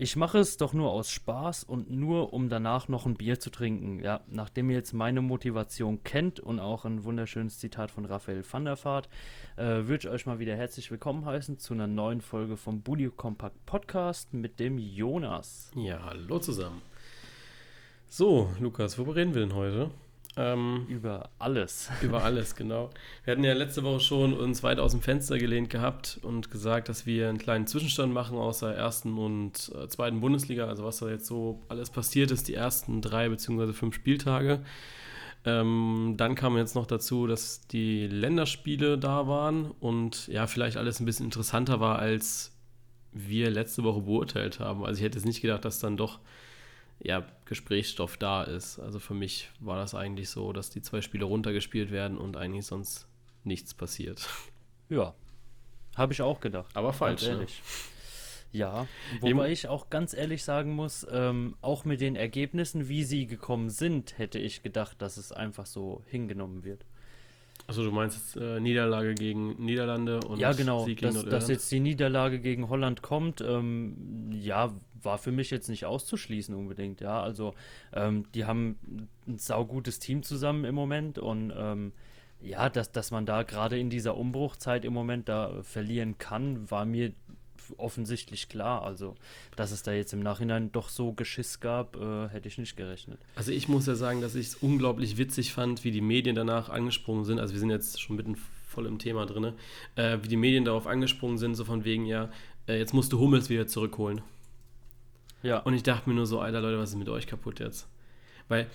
Ich 0.00 0.14
mache 0.14 0.38
es 0.38 0.56
doch 0.56 0.74
nur 0.74 0.92
aus 0.92 1.10
Spaß 1.10 1.64
und 1.64 1.90
nur, 1.90 2.32
um 2.32 2.48
danach 2.48 2.86
noch 2.86 3.04
ein 3.04 3.16
Bier 3.16 3.40
zu 3.40 3.50
trinken. 3.50 3.98
Ja, 3.98 4.20
nachdem 4.28 4.70
ihr 4.70 4.76
jetzt 4.76 4.92
meine 4.92 5.22
Motivation 5.22 6.04
kennt 6.04 6.38
und 6.38 6.60
auch 6.60 6.84
ein 6.84 7.02
wunderschönes 7.02 7.58
Zitat 7.58 7.90
von 7.90 8.04
Raphael 8.04 8.44
van 8.48 8.64
der 8.64 8.76
Vaart, 8.84 9.08
äh, 9.56 9.64
würde 9.88 9.96
ich 9.96 10.08
euch 10.08 10.24
mal 10.24 10.38
wieder 10.38 10.54
herzlich 10.54 10.92
willkommen 10.92 11.24
heißen 11.24 11.58
zu 11.58 11.74
einer 11.74 11.88
neuen 11.88 12.20
Folge 12.20 12.56
vom 12.56 12.80
Bully 12.82 13.10
Compact 13.10 13.66
Podcast 13.66 14.32
mit 14.32 14.60
dem 14.60 14.78
Jonas. 14.78 15.72
Ja, 15.74 16.00
hallo 16.04 16.38
zusammen. 16.38 16.80
So, 18.08 18.52
Lukas, 18.60 18.96
worüber 18.98 19.16
reden 19.16 19.34
wir 19.34 19.40
denn 19.40 19.56
heute? 19.56 19.90
Ähm, 20.36 20.86
über 20.88 21.30
alles. 21.38 21.90
Über 22.02 22.22
alles, 22.22 22.54
genau. 22.54 22.90
Wir 23.24 23.32
hatten 23.32 23.44
ja 23.44 23.54
letzte 23.54 23.82
Woche 23.82 24.00
schon 24.00 24.34
uns 24.34 24.62
weit 24.62 24.78
aus 24.78 24.92
dem 24.92 25.00
Fenster 25.00 25.38
gelehnt 25.38 25.68
gehabt 25.70 26.20
und 26.22 26.50
gesagt, 26.50 26.88
dass 26.88 27.06
wir 27.06 27.28
einen 27.28 27.38
kleinen 27.38 27.66
Zwischenstand 27.66 28.12
machen 28.12 28.38
aus 28.38 28.60
der 28.60 28.70
ersten 28.70 29.18
und 29.18 29.72
äh, 29.74 29.88
zweiten 29.88 30.20
Bundesliga. 30.20 30.66
Also 30.66 30.84
was 30.84 30.98
da 30.98 31.08
jetzt 31.08 31.26
so 31.26 31.60
alles 31.68 31.90
passiert 31.90 32.30
ist, 32.30 32.46
die 32.46 32.54
ersten 32.54 33.02
drei 33.02 33.28
beziehungsweise 33.28 33.72
fünf 33.72 33.96
Spieltage. 33.96 34.60
Ähm, 35.44 36.14
dann 36.16 36.34
kam 36.34 36.56
jetzt 36.56 36.74
noch 36.74 36.86
dazu, 36.86 37.26
dass 37.26 37.66
die 37.68 38.06
Länderspiele 38.06 38.98
da 38.98 39.26
waren 39.28 39.70
und 39.80 40.28
ja, 40.28 40.46
vielleicht 40.46 40.76
alles 40.76 41.00
ein 41.00 41.06
bisschen 41.06 41.26
interessanter 41.26 41.80
war, 41.80 41.98
als 41.98 42.52
wir 43.12 43.50
letzte 43.50 43.82
Woche 43.84 44.02
beurteilt 44.02 44.60
haben. 44.60 44.84
Also 44.84 44.98
ich 44.98 45.04
hätte 45.04 45.18
jetzt 45.18 45.26
nicht 45.26 45.40
gedacht, 45.40 45.64
dass 45.64 45.78
dann 45.78 45.96
doch 45.96 46.20
ja, 47.00 47.26
Gesprächsstoff 47.44 48.16
da 48.16 48.42
ist. 48.42 48.78
Also 48.78 48.98
für 48.98 49.14
mich 49.14 49.50
war 49.60 49.76
das 49.76 49.94
eigentlich 49.94 50.30
so, 50.30 50.52
dass 50.52 50.70
die 50.70 50.82
zwei 50.82 51.00
Spiele 51.00 51.24
runtergespielt 51.24 51.90
werden 51.90 52.18
und 52.18 52.36
eigentlich 52.36 52.66
sonst 52.66 53.06
nichts 53.44 53.74
passiert. 53.74 54.28
Ja, 54.90 55.12
habe 55.96 56.14
ich 56.14 56.22
auch 56.22 56.40
gedacht. 56.40 56.74
Aber 56.74 56.94
falsch. 56.94 57.24
Ne? 57.24 57.28
Ehrlich. 57.28 57.62
Ja, 58.52 58.86
wobei 59.20 59.52
ich 59.52 59.68
auch 59.68 59.90
ganz 59.90 60.14
ehrlich 60.14 60.42
sagen 60.42 60.72
muss, 60.72 61.06
ähm, 61.10 61.56
auch 61.60 61.84
mit 61.84 62.00
den 62.00 62.16
Ergebnissen, 62.16 62.88
wie 62.88 63.04
sie 63.04 63.26
gekommen 63.26 63.68
sind, 63.68 64.16
hätte 64.16 64.38
ich 64.38 64.62
gedacht, 64.62 65.02
dass 65.02 65.18
es 65.18 65.30
einfach 65.32 65.66
so 65.66 66.02
hingenommen 66.06 66.64
wird. 66.64 66.86
Also 67.68 67.84
du 67.84 67.92
meinst 67.92 68.16
jetzt 68.16 68.36
äh, 68.36 68.60
Niederlage 68.60 69.14
gegen 69.14 69.62
Niederlande 69.62 70.20
und 70.20 70.40
ja 70.40 70.52
genau, 70.52 70.86
Sieg 70.86 71.00
gegen 71.00 71.14
dass, 71.14 71.24
dass 71.26 71.48
jetzt 71.48 71.70
die 71.70 71.80
Niederlage 71.80 72.40
gegen 72.40 72.70
Holland 72.70 73.02
kommt, 73.02 73.42
ähm, 73.42 74.30
ja 74.32 74.72
war 75.02 75.18
für 75.18 75.32
mich 75.32 75.50
jetzt 75.50 75.68
nicht 75.68 75.84
auszuschließen 75.84 76.54
unbedingt. 76.54 77.00
Ja, 77.00 77.22
also 77.22 77.54
ähm, 77.92 78.24
die 78.34 78.46
haben 78.46 79.08
ein 79.26 79.38
saugutes 79.38 79.98
Team 79.98 80.22
zusammen 80.22 80.64
im 80.64 80.74
Moment 80.74 81.18
und 81.18 81.52
ähm, 81.56 81.92
ja, 82.40 82.68
dass, 82.68 82.92
dass 82.92 83.10
man 83.10 83.26
da 83.26 83.42
gerade 83.42 83.78
in 83.78 83.90
dieser 83.90 84.16
Umbruchzeit 84.16 84.84
im 84.84 84.92
Moment 84.92 85.28
da 85.28 85.62
verlieren 85.62 86.18
kann, 86.18 86.70
war 86.70 86.84
mir 86.84 87.12
offensichtlich 87.76 88.48
klar. 88.48 88.82
Also, 88.82 89.14
dass 89.56 89.70
es 89.70 89.82
da 89.82 89.92
jetzt 89.92 90.12
im 90.12 90.20
Nachhinein 90.20 90.72
doch 90.72 90.88
so 90.88 91.12
Geschiss 91.12 91.60
gab, 91.60 91.96
äh, 91.96 92.28
hätte 92.28 92.48
ich 92.48 92.58
nicht 92.58 92.76
gerechnet. 92.76 93.20
Also 93.34 93.52
ich 93.52 93.68
muss 93.68 93.86
ja 93.86 93.94
sagen, 93.94 94.20
dass 94.20 94.34
ich 94.34 94.48
es 94.48 94.54
unglaublich 94.56 95.16
witzig 95.18 95.52
fand, 95.52 95.84
wie 95.84 95.90
die 95.90 96.00
Medien 96.00 96.34
danach 96.34 96.68
angesprungen 96.68 97.24
sind. 97.24 97.38
Also 97.38 97.54
wir 97.54 97.60
sind 97.60 97.70
jetzt 97.70 98.00
schon 98.00 98.16
mitten 98.16 98.36
voll 98.68 98.86
im 98.86 98.98
Thema 98.98 99.26
drin, 99.26 99.54
äh, 99.96 100.18
wie 100.22 100.28
die 100.28 100.36
Medien 100.36 100.64
darauf 100.64 100.86
angesprungen 100.86 101.38
sind, 101.38 101.54
so 101.54 101.64
von 101.64 101.84
wegen, 101.84 102.06
ja, 102.06 102.30
äh, 102.66 102.78
jetzt 102.78 102.94
musst 102.94 103.12
du 103.12 103.18
Hummels 103.18 103.48
wieder 103.48 103.66
zurückholen. 103.66 104.20
Ja. 105.42 105.58
Und 105.60 105.74
ich 105.74 105.82
dachte 105.82 106.08
mir 106.08 106.16
nur 106.16 106.26
so, 106.26 106.40
Alter 106.40 106.60
Leute, 106.60 106.78
was 106.78 106.90
ist 106.90 106.96
mit 106.96 107.08
euch 107.08 107.26
kaputt 107.26 107.60
jetzt? 107.60 107.88
Weil 108.48 108.68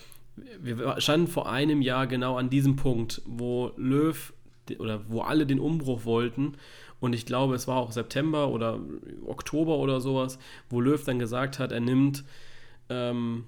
wir 0.59 0.99
standen 0.99 1.27
vor 1.27 1.49
einem 1.49 1.81
Jahr 1.81 2.07
genau 2.07 2.37
an 2.37 2.49
diesem 2.49 2.75
Punkt, 2.75 3.21
wo 3.25 3.71
Löw 3.77 4.33
oder 4.79 5.01
wo 5.07 5.21
alle 5.21 5.45
den 5.45 5.59
Umbruch 5.59 6.05
wollten 6.05 6.57
und 7.03 7.11
ich 7.11 7.25
glaube, 7.25 7.55
es 7.55 7.67
war 7.67 7.75
auch 7.75 7.91
September 7.91 8.47
oder 8.47 8.79
Oktober 9.25 9.77
oder 9.77 9.99
sowas, 9.99 10.39
wo 10.69 10.79
Löw 10.79 11.03
dann 11.03 11.19
gesagt 11.19 11.59
hat, 11.59 11.73
er 11.73 11.81
nimmt 11.81 12.23
ähm, 12.89 13.43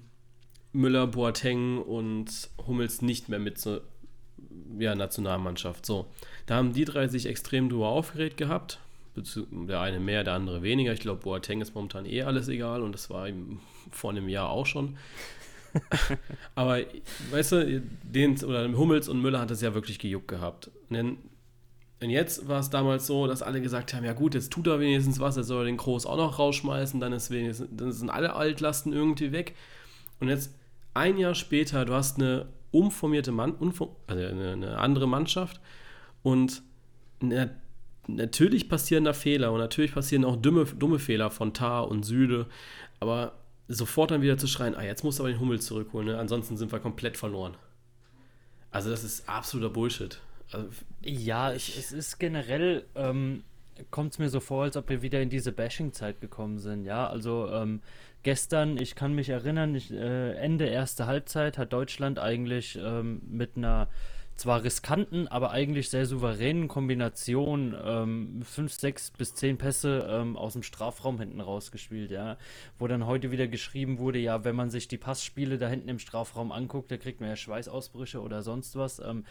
Müller, 0.74 1.06
Boateng 1.06 1.78
und 1.78 2.50
Hummels 2.66 3.00
nicht 3.00 3.30
mehr 3.30 3.38
mit 3.38 3.58
zur 3.58 3.80
ja, 4.78 4.94
Nationalmannschaft. 4.94 5.86
So, 5.86 6.06
da 6.44 6.56
haben 6.56 6.74
die 6.74 6.84
drei 6.84 7.08
sich 7.08 7.24
extrem 7.24 7.70
drüber 7.70 7.88
aufgeregt 7.88 8.36
gehabt. 8.36 8.78
Der 9.16 9.80
eine 9.80 10.00
mehr, 10.00 10.22
der 10.22 10.34
andere 10.34 10.62
weniger. 10.62 10.92
Ich 10.92 11.00
glaube, 11.00 11.22
Boateng 11.22 11.62
ist 11.62 11.74
momentan 11.74 12.04
eh 12.04 12.24
alles 12.24 12.48
egal 12.48 12.82
und 12.82 12.92
das 12.92 13.08
war 13.08 13.26
ihm 13.26 13.60
vor 13.90 14.10
einem 14.10 14.28
Jahr 14.28 14.50
auch 14.50 14.66
schon. 14.66 14.98
Aber 16.54 16.80
weißt 17.30 17.52
du, 17.52 17.82
den, 18.02 18.44
oder 18.44 18.70
Hummels 18.76 19.08
und 19.08 19.22
Müller 19.22 19.40
hat 19.40 19.50
es 19.50 19.62
ja 19.62 19.72
wirklich 19.72 19.98
gejuckt 19.98 20.28
gehabt. 20.28 20.70
Und 20.88 20.96
dann 20.96 21.18
jetzt 22.10 22.48
war 22.48 22.60
es 22.60 22.70
damals 22.70 23.06
so, 23.06 23.26
dass 23.26 23.42
alle 23.42 23.60
gesagt 23.60 23.94
haben, 23.94 24.04
ja 24.04 24.12
gut, 24.12 24.34
jetzt 24.34 24.52
tut 24.52 24.66
er 24.66 24.80
wenigstens 24.80 25.20
was, 25.20 25.36
er 25.36 25.44
soll 25.44 25.66
den 25.66 25.76
Groß 25.76 26.06
auch 26.06 26.16
noch 26.16 26.38
rausschmeißen, 26.38 27.00
dann, 27.00 27.12
ist 27.12 27.30
wenigstens, 27.30 27.68
dann 27.72 27.92
sind 27.92 28.10
alle 28.10 28.34
Altlasten 28.34 28.92
irgendwie 28.92 29.32
weg. 29.32 29.54
Und 30.20 30.28
jetzt 30.28 30.54
ein 30.94 31.18
Jahr 31.18 31.34
später, 31.34 31.84
du 31.84 31.94
hast 31.94 32.18
eine 32.18 32.46
umformierte 32.70 33.32
Mann, 33.32 33.52
umform, 33.52 33.90
also 34.06 34.22
eine, 34.22 34.52
eine, 34.52 34.78
andere 34.78 35.08
Mannschaft 35.08 35.60
und 36.22 36.62
na, 37.20 37.48
natürlich 38.06 38.68
passieren 38.68 39.04
da 39.04 39.12
Fehler 39.12 39.52
und 39.52 39.58
natürlich 39.58 39.94
passieren 39.94 40.24
auch 40.24 40.36
dumme, 40.36 40.64
dumme 40.64 40.98
Fehler 40.98 41.30
von 41.30 41.54
Tar 41.54 41.88
und 41.88 42.04
Süde, 42.04 42.46
aber 43.00 43.32
sofort 43.68 44.10
dann 44.10 44.22
wieder 44.22 44.38
zu 44.38 44.46
schreien, 44.46 44.74
ah, 44.74 44.84
jetzt 44.84 45.04
musst 45.04 45.18
du 45.18 45.22
aber 45.22 45.32
den 45.32 45.40
Hummel 45.40 45.60
zurückholen, 45.60 46.08
ne? 46.08 46.18
ansonsten 46.18 46.56
sind 46.56 46.72
wir 46.72 46.78
komplett 46.78 47.16
verloren. 47.16 47.56
Also 48.70 48.90
das 48.90 49.04
ist 49.04 49.28
absoluter 49.28 49.70
Bullshit. 49.70 50.20
Also, 50.52 50.68
ja, 51.02 51.52
es, 51.52 51.76
es, 51.76 51.92
ist 51.92 52.18
generell, 52.18 52.84
ähm, 52.94 53.44
kommt 53.90 54.12
es 54.12 54.18
mir 54.18 54.28
so 54.28 54.40
vor, 54.40 54.64
als 54.64 54.76
ob 54.76 54.88
wir 54.88 55.02
wieder 55.02 55.20
in 55.20 55.30
diese 55.30 55.52
Bashing-Zeit 55.52 56.20
gekommen 56.20 56.58
sind. 56.58 56.84
Ja, 56.84 57.08
also 57.08 57.50
ähm, 57.50 57.82
gestern, 58.22 58.78
ich 58.78 58.94
kann 58.94 59.14
mich 59.14 59.28
erinnern, 59.28 59.74
ich, 59.74 59.92
äh, 59.92 60.32
Ende 60.34 60.66
erste 60.66 61.06
Halbzeit 61.06 61.58
hat 61.58 61.72
Deutschland 61.72 62.18
eigentlich 62.18 62.78
ähm, 62.80 63.20
mit 63.28 63.56
einer 63.56 63.88
zwar 64.36 64.62
riskanten, 64.62 65.28
aber 65.28 65.50
eigentlich 65.50 65.88
sehr 65.88 66.04
souveränen 66.04 66.68
Kombination 66.68 67.74
ähm, 67.82 68.42
fünf, 68.42 68.72
sechs 68.72 69.10
bis 69.10 69.34
zehn 69.34 69.56
Pässe 69.56 70.06
ähm, 70.10 70.36
aus 70.36 70.52
dem 70.52 70.62
Strafraum 70.62 71.18
hinten 71.18 71.40
rausgespielt, 71.40 72.10
ja. 72.10 72.36
Wo 72.78 72.86
dann 72.86 73.06
heute 73.06 73.30
wieder 73.30 73.48
geschrieben 73.48 73.98
wurde, 73.98 74.18
ja, 74.18 74.44
wenn 74.44 74.54
man 74.54 74.68
sich 74.68 74.88
die 74.88 74.98
Passspiele 74.98 75.56
da 75.56 75.68
hinten 75.68 75.88
im 75.88 75.98
Strafraum 75.98 76.52
anguckt, 76.52 76.90
da 76.90 76.98
kriegt 76.98 77.20
man 77.20 77.30
ja 77.30 77.36
Schweißausbrüche 77.36 78.20
oder 78.20 78.42
sonst 78.42 78.76
was. 78.76 78.98
Ähm, 78.98 79.24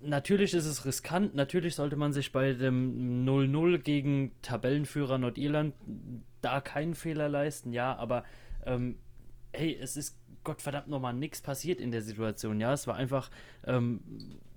natürlich 0.00 0.54
ist 0.54 0.66
es 0.66 0.84
riskant, 0.84 1.34
natürlich 1.34 1.74
sollte 1.74 1.96
man 1.96 2.12
sich 2.12 2.32
bei 2.32 2.52
dem 2.52 3.24
0-0 3.26 3.78
gegen 3.78 4.32
Tabellenführer 4.42 5.18
Nordirland 5.18 5.74
da 6.40 6.60
keinen 6.60 6.94
Fehler 6.94 7.28
leisten, 7.28 7.72
ja, 7.72 7.96
aber 7.96 8.24
ähm, 8.64 8.96
hey, 9.52 9.76
es 9.80 9.96
ist 9.96 10.16
Gottverdammt 10.44 10.88
nochmal 10.88 11.14
nichts 11.14 11.42
passiert 11.42 11.80
in 11.80 11.90
der 11.90 12.00
Situation, 12.00 12.60
ja, 12.60 12.72
es 12.72 12.86
war 12.86 12.94
einfach, 12.94 13.30
ähm, 13.66 14.00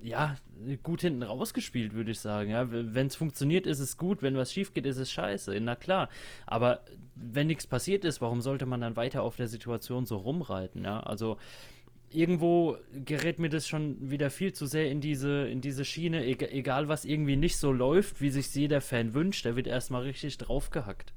ja, 0.02 0.38
gut 0.84 1.02
hinten 1.02 1.24
rausgespielt, 1.24 1.94
würde 1.94 2.12
ich 2.12 2.20
sagen, 2.20 2.52
ja, 2.52 2.68
wenn 2.72 3.08
es 3.08 3.16
funktioniert, 3.16 3.66
ist 3.66 3.80
es 3.80 3.98
gut, 3.98 4.22
wenn 4.22 4.38
was 4.38 4.54
schief 4.54 4.74
geht, 4.74 4.86
ist 4.86 4.98
es 4.98 5.12
scheiße, 5.12 5.60
na 5.60 5.76
klar, 5.76 6.10
aber 6.46 6.82
wenn 7.16 7.48
nichts 7.48 7.68
passiert 7.68 8.06
ist, 8.06 8.22
warum 8.22 8.42
sollte 8.42 8.66
man 8.66 8.82
dann 8.82 8.96
weiter 8.96 9.24
auf 9.24 9.36
der 9.36 9.48
Situation 9.48 10.06
so 10.06 10.18
rumreiten, 10.18 10.84
ja, 10.84 11.00
also, 11.02 11.38
irgendwo 12.14 12.78
gerät 13.06 13.40
mir 13.40 13.50
das 13.50 13.68
schon 13.68 13.98
wieder 14.10 14.30
viel 14.30 14.54
zu 14.54 14.66
sehr 14.66 14.90
in 14.90 15.02
diese, 15.02 15.48
in 15.48 15.62
diese 15.62 15.86
Schiene, 15.86 16.26
egal 16.26 16.88
was 16.88 17.06
irgendwie 17.06 17.36
nicht 17.36 17.58
so 17.58 17.72
läuft, 17.72 18.22
wie 18.22 18.30
sich 18.30 18.54
jeder 18.54 18.82
Fan 18.82 19.14
wünscht, 19.14 19.46
der 19.46 19.56
wird 19.56 19.68
erstmal 19.68 20.04
richtig 20.04 20.38
draufgehackt. 20.38 21.14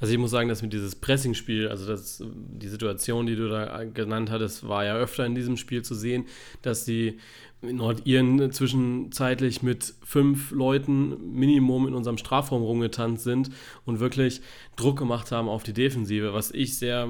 Also 0.00 0.12
ich 0.12 0.18
muss 0.18 0.30
sagen, 0.30 0.48
dass 0.48 0.62
mit 0.62 0.72
dieses 0.72 0.96
Pressing-Spiel, 0.96 1.68
also 1.68 1.86
das, 1.86 2.22
die 2.24 2.68
Situation, 2.68 3.26
die 3.26 3.36
du 3.36 3.48
da 3.48 3.84
genannt 3.84 4.30
hattest, 4.30 4.66
war 4.66 4.84
ja 4.84 4.96
öfter 4.96 5.24
in 5.24 5.34
diesem 5.34 5.56
Spiel 5.56 5.82
zu 5.82 5.94
sehen, 5.94 6.26
dass 6.62 6.84
die 6.84 7.18
Nordiren 7.60 8.52
zwischenzeitlich 8.52 9.62
mit 9.62 9.94
fünf 10.04 10.52
Leuten 10.52 11.32
Minimum 11.34 11.88
in 11.88 11.94
unserem 11.94 12.18
Strafraum 12.18 12.62
rumgetanzt 12.62 13.24
sind 13.24 13.50
und 13.84 14.00
wirklich 14.00 14.40
Druck 14.76 14.98
gemacht 14.98 15.32
haben 15.32 15.48
auf 15.48 15.64
die 15.64 15.72
Defensive, 15.72 16.32
was 16.32 16.52
ich 16.52 16.78
sehr, 16.78 17.08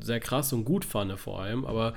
sehr 0.00 0.18
krass 0.18 0.52
und 0.52 0.64
gut 0.64 0.84
fand 0.84 1.18
vor 1.18 1.40
allem, 1.40 1.64
aber 1.64 1.94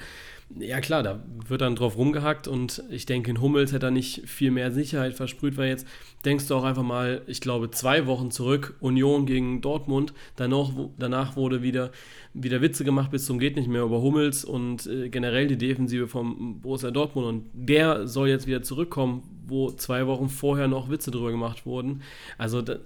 ja 0.55 0.79
klar, 0.79 1.03
da 1.03 1.21
wird 1.47 1.61
dann 1.61 1.75
drauf 1.75 1.97
rumgehackt 1.97 2.47
und 2.47 2.83
ich 2.89 3.05
denke, 3.05 3.29
in 3.29 3.41
Hummels 3.41 3.73
hätte 3.73 3.87
er 3.87 3.91
nicht 3.91 4.27
viel 4.27 4.51
mehr 4.51 4.71
Sicherheit 4.71 5.13
versprüht, 5.13 5.57
weil 5.57 5.67
jetzt 5.67 5.85
denkst 6.23 6.47
du 6.47 6.55
auch 6.55 6.63
einfach 6.63 6.83
mal, 6.83 7.21
ich 7.27 7.41
glaube, 7.41 7.69
zwei 7.71 8.07
Wochen 8.07 8.31
zurück, 8.31 8.75
Union 8.79 9.25
gegen 9.25 9.61
Dortmund, 9.61 10.13
danach, 10.37 10.71
danach 10.97 11.35
wurde 11.35 11.63
wieder, 11.63 11.91
wieder 12.33 12.61
Witze 12.61 12.85
gemacht 12.85 13.11
bis 13.11 13.25
zum 13.25 13.39
geht 13.39 13.57
nicht 13.57 13.67
mehr 13.67 13.83
über 13.83 14.01
Hummels 14.01 14.45
und 14.45 14.87
äh, 14.87 15.09
generell 15.09 15.47
die 15.47 15.57
Defensive 15.57 16.07
vom 16.07 16.61
Borussia 16.61 16.91
Dortmund 16.91 17.27
und 17.27 17.45
der 17.53 18.07
soll 18.07 18.29
jetzt 18.29 18.47
wieder 18.47 18.63
zurückkommen, 18.63 19.23
wo 19.45 19.71
zwei 19.71 20.07
Wochen 20.07 20.29
vorher 20.29 20.69
noch 20.69 20.89
Witze 20.89 21.11
drüber 21.11 21.31
gemacht 21.31 21.65
wurden. 21.65 22.01
Also 22.37 22.61
da, 22.61 22.77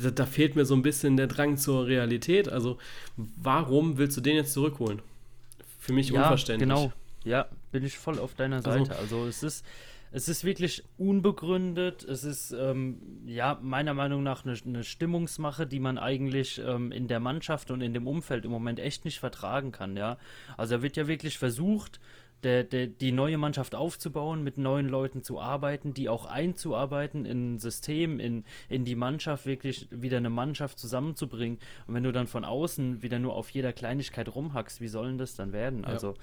da, 0.00 0.10
da 0.10 0.26
fehlt 0.26 0.54
mir 0.54 0.64
so 0.64 0.74
ein 0.74 0.82
bisschen 0.82 1.16
der 1.16 1.26
Drang 1.26 1.56
zur 1.56 1.86
Realität. 1.86 2.48
Also 2.48 2.78
warum 3.16 3.98
willst 3.98 4.16
du 4.16 4.20
den 4.20 4.36
jetzt 4.36 4.52
zurückholen? 4.52 5.02
Für 5.84 5.92
mich 5.92 6.08
ja, 6.08 6.22
unverständlich. 6.22 6.66
Genau, 6.66 6.92
ja, 7.24 7.46
bin 7.70 7.84
ich 7.84 7.98
voll 7.98 8.18
auf 8.18 8.34
deiner 8.34 8.56
also 8.56 8.70
Seite. 8.70 8.96
Also, 8.96 9.18
also 9.18 9.26
es 9.26 9.42
ist, 9.42 9.66
es 10.12 10.28
ist 10.28 10.42
wirklich 10.42 10.82
unbegründet. 10.96 12.04
Es 12.04 12.24
ist 12.24 12.52
ähm, 12.52 13.02
ja 13.26 13.58
meiner 13.60 13.92
Meinung 13.92 14.22
nach 14.22 14.46
eine, 14.46 14.56
eine 14.64 14.82
Stimmungsmache, 14.82 15.66
die 15.66 15.80
man 15.80 15.98
eigentlich 15.98 16.58
ähm, 16.64 16.90
in 16.90 17.06
der 17.06 17.20
Mannschaft 17.20 17.70
und 17.70 17.82
in 17.82 17.92
dem 17.92 18.06
Umfeld 18.06 18.46
im 18.46 18.50
Moment 18.50 18.80
echt 18.80 19.04
nicht 19.04 19.18
vertragen 19.18 19.72
kann. 19.72 19.94
Ja, 19.94 20.16
also 20.56 20.76
da 20.76 20.82
wird 20.82 20.96
ja 20.96 21.06
wirklich 21.06 21.36
versucht, 21.36 22.00
der, 22.44 22.64
der, 22.64 22.86
die 22.86 23.12
neue 23.12 23.38
Mannschaft 23.38 23.74
aufzubauen, 23.74 24.42
mit 24.44 24.58
neuen 24.58 24.88
Leuten 24.88 25.22
zu 25.22 25.40
arbeiten, 25.40 25.94
die 25.94 26.08
auch 26.08 26.26
einzuarbeiten 26.26 27.24
in 27.24 27.54
ein 27.54 27.58
System, 27.58 28.20
in, 28.20 28.44
in 28.68 28.84
die 28.84 28.94
Mannschaft, 28.94 29.46
wirklich 29.46 29.88
wieder 29.90 30.18
eine 30.18 30.30
Mannschaft 30.30 30.78
zusammenzubringen. 30.78 31.58
Und 31.86 31.94
wenn 31.94 32.04
du 32.04 32.12
dann 32.12 32.26
von 32.26 32.44
außen 32.44 33.02
wieder 33.02 33.18
nur 33.18 33.34
auf 33.34 33.50
jeder 33.50 33.72
Kleinigkeit 33.72 34.34
rumhackst, 34.34 34.80
wie 34.80 34.88
sollen 34.88 35.18
das 35.18 35.34
dann 35.34 35.52
werden? 35.52 35.82
Ja. 35.82 35.88
Also 35.88 36.14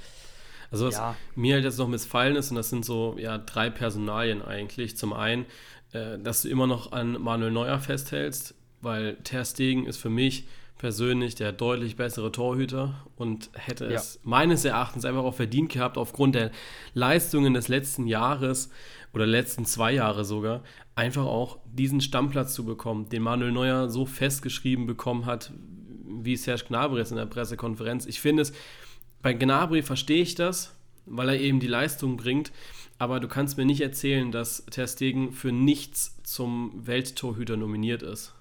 also 0.72 0.88
was 0.88 0.96
ja. 0.96 1.18
mir 1.36 1.56
halt 1.56 1.66
jetzt 1.66 1.78
noch 1.78 1.90
missfallen 1.90 2.38
ist, 2.38 2.50
und 2.50 2.56
das 2.56 2.70
sind 2.70 2.86
so 2.86 3.18
ja, 3.20 3.38
drei 3.38 3.70
Personalien 3.70 4.42
eigentlich. 4.42 4.96
Zum 4.96 5.12
einen, 5.12 5.46
äh, 5.92 6.18
dass 6.18 6.44
du 6.44 6.48
immer 6.48 6.66
noch 6.66 6.94
an 6.94 7.22
Manuel 7.22 7.52
Neuer 7.52 7.80
festhältst, 7.80 8.56
weil 8.80 9.18
Ter 9.18 9.44
Stegen 9.44 9.86
ist 9.86 9.98
für 9.98 10.10
mich 10.10 10.48
persönlich 10.82 11.36
der 11.36 11.52
deutlich 11.52 11.96
bessere 11.96 12.32
Torhüter 12.32 13.06
und 13.16 13.52
hätte 13.54 13.86
ja. 13.86 13.92
es 13.92 14.20
meines 14.24 14.66
Erachtens 14.66 15.06
einfach 15.06 15.22
auch 15.22 15.36
verdient 15.36 15.72
gehabt, 15.72 15.96
aufgrund 15.96 16.34
der 16.34 16.50
Leistungen 16.96 17.54
des 17.54 17.68
letzten 17.68 18.08
Jahres 18.08 18.72
oder 19.14 19.28
letzten 19.28 19.66
zwei 19.66 19.94
Jahre 19.94 20.26
sogar, 20.26 20.64
einfach 20.96 21.26
auch 21.26 21.60
diesen 21.72 22.02
Stammplatz 22.02 22.56
zu 22.56 22.66
bekommen, 22.66 23.10
den 23.10 23.22
Manuel 23.22 23.52
Neuer 23.52 23.90
so 23.90 24.08
festgeschrieben 24.08 24.88
bekommen 24.88 25.28
hat, 25.28 25.54
wie 26.08 26.36
Serge 26.36 26.66
Gnabry 26.70 27.00
es 27.00 27.12
in 27.12 27.18
der 27.18 27.28
Pressekonferenz. 27.28 28.08
Ich 28.08 28.20
finde 28.20 28.42
es 28.42 28.52
bei 29.22 29.34
Gnabry 29.34 29.84
verstehe 29.84 30.24
ich 30.24 30.34
das, 30.34 30.74
weil 31.06 31.30
er 31.30 31.40
eben 31.40 31.60
die 31.60 31.68
Leistung 31.68 32.18
bringt. 32.18 32.52
Aber 32.98 33.20
du 33.20 33.28
kannst 33.28 33.56
mir 33.56 33.66
nicht 33.66 33.82
erzählen, 33.82 34.32
dass 34.32 34.66
Ter 34.66 34.88
Stegen 34.88 35.32
für 35.32 35.52
nichts 35.52 36.20
zum 36.24 36.88
Welttorhüter 36.88 37.56
nominiert 37.56 38.02
ist. 38.02 38.34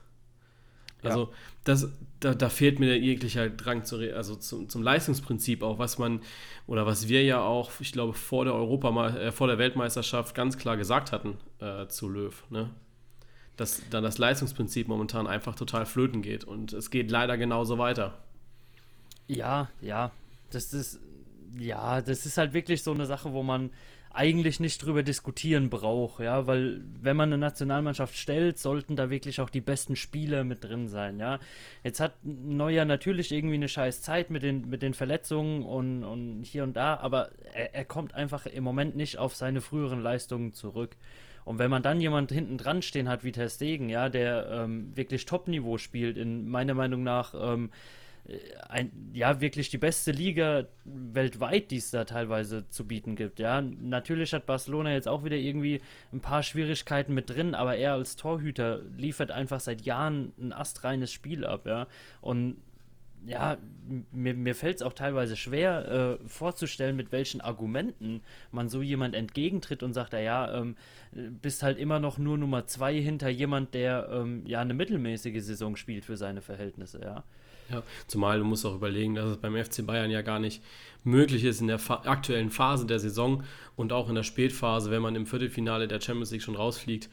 Also 1.03 1.25
ja. 1.25 1.29
Das, 1.65 1.89
da, 2.21 2.35
da, 2.35 2.49
fehlt 2.49 2.81
mir 2.81 2.99
jeglicher 2.99 3.51
Drang 3.51 3.85
zu, 3.85 3.99
also 4.15 4.35
zum, 4.37 4.69
zum, 4.69 4.83
Leistungsprinzip 4.83 5.63
auch, 5.63 5.79
was 5.79 5.99
man 5.99 6.21
oder 6.67 6.87
was 6.87 7.09
wir 7.09 7.23
ja 7.23 7.41
auch, 7.43 7.71
ich 7.81 7.93
glaube, 7.93 8.15
vor 8.15 8.45
der 8.45 8.55
Europa, 8.55 9.09
äh, 9.09 9.33
vor 9.33 9.47
der 9.47 9.59
Weltmeisterschaft 9.59 10.35
ganz 10.35 10.57
klar 10.57 10.77
gesagt 10.77 11.13
hatten 11.13 11.39
äh, 11.59 11.87
zu 11.89 12.09
Löw, 12.09 12.45
ne? 12.51 12.71
Dass 13.57 13.83
dann 13.91 14.03
das 14.03 14.17
Leistungsprinzip 14.17 14.89
momentan 14.89 15.27
einfach 15.27 15.55
total 15.55 15.85
flöten 15.85 16.23
geht 16.23 16.45
und 16.45 16.73
es 16.73 16.91
geht 16.91 17.11
leider 17.11 17.37
genauso 17.37 17.77
weiter. 17.77 18.17
Ja, 19.27 19.69
ja, 19.83 20.13
das 20.51 20.73
ist, 20.73 20.99
ja, 21.59 22.01
das 22.01 22.25
ist 22.25 22.39
halt 22.39 22.55
wirklich 22.55 22.83
so 22.83 22.93
eine 22.93 23.05
Sache, 23.05 23.33
wo 23.33 23.43
man 23.43 23.71
eigentlich 24.13 24.59
nicht 24.59 24.85
drüber 24.85 25.03
diskutieren 25.03 25.71
braucht, 25.71 26.21
ja, 26.21 26.47
weil 26.47 26.83
wenn 27.01 27.17
man 27.17 27.29
eine 27.29 27.39
Nationalmannschaft 27.39 28.17
stellt, 28.17 28.59
sollten 28.59 28.97
da 28.97 29.09
wirklich 29.09 29.41
auch 29.41 29.51
die 29.51 29.61
besten 29.61 29.95
Spieler 29.95 30.43
mit 30.43 30.65
drin 30.65 30.89
sein, 30.89 31.21
ja. 31.21 31.39
Jetzt 31.85 32.01
hat 32.01 32.15
Neuer 32.23 32.85
natürlich 32.85 33.31
irgendwie 33.31 33.55
eine 33.55 33.69
scheiß 33.69 34.03
Zeit 34.03 34.31
mit 34.31 34.43
den, 34.43 34.69
mit 34.69 34.83
den 34.83 34.95
Verletzungen 34.95 35.63
und, 35.63 36.03
und 36.03 36.43
hier 36.43 36.65
und 36.65 36.77
da, 36.77 36.97
aber 36.97 37.31
er, 37.55 37.75
er 37.75 37.85
kommt 37.85 38.15
einfach 38.15 38.47
im 38.47 38.65
Moment 38.65 38.97
nicht 38.97 39.19
auf 39.19 39.37
seine 39.37 39.61
früheren 39.61 40.03
Leistungen 40.03 40.53
zurück. 40.53 40.97
Und 41.45 41.59
wenn 41.59 41.71
man 41.71 41.83
dann 41.83 42.01
jemand 42.01 42.33
hinten 42.33 42.59
dran 42.59 42.83
stehen 42.83 43.09
hat 43.09 43.25
wie 43.25 43.33
Ter 43.33 43.49
Stegen, 43.49 43.89
ja, 43.89 44.09
der 44.09 44.49
ähm, 44.51 44.95
wirklich 44.97 45.25
Top-Niveau 45.25 45.79
spielt, 45.79 46.17
in 46.17 46.49
meiner 46.49 46.75
Meinung 46.75 47.03
nach 47.03 47.35
ähm, 47.35 47.71
äh, 47.71 48.00
ein, 48.69 49.11
ja, 49.13 49.41
wirklich 49.41 49.71
die 49.71 49.79
beste 49.79 50.13
Liga 50.13 50.67
weltweit, 50.85 51.71
die 51.71 51.77
es 51.77 51.91
da 51.91 52.05
teilweise 52.05 52.69
zu 52.69 52.87
bieten 52.87 53.17
gibt. 53.17 53.39
Ja, 53.41 53.61
natürlich 53.61 54.33
hat 54.33 54.47
Barcelona 54.47 54.93
jetzt 54.93 55.09
auch 55.09 55.25
wieder 55.25 55.37
irgendwie 55.37 55.81
ein 56.13 56.21
paar 56.21 56.43
Schwierigkeiten 56.43 57.15
mit 57.15 57.31
drin, 57.31 57.55
aber 57.55 57.77
er 57.77 57.95
als 57.95 58.17
Torhüter 58.17 58.83
liefert 58.97 59.31
einfach 59.31 59.61
seit 59.61 59.83
Jahren 59.83 60.33
ein 60.39 60.53
astreines 60.53 61.13
Spiel 61.13 61.45
ab, 61.45 61.67
ja. 61.67 61.87
Und 62.21 62.57
ja, 63.27 63.59
mir, 64.13 64.35
mir 64.35 64.55
fällt 64.55 64.77
es 64.77 64.83
auch 64.83 64.93
teilweise 64.93 65.37
schwer 65.37 66.19
äh, 66.23 66.29
vorzustellen, 66.29 66.97
mit 66.97 67.13
welchen 67.13 67.41
Argumenten 67.41 68.23
man 68.51 68.69
so 68.69 68.81
jemand 68.81 69.15
entgegentritt 69.15 69.83
und 69.83 69.93
sagt, 69.93 70.15
ja, 70.15 70.59
ähm, 70.59 70.77
bist 71.13 71.63
halt 71.63 71.79
immer 71.79 72.01
noch 72.01 72.19
nur 72.19 72.39
Nummer 72.39 72.67
zwei 72.67 72.99
hinter 72.99 73.29
jemand, 73.29 73.75
der 73.75 74.09
ähm, 74.11 74.47
ja 74.47 74.61
eine 74.61 74.75
mittelmäßige 74.75 75.43
Saison 75.43 75.77
spielt 75.77 76.05
für 76.05 76.17
seine 76.17 76.41
Verhältnisse, 76.41 77.01
ja. 77.03 77.25
Ja, 77.71 77.83
zumal 78.07 78.39
du 78.39 78.45
musst 78.45 78.67
auch 78.67 78.75
überlegen, 78.75 79.15
dass 79.15 79.31
es 79.31 79.37
beim 79.37 79.57
FC 79.57 79.87
Bayern 79.87 80.11
ja 80.11 80.23
gar 80.23 80.39
nicht 80.39 80.63
möglich 81.05 81.45
ist 81.45 81.61
in 81.61 81.69
der 81.69 81.81
aktuellen 81.89 82.51
Phase 82.51 82.87
der 82.87 82.99
Saison 82.99 83.43
und 83.77 83.93
auch 83.93 84.09
in 84.09 84.15
der 84.15 84.23
Spätphase, 84.23 84.91
wenn 84.91 85.03
man 85.03 85.17
im 85.17 85.27
Viertelfinale 85.27 85.89
der 85.89 86.01
Champions 86.01 86.31
League 86.31 86.43
schon 86.43 86.57
rausfliegt, 86.57 87.09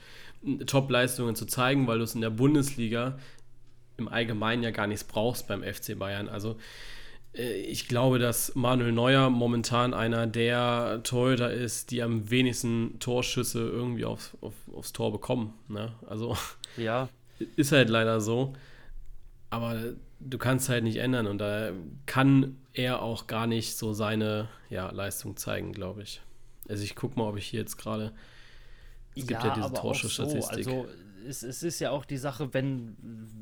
Top-Leistungen 0.65 1.35
zu 1.35 1.45
zeigen, 1.45 1.87
weil 1.87 1.97
du 1.97 2.03
es 2.03 2.15
in 2.15 2.21
der 2.21 2.29
Bundesliga 2.29 3.17
im 3.97 4.07
Allgemeinen 4.07 4.63
ja 4.63 4.71
gar 4.71 4.87
nichts 4.87 5.03
brauchst 5.03 5.47
beim 5.47 5.63
FC 5.63 5.97
Bayern. 5.97 6.29
Also 6.29 6.57
äh, 7.33 7.61
ich 7.61 7.87
glaube, 7.87 8.19
dass 8.19 8.55
Manuel 8.55 8.91
Neuer 8.91 9.29
momentan 9.29 9.93
einer 9.93 10.27
der 10.27 11.01
Torhüter 11.03 11.51
ist, 11.51 11.91
die 11.91 12.03
am 12.03 12.29
wenigsten 12.29 12.99
Torschüsse 12.99 13.59
irgendwie 13.59 14.05
auf, 14.05 14.37
auf, 14.41 14.53
aufs 14.73 14.93
Tor 14.93 15.11
bekommen. 15.11 15.53
Ne? 15.67 15.93
Also 16.07 16.37
ja. 16.77 17.09
ist 17.55 17.71
halt 17.71 17.89
leider 17.89 18.21
so. 18.21 18.53
Aber 19.49 19.93
du 20.19 20.37
kannst 20.37 20.69
halt 20.69 20.83
nicht 20.83 20.97
ändern 20.97 21.27
und 21.27 21.37
da 21.37 21.71
kann 22.05 22.57
er 22.73 23.01
auch 23.01 23.27
gar 23.27 23.47
nicht 23.47 23.77
so 23.77 23.93
seine 23.93 24.49
ja, 24.69 24.89
Leistung 24.91 25.37
zeigen, 25.37 25.71
glaube 25.71 26.03
ich. 26.03 26.21
Also 26.67 26.83
ich 26.83 26.95
gucke 26.95 27.17
mal, 27.17 27.29
ob 27.29 27.37
ich 27.37 27.47
hier 27.47 27.61
jetzt 27.61 27.77
gerade. 27.77 28.11
Es 29.15 29.25
gibt 29.25 29.43
ja, 29.43 29.47
ja 29.47 29.55
diese 29.55 29.73
Torschussstatistik. 29.73 30.65
So. 30.65 30.71
Also 30.71 30.87
es, 31.27 31.43
es, 31.43 31.63
ist 31.63 31.79
ja 31.79 31.91
auch 31.91 32.05
die 32.05 32.17
Sache, 32.17 32.53
wenn, 32.53 32.95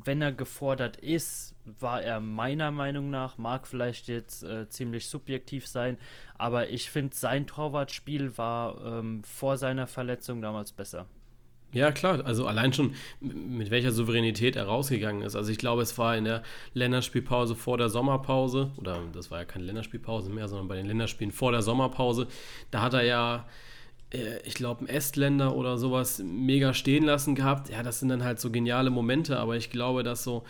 wenn 0.03 0.21
er 0.21 0.31
gefordert 0.31 0.97
ist, 0.97 1.55
war 1.65 2.01
er 2.01 2.19
meiner 2.19 2.71
Meinung 2.71 3.09
nach, 3.09 3.37
mag 3.37 3.67
vielleicht 3.67 4.07
jetzt 4.07 4.43
äh, 4.43 4.69
ziemlich 4.69 5.07
subjektiv 5.07 5.67
sein, 5.67 5.97
aber 6.37 6.69
ich 6.69 6.89
finde, 6.89 7.15
sein 7.15 7.47
Torwartspiel 7.47 8.37
war 8.37 8.99
ähm, 8.99 9.23
vor 9.23 9.57
seiner 9.57 9.87
Verletzung 9.87 10.41
damals 10.41 10.71
besser. 10.71 11.07
Ja, 11.75 11.91
klar. 11.91 12.25
Also 12.25 12.47
allein 12.47 12.71
schon, 12.71 12.93
mit 13.19 13.69
welcher 13.69 13.91
Souveränität 13.91 14.55
er 14.55 14.63
rausgegangen 14.63 15.23
ist. 15.23 15.35
Also 15.35 15.51
ich 15.51 15.57
glaube, 15.57 15.81
es 15.81 15.97
war 15.97 16.15
in 16.15 16.23
der 16.23 16.41
Länderspielpause 16.73 17.53
vor 17.53 17.77
der 17.77 17.89
Sommerpause, 17.89 18.71
oder 18.77 19.01
das 19.11 19.29
war 19.29 19.39
ja 19.39 19.45
keine 19.45 19.65
Länderspielpause 19.65 20.29
mehr, 20.29 20.47
sondern 20.47 20.69
bei 20.69 20.77
den 20.77 20.85
Länderspielen 20.85 21.33
vor 21.33 21.51
der 21.51 21.61
Sommerpause, 21.61 22.27
da 22.71 22.81
hat 22.81 22.93
er 22.93 23.03
ja, 23.03 23.45
äh, 24.13 24.39
ich 24.45 24.53
glaube, 24.53 24.79
einen 24.79 24.87
Estländer 24.87 25.53
oder 25.53 25.77
sowas 25.77 26.23
mega 26.23 26.73
stehen 26.73 27.03
lassen 27.03 27.35
gehabt. 27.35 27.69
Ja, 27.69 27.83
das 27.83 27.99
sind 27.99 28.07
dann 28.07 28.23
halt 28.23 28.39
so 28.39 28.51
geniale 28.51 28.89
Momente, 28.89 29.37
aber 29.37 29.57
ich 29.57 29.69
glaube, 29.69 30.03
dass 30.03 30.23
so 30.23 30.45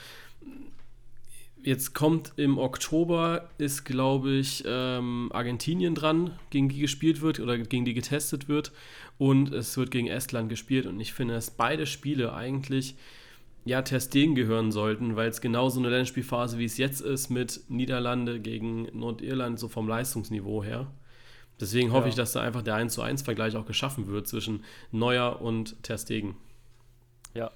jetzt 1.66 1.94
kommt 1.94 2.34
im 2.38 2.58
Oktober, 2.58 3.50
ist, 3.58 3.84
glaube 3.84 4.32
ich, 4.34 4.64
ähm, 4.66 5.30
Argentinien 5.34 5.96
dran, 5.96 6.32
gegen 6.50 6.70
die 6.70 6.80
gespielt 6.80 7.22
wird 7.22 7.40
oder 7.40 7.58
gegen 7.58 7.86
die 7.86 7.94
getestet 7.94 8.48
wird. 8.48 8.72
Und 9.18 9.52
es 9.54 9.76
wird 9.78 9.92
gegen 9.92 10.08
Estland 10.08 10.50
gespielt. 10.50 10.86
Und 10.86 11.00
ich 11.00 11.14
finde, 11.14 11.34
dass 11.34 11.52
beide 11.52 11.86
Spiele 11.86 12.34
eigentlich 12.34 12.96
ja 13.66 13.82
Testegen 13.82 14.36
gehören 14.36 14.72
sollten, 14.72 15.16
weil 15.16 15.30
es 15.30 15.42
genauso 15.42 15.80
eine 15.80 15.90
Länderspielphase, 15.90 16.60
wie 16.60 16.66
es 16.66 16.78
jetzt 16.78 17.02
ist, 17.02 17.30
mit 17.30 17.62
Niederlande 17.68 18.40
gegen 18.40 18.88
Nordirland, 18.94 19.60
so 19.60 19.68
vom 19.68 19.88
Leistungsniveau 19.88 20.64
her. 20.64 20.92
Deswegen 21.60 21.92
hoffe 21.92 22.06
ja. 22.06 22.10
ich, 22.10 22.16
dass 22.16 22.34
da 22.34 22.42
einfach 22.42 22.62
der 22.62 22.76
1 22.76 22.94
zu 22.94 23.02
1 23.02 23.24
Vergleich 23.24 23.56
auch 23.56 23.66
geschaffen 23.66 24.08
wird 24.08 24.28
zwischen 24.28 24.64
Neuer 24.92 25.42
und 25.42 25.82
Terstegen. 25.84 26.36
Ja, 27.34 27.52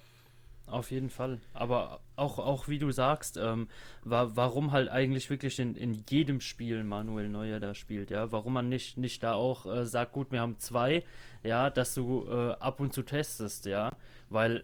auf 0.72 0.92
jeden 0.92 1.10
Fall. 1.10 1.40
Aber 1.54 2.00
auch, 2.16 2.40
auch 2.40 2.68
wie 2.68 2.80
du 2.80 2.92
sagst, 2.92 3.38
ähm, 3.38 3.68
war, 4.04 4.36
warum 4.36 4.72
halt 4.72 4.90
eigentlich 4.90 5.30
wirklich 5.30 5.60
in, 5.60 5.76
in 5.76 6.04
jedem 6.10 6.42
Spiel 6.42 6.84
Manuel 6.84 7.30
Neuer 7.30 7.60
da 7.60 7.74
spielt, 7.74 8.12
ja? 8.12 8.32
Warum 8.32 8.54
man 8.54 8.70
nicht, 8.70 8.98
nicht 8.98 9.24
da 9.24 9.34
auch 9.34 9.66
äh, 9.66 9.86
sagt, 9.86 10.14
gut, 10.14 10.32
wir 10.32 10.42
haben 10.42 10.60
zwei, 10.60 11.04
ja, 11.44 11.70
dass 11.70 11.94
du 11.96 12.26
äh, 12.30 12.52
ab 12.60 12.80
und 12.80 12.94
zu 12.94 13.04
testest, 13.04 13.66
ja? 13.66 13.92
Weil, 14.30 14.64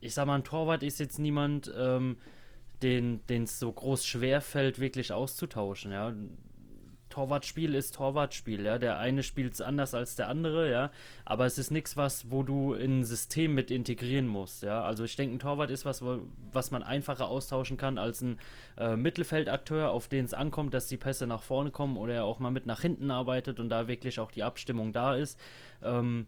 ich 0.00 0.14
sag 0.14 0.26
mal, 0.26 0.36
ein 0.36 0.44
Torwart 0.44 0.82
ist 0.82 1.00
jetzt 1.00 1.18
niemand, 1.18 1.72
ähm, 1.76 2.16
den 2.82 3.22
es 3.28 3.58
so 3.58 3.72
groß 3.72 4.06
schwer 4.06 4.40
fällt, 4.40 4.78
wirklich 4.78 5.12
auszutauschen, 5.12 5.92
ja. 5.92 6.12
Torwartspiel 7.08 7.74
ist 7.74 7.94
Torwartspiel, 7.94 8.64
ja. 8.64 8.78
Der 8.78 8.98
eine 8.98 9.22
spielt 9.22 9.54
es 9.54 9.60
anders 9.60 9.94
als 9.94 10.16
der 10.16 10.28
andere, 10.28 10.70
ja. 10.70 10.90
Aber 11.24 11.46
es 11.46 11.58
ist 11.58 11.70
nichts, 11.70 11.96
was, 11.96 12.30
wo 12.30 12.42
du 12.42 12.74
in 12.74 13.00
ein 13.00 13.04
System 13.04 13.54
mit 13.54 13.70
integrieren 13.70 14.26
musst, 14.26 14.62
ja. 14.62 14.82
Also 14.82 15.04
ich 15.04 15.16
denke, 15.16 15.36
ein 15.36 15.38
Torwart 15.38 15.70
ist 15.70 15.84
was, 15.84 16.02
was 16.52 16.70
man 16.70 16.82
einfacher 16.82 17.28
austauschen 17.28 17.76
kann 17.76 17.98
als 17.98 18.20
ein 18.20 18.38
äh, 18.76 18.96
Mittelfeldakteur, 18.96 19.90
auf 19.90 20.08
den 20.08 20.24
es 20.24 20.34
ankommt, 20.34 20.74
dass 20.74 20.88
die 20.88 20.96
Pässe 20.96 21.26
nach 21.26 21.42
vorne 21.42 21.70
kommen 21.70 21.96
oder 21.96 22.14
er 22.14 22.24
auch 22.24 22.38
mal 22.38 22.50
mit 22.50 22.66
nach 22.66 22.80
hinten 22.80 23.10
arbeitet 23.10 23.60
und 23.60 23.68
da 23.68 23.88
wirklich 23.88 24.20
auch 24.20 24.30
die 24.30 24.42
Abstimmung 24.42 24.92
da 24.92 25.14
ist. 25.14 25.38
Ähm, 25.82 26.26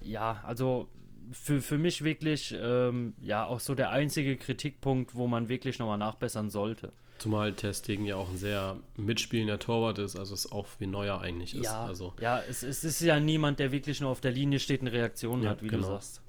ja, 0.00 0.42
also 0.46 0.88
für, 1.32 1.60
für 1.60 1.78
mich 1.78 2.02
wirklich 2.04 2.56
ähm, 2.60 3.14
ja 3.20 3.46
auch 3.46 3.60
so 3.60 3.74
der 3.74 3.90
einzige 3.90 4.36
Kritikpunkt, 4.36 5.14
wo 5.14 5.26
man 5.26 5.48
wirklich 5.48 5.78
nochmal 5.78 5.98
nachbessern 5.98 6.50
sollte. 6.50 6.92
Zumal 7.20 7.52
Testing 7.52 8.06
ja 8.06 8.16
auch 8.16 8.30
ein 8.30 8.38
sehr 8.38 8.78
mitspielender 8.96 9.58
Torwart 9.58 9.98
ist, 9.98 10.16
also 10.16 10.32
es 10.32 10.50
auch 10.50 10.66
wie 10.78 10.86
Neuer 10.86 11.20
eigentlich 11.20 11.54
ist. 11.54 11.64
Ja, 11.66 11.84
also. 11.84 12.14
ja 12.20 12.40
es, 12.48 12.62
es 12.62 12.82
ist 12.82 13.00
ja 13.02 13.20
niemand, 13.20 13.58
der 13.58 13.72
wirklich 13.72 14.00
nur 14.00 14.08
auf 14.10 14.20
der 14.22 14.30
Linie 14.32 14.58
steht 14.58 14.80
und 14.80 14.88
Reaktionen 14.88 15.42
Ja, 15.42 15.50
hat, 15.50 15.62
wie 15.62 15.68
genau. 15.68 15.82
du 15.86 15.92
sagst. 15.92 16.22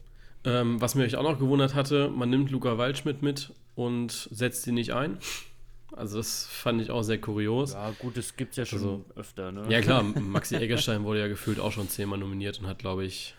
Ähm, 0.44 0.82
was 0.82 0.96
mich 0.96 1.16
auch 1.16 1.24
noch 1.24 1.40
gewundert 1.40 1.76
hatte, 1.76 2.10
man 2.10 2.30
nimmt 2.30 2.52
Luca 2.52 2.78
Waldschmidt 2.78 3.22
mit 3.22 3.54
und 3.76 4.28
setzt 4.32 4.68
ihn 4.68 4.74
nicht 4.74 4.94
ein. 4.94 5.18
Also 5.94 6.18
das 6.18 6.46
fand 6.46 6.82
ich 6.82 6.90
auch 6.92 7.04
sehr 7.04 7.20
kurios. 7.22 7.74
Ja, 7.74 7.92
gut, 8.00 8.18
das 8.18 8.36
gibt 8.36 8.52
es 8.52 8.58
ja 8.58 8.66
schon 8.66 8.80
Also- 8.80 9.06
öfter, 9.16 9.52
ne? 9.52 9.66
Ja 9.70 9.82
klar, 9.82 10.04
Maxi 10.20 10.56
Eggerstein 10.56 11.04
wurde 11.04 11.20
ja 11.22 11.28
gefühlt 11.28 11.60
auch 11.60 11.72
schon 11.72 11.88
zehnmal 11.90 12.20
nominiert 12.20 12.60
und 12.60 12.68
hat, 12.68 12.80
glaube 12.80 13.06
ich, 13.06 13.34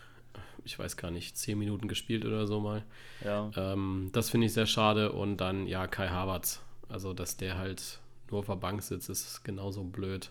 ich 0.65 0.79
weiß 0.79 0.97
gar 0.97 1.11
nicht, 1.11 1.37
zehn 1.37 1.59
Minuten 1.59 1.87
gespielt 1.87 2.25
oder 2.25 2.47
so 2.47 2.59
mal. 2.61 2.83
Ja. 3.23 3.51
Ähm, 3.55 4.09
das 4.13 4.29
finde 4.29 4.47
ich 4.47 4.53
sehr 4.53 4.65
schade. 4.65 5.11
Und 5.11 5.37
dann, 5.37 5.67
ja, 5.67 5.85
Kai 5.87 6.07
Havertz. 6.07 6.61
Also, 6.93 7.13
dass 7.13 7.37
der 7.37 7.57
halt 7.57 7.99
nur 8.29 8.41
auf 8.41 8.45
der 8.45 8.55
Bank 8.55 8.83
sitzt, 8.83 9.09
ist 9.09 9.43
genauso 9.43 9.83
blöd. 9.83 10.29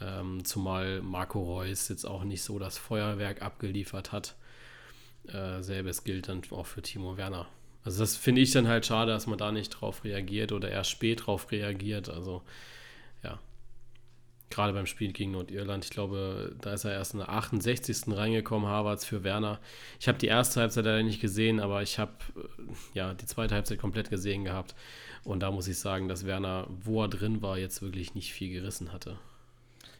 Ähm, 0.00 0.44
zumal 0.44 1.02
Marco 1.02 1.42
Reus 1.42 1.88
jetzt 1.88 2.04
auch 2.04 2.22
nicht 2.22 2.42
so 2.42 2.60
das 2.60 2.78
Feuerwerk 2.78 3.42
abgeliefert 3.42 4.12
hat. 4.12 4.36
Äh, 5.26 5.62
selbes 5.62 6.04
gilt 6.04 6.28
dann 6.28 6.42
auch 6.50 6.66
für 6.66 6.80
Timo 6.80 7.16
Werner. 7.16 7.46
Also 7.84 8.00
das 8.00 8.16
finde 8.16 8.40
ich 8.40 8.52
dann 8.52 8.68
halt 8.68 8.86
schade, 8.86 9.10
dass 9.10 9.26
man 9.26 9.38
da 9.38 9.50
nicht 9.50 9.70
drauf 9.70 10.04
reagiert 10.04 10.52
oder 10.52 10.70
erst 10.70 10.90
spät 10.90 11.26
drauf 11.26 11.50
reagiert. 11.50 12.08
Also 12.08 12.42
gerade 14.54 14.72
beim 14.72 14.86
Spiel 14.86 15.12
gegen 15.12 15.32
Nordirland, 15.32 15.84
ich 15.84 15.90
glaube, 15.90 16.54
da 16.60 16.72
ist 16.74 16.84
er 16.84 16.92
erst 16.92 17.14
in 17.14 17.20
der 17.20 17.28
68. 17.28 18.16
reingekommen, 18.16 18.68
Havertz 18.68 19.04
für 19.04 19.24
Werner. 19.24 19.60
Ich 20.00 20.08
habe 20.08 20.18
die 20.18 20.26
erste 20.28 20.60
Halbzeit 20.60 20.84
leider 20.84 21.02
nicht 21.02 21.20
gesehen, 21.20 21.60
aber 21.60 21.82
ich 21.82 21.98
habe 21.98 22.12
äh, 22.36 22.40
ja 22.94 23.14
die 23.14 23.26
zweite 23.26 23.54
Halbzeit 23.54 23.78
komplett 23.78 24.10
gesehen 24.10 24.44
gehabt. 24.44 24.74
Und 25.24 25.40
da 25.40 25.50
muss 25.50 25.68
ich 25.68 25.78
sagen, 25.78 26.08
dass 26.08 26.26
Werner, 26.26 26.66
wo 26.68 27.02
er 27.02 27.08
drin 27.08 27.42
war, 27.42 27.58
jetzt 27.58 27.82
wirklich 27.82 28.14
nicht 28.14 28.32
viel 28.32 28.52
gerissen 28.52 28.92
hatte. 28.92 29.18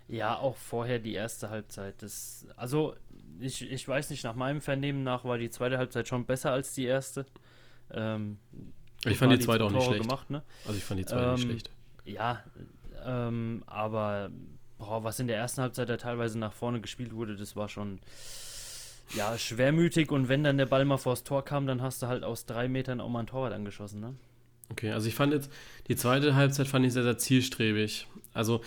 Ja, 0.09 0.37
auch 0.39 0.57
vorher 0.57 0.99
die 0.99 1.15
erste 1.15 1.49
Halbzeit. 1.51 2.03
Das, 2.03 2.47
also, 2.57 2.95
ich, 3.41 3.63
ich 3.71 3.89
weiß 3.89 4.11
nicht, 4.11 4.23
nach 4.25 4.35
meinem 4.35 4.61
Vernehmen 4.61 5.03
nach 5.03 5.25
war 5.25 5.39
die 5.39 5.51
zweite 5.51 5.79
Halbzeit 5.79 6.09
schon 6.09 6.27
besser 6.27 6.53
als 6.53 6.75
die 6.75 6.85
erste. 6.85 7.27
Ähm, 7.91 8.39
Ich 9.07 9.19
fand 9.19 9.33
die 9.33 9.39
zweite 9.39 9.65
auch 9.65 9.71
nicht 9.71 9.85
schlecht. 9.85 10.03
Gemacht, 10.03 10.31
ne? 10.31 10.43
Also 10.65 10.77
ich 10.79 10.85
fand 10.85 11.01
die 11.01 11.07
zweite 11.07 11.29
nicht 11.31 11.43
Ähm, 11.43 11.49
schlecht. 11.49 11.71
Ja, 12.05 12.45
ähm, 13.05 13.63
aber 13.67 14.31
boah, 14.79 15.05
was 15.05 15.21
in 15.21 15.27
der 15.27 15.37
ersten 15.37 15.63
Halbzeit 15.63 15.89
da 15.89 15.97
teilweise 15.97 16.39
nach 16.39 16.53
vorne 16.53 16.81
gespielt 16.81 17.15
wurde, 17.15 17.37
das 17.37 17.57
war 17.57 17.69
schon 17.69 18.01
ja, 19.15 19.37
schwermütig 19.37 20.11
und 20.11 20.29
wenn 20.29 20.45
dann 20.45 20.59
der 20.59 20.67
Ball 20.67 20.85
mal 20.85 20.97
vors 20.97 21.25
Tor 21.25 21.45
kam, 21.45 21.67
dann 21.67 21.83
hast 21.83 22.03
du 22.03 22.07
halt 22.07 22.25
aus 22.25 22.47
drei 22.47 22.69
Metern 22.69 23.01
auch 23.01 23.09
mal 23.09 23.21
ein 23.21 23.27
Torwart 23.27 23.53
angeschossen, 23.53 24.01
ne? 24.01 24.15
Okay, 24.71 24.91
also 24.91 25.07
ich 25.09 25.15
fand 25.15 25.33
jetzt, 25.35 25.53
die 25.89 25.97
zweite 25.97 26.35
Halbzeit 26.35 26.67
fand 26.67 26.87
ich 26.87 26.95
sehr, 26.95 27.03
sehr 27.03 27.19
zielstrebig. 27.19 28.07
Also 28.33 28.63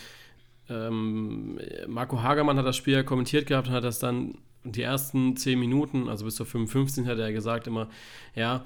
ähm, 0.68 1.58
Marco 1.88 2.22
Hagermann 2.22 2.56
hat 2.56 2.66
das 2.66 2.76
Spiel 2.76 2.94
ja 2.94 3.02
kommentiert 3.02 3.46
gehabt 3.46 3.68
und 3.68 3.74
hat 3.74 3.84
das 3.84 3.98
dann 3.98 4.38
die 4.64 4.82
ersten 4.82 5.36
10 5.36 5.58
Minuten, 5.58 6.08
also 6.08 6.24
bis 6.24 6.36
zur 6.36 6.46
55 6.46 7.06
hat 7.06 7.18
er 7.18 7.32
gesagt 7.32 7.66
immer, 7.66 7.88
ja, 8.34 8.64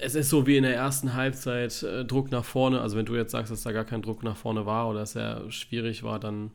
es 0.00 0.14
ist 0.14 0.28
so 0.28 0.46
wie 0.46 0.56
in 0.56 0.64
der 0.64 0.74
ersten 0.74 1.14
Halbzeit 1.14 1.82
äh, 1.82 2.04
Druck 2.04 2.30
nach 2.30 2.44
vorne. 2.44 2.80
Also 2.80 2.96
wenn 2.96 3.06
du 3.06 3.16
jetzt 3.16 3.32
sagst, 3.32 3.50
dass 3.50 3.62
da 3.62 3.72
gar 3.72 3.84
kein 3.84 4.02
Druck 4.02 4.22
nach 4.22 4.36
vorne 4.36 4.66
war 4.66 4.88
oder 4.88 5.02
es 5.02 5.12
sehr 5.12 5.50
schwierig 5.50 6.02
war, 6.02 6.18
dann 6.20 6.50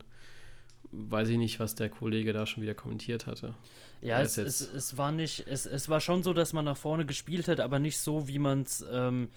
weiß 0.92 1.28
ich 1.28 1.38
nicht, 1.38 1.58
was 1.58 1.74
der 1.74 1.88
Kollege 1.88 2.32
da 2.32 2.46
schon 2.46 2.62
wieder 2.62 2.74
kommentiert 2.74 3.26
hatte. 3.26 3.54
Ja, 4.00 4.20
es, 4.20 4.36
es, 4.36 4.60
es 4.60 4.98
war 4.98 5.12
nicht, 5.12 5.46
es, 5.48 5.64
es 5.64 5.88
war 5.88 5.98
schon 5.98 6.22
so, 6.22 6.34
dass 6.34 6.52
man 6.52 6.66
nach 6.66 6.76
vorne 6.76 7.06
gespielt 7.06 7.48
hat, 7.48 7.58
aber 7.58 7.78
nicht 7.78 7.96
so, 7.96 8.28
wie 8.28 8.38
man 8.38 8.60
es 8.60 8.84
ähm, 8.92 9.30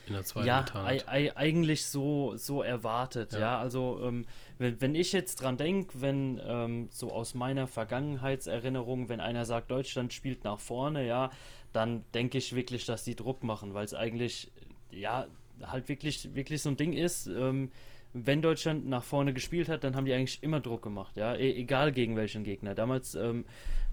ja, 0.44 0.66
eigentlich 1.08 1.86
so, 1.86 2.36
so 2.36 2.62
erwartet. 2.64 3.32
Ja. 3.32 3.40
Ja, 3.40 3.60
also 3.60 4.02
ähm, 4.04 4.26
wenn, 4.58 4.82
wenn 4.82 4.94
ich 4.94 5.14
jetzt 5.14 5.42
dran 5.42 5.56
denke, 5.56 6.02
wenn 6.02 6.42
ähm, 6.46 6.90
so 6.92 7.14
aus 7.14 7.34
meiner 7.34 7.66
Vergangenheitserinnerung, 7.68 9.08
wenn 9.08 9.22
einer 9.22 9.46
sagt, 9.46 9.72
Deutschland 9.72 10.12
spielt 10.12 10.44
nach 10.44 10.60
vorne, 10.60 11.08
ja, 11.08 11.32
dann 11.78 12.04
denke 12.16 12.40
ich 12.40 12.56
wirklich, 12.56 12.86
dass 12.86 13.04
die 13.04 13.16
Druck 13.16 13.44
machen, 13.44 13.76
weil 13.76 13.86
es 13.86 13.94
eigentlich, 13.94 14.52
ja, 14.90 15.28
halt 15.62 15.88
wirklich, 15.90 16.34
wirklich 16.34 16.64
so 16.64 16.70
ein 16.70 16.76
Ding 16.76 16.92
ist. 16.92 17.28
Ähm, 17.28 17.72
wenn 18.14 18.42
Deutschland 18.42 18.88
nach 18.88 19.04
vorne 19.04 19.32
gespielt 19.32 19.70
hat, 19.70 19.84
dann 19.84 19.96
haben 19.96 20.06
die 20.06 20.14
eigentlich 20.14 20.42
immer 20.42 20.60
Druck 20.60 20.82
gemacht, 20.82 21.16
ja, 21.18 21.36
e 21.36 21.52
egal 21.52 21.92
gegen 21.92 22.16
welchen 22.16 22.44
Gegner. 22.44 22.74
Damals 22.74 23.14
ähm, 23.14 23.46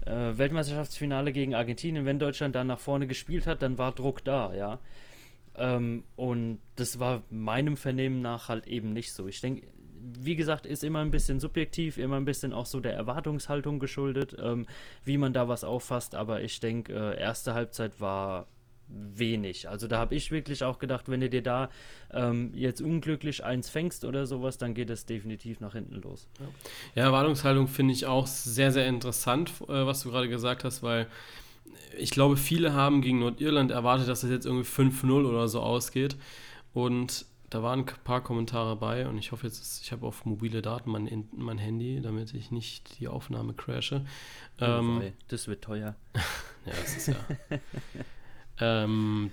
äh, 0.03 0.35
Weltmeisterschaftsfinale 0.35 1.31
gegen 1.31 1.53
Argentinien, 1.53 2.05
wenn 2.05 2.17
Deutschland 2.17 2.55
dann 2.55 2.65
nach 2.65 2.79
vorne 2.79 3.05
gespielt 3.05 3.45
hat, 3.45 3.61
dann 3.61 3.77
war 3.77 3.91
Druck 3.91 4.23
da, 4.23 4.55
ja. 4.55 4.79
Ähm, 5.55 6.05
und 6.15 6.57
das 6.77 6.97
war 6.97 7.21
meinem 7.29 7.77
Vernehmen 7.77 8.23
nach 8.23 8.49
halt 8.49 8.65
eben 8.65 8.93
nicht 8.93 9.13
so. 9.13 9.27
Ich 9.27 9.41
denke, 9.41 9.67
wie 10.19 10.35
gesagt, 10.35 10.65
ist 10.65 10.83
immer 10.83 10.99
ein 10.99 11.11
bisschen 11.11 11.39
subjektiv, 11.39 11.97
immer 11.97 12.17
ein 12.17 12.25
bisschen 12.25 12.53
auch 12.53 12.65
so 12.65 12.79
der 12.79 12.93
Erwartungshaltung 12.93 13.79
geschuldet, 13.79 14.35
ähm, 14.39 14.67
wie 15.03 15.17
man 15.17 15.33
da 15.33 15.47
was 15.47 15.63
auffasst. 15.63 16.15
Aber 16.15 16.41
ich 16.41 16.59
denke, 16.59 16.93
äh, 16.93 17.19
erste 17.19 17.53
Halbzeit 17.53 17.99
war 17.99 18.47
wenig. 18.87 19.67
Also 19.67 19.87
da 19.87 19.97
habe 19.97 20.15
ich 20.15 20.31
wirklich 20.31 20.63
auch 20.63 20.77
gedacht, 20.77 21.09
wenn 21.09 21.21
du 21.21 21.29
dir 21.29 21.41
da 21.41 21.69
ähm, 22.13 22.51
jetzt 22.53 22.81
unglücklich 22.81 23.43
eins 23.43 23.69
fängst 23.69 24.05
oder 24.05 24.27
sowas, 24.27 24.57
dann 24.57 24.73
geht 24.73 24.89
es 24.89 25.05
definitiv 25.05 25.59
nach 25.59 25.73
hinten 25.73 25.95
los. 26.01 26.27
Ja, 26.93 27.05
Erwartungshaltung 27.05 27.67
finde 27.67 27.93
ich 27.93 28.05
auch 28.05 28.27
sehr, 28.27 28.71
sehr 28.71 28.87
interessant, 28.87 29.51
äh, 29.61 29.85
was 29.85 30.01
du 30.01 30.11
gerade 30.11 30.29
gesagt 30.29 30.63
hast, 30.63 30.83
weil 30.83 31.07
ich 31.97 32.11
glaube, 32.11 32.37
viele 32.37 32.73
haben 32.73 33.01
gegen 33.01 33.19
Nordirland 33.19 33.71
erwartet, 33.71 34.07
dass 34.07 34.23
es 34.23 34.29
jetzt 34.29 34.45
irgendwie 34.45 34.65
5-0 34.65 35.25
oder 35.25 35.47
so 35.47 35.61
ausgeht. 35.61 36.15
Und 36.73 37.25
da 37.55 37.63
waren 37.63 37.79
ein 37.79 37.85
paar 38.03 38.21
Kommentare 38.21 38.75
bei 38.75 39.07
und 39.07 39.17
ich 39.17 39.31
hoffe 39.31 39.47
jetzt, 39.47 39.61
dass- 39.61 39.79
ich 39.81 39.93
habe 39.93 40.05
auf 40.05 40.25
mobile 40.25 40.61
Daten 40.61 40.91
mein, 40.91 41.07
In- 41.07 41.29
mein 41.31 41.57
Handy, 41.57 42.01
damit 42.01 42.33
ich 42.33 42.51
nicht 42.51 42.99
die 42.99 43.07
Aufnahme 43.07 43.53
crashe. 43.53 44.05
Ähm, 44.59 45.13
das 45.29 45.47
wird 45.47 45.63
teuer. 45.63 45.95
ja, 46.65 46.73
das 46.73 46.97
ist 46.97 47.07
ja. 47.07 47.15
ähm. 48.59 49.29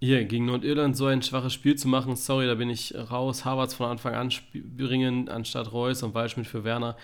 Hier, 0.00 0.24
gegen 0.26 0.46
Nordirland 0.46 0.96
so 0.96 1.06
ein 1.06 1.22
schwaches 1.22 1.52
Spiel 1.52 1.74
zu 1.74 1.88
machen, 1.88 2.14
sorry, 2.14 2.46
da 2.46 2.54
bin 2.54 2.70
ich 2.70 2.94
raus. 2.94 3.44
Havertz 3.44 3.74
von 3.74 3.86
Anfang 3.86 4.14
an 4.14 4.32
bringen, 4.54 5.28
anstatt 5.28 5.72
Reus 5.72 6.04
und 6.04 6.14
Waldschmidt 6.14 6.46
für 6.46 6.62
Werner. 6.62 6.96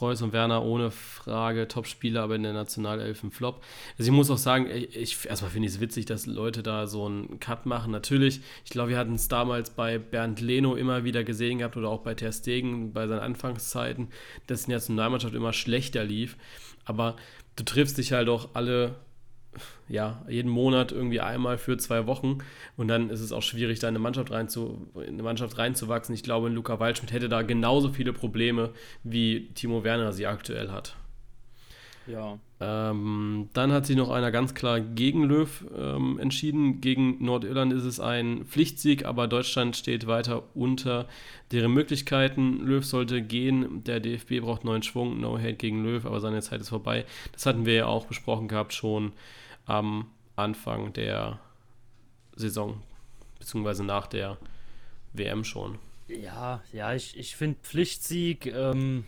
Reus 0.00 0.22
und 0.22 0.32
Werner 0.32 0.64
ohne 0.64 0.90
Frage 0.90 1.68
Top-Spieler, 1.68 2.22
aber 2.22 2.36
in 2.36 2.44
der 2.44 2.54
Nationalelf 2.54 3.22
ein 3.22 3.30
Flop. 3.30 3.62
Also 3.98 4.10
ich 4.10 4.16
muss 4.16 4.30
auch 4.30 4.38
sagen, 4.38 4.66
ich 4.70 5.26
erstmal 5.26 5.50
finde 5.50 5.68
ich 5.68 5.74
es 5.74 5.80
witzig, 5.80 6.06
dass 6.06 6.24
Leute 6.24 6.62
da 6.62 6.86
so 6.86 7.04
einen 7.04 7.38
Cut 7.38 7.66
machen. 7.66 7.92
Natürlich, 7.92 8.40
ich 8.64 8.70
glaube, 8.70 8.90
wir 8.90 8.98
hatten 8.98 9.14
es 9.14 9.28
damals 9.28 9.68
bei 9.68 9.98
Bernd 9.98 10.40
Leno 10.40 10.74
immer 10.74 11.04
wieder 11.04 11.24
gesehen 11.24 11.58
gehabt 11.58 11.76
oder 11.76 11.90
auch 11.90 12.00
bei 12.00 12.14
Ter 12.14 12.32
Stegen 12.32 12.94
bei 12.94 13.06
seinen 13.06 13.20
Anfangszeiten, 13.20 14.08
dass 14.46 14.64
die 14.64 14.70
Nationalmannschaft 14.70 15.34
immer 15.34 15.52
schlechter 15.52 16.02
lief. 16.02 16.38
Aber 16.86 17.16
du 17.56 17.64
triffst 17.64 17.98
dich 17.98 18.12
halt 18.12 18.30
auch 18.30 18.50
alle 18.54 18.94
ja, 19.88 20.24
jeden 20.28 20.50
Monat 20.50 20.92
irgendwie 20.92 21.20
einmal 21.20 21.58
für 21.58 21.76
zwei 21.78 22.06
Wochen 22.06 22.38
und 22.76 22.88
dann 22.88 23.10
ist 23.10 23.20
es 23.20 23.32
auch 23.32 23.42
schwierig, 23.42 23.78
da 23.78 23.88
in 23.88 23.92
eine 23.92 24.02
Mannschaft, 24.02 24.30
reinzu, 24.30 24.88
in 24.94 25.14
eine 25.14 25.22
Mannschaft 25.22 25.58
reinzuwachsen. 25.58 26.14
Ich 26.14 26.22
glaube, 26.22 26.48
Luca 26.48 26.80
Waldschmidt 26.80 27.12
hätte 27.12 27.28
da 27.28 27.42
genauso 27.42 27.90
viele 27.90 28.12
Probleme, 28.12 28.70
wie 29.04 29.48
Timo 29.54 29.84
Werner 29.84 30.12
sie 30.12 30.26
aktuell 30.26 30.70
hat. 30.70 30.96
Ja. 32.08 32.38
Ähm, 32.60 33.50
dann 33.52 33.70
hat 33.70 33.86
sich 33.86 33.96
noch 33.96 34.10
einer 34.10 34.32
ganz 34.32 34.54
klar 34.54 34.80
gegen 34.80 35.24
Löw 35.24 35.64
ähm, 35.76 36.18
entschieden. 36.18 36.80
Gegen 36.80 37.22
Nordirland 37.22 37.72
ist 37.72 37.84
es 37.84 38.00
ein 38.00 38.46
Pflichtsieg, 38.46 39.04
aber 39.04 39.28
Deutschland 39.28 39.76
steht 39.76 40.06
weiter 40.06 40.42
unter 40.54 41.06
deren 41.52 41.72
Möglichkeiten. 41.72 42.60
Löw 42.60 42.84
sollte 42.84 43.22
gehen. 43.22 43.84
Der 43.84 44.00
DFB 44.00 44.40
braucht 44.40 44.64
neuen 44.64 44.82
Schwung. 44.82 45.20
No 45.20 45.38
hate 45.38 45.54
gegen 45.54 45.84
Löw, 45.84 46.04
aber 46.04 46.20
seine 46.20 46.40
Zeit 46.40 46.60
ist 46.60 46.70
vorbei. 46.70 47.04
Das 47.32 47.46
hatten 47.46 47.66
wir 47.66 47.74
ja 47.74 47.86
auch 47.86 48.06
besprochen 48.06 48.48
gehabt 48.48 48.72
schon 48.72 49.12
am 49.68 50.10
Anfang 50.36 50.92
der 50.92 51.38
Saison, 52.34 52.82
beziehungsweise 53.38 53.84
nach 53.84 54.06
der 54.08 54.38
WM 55.12 55.44
schon. 55.44 55.78
Ja, 56.08 56.62
ja, 56.72 56.94
ich, 56.94 57.16
ich 57.18 57.36
finde 57.36 57.58
Pflichtsieg, 57.62 58.46
ähm, 58.46 59.04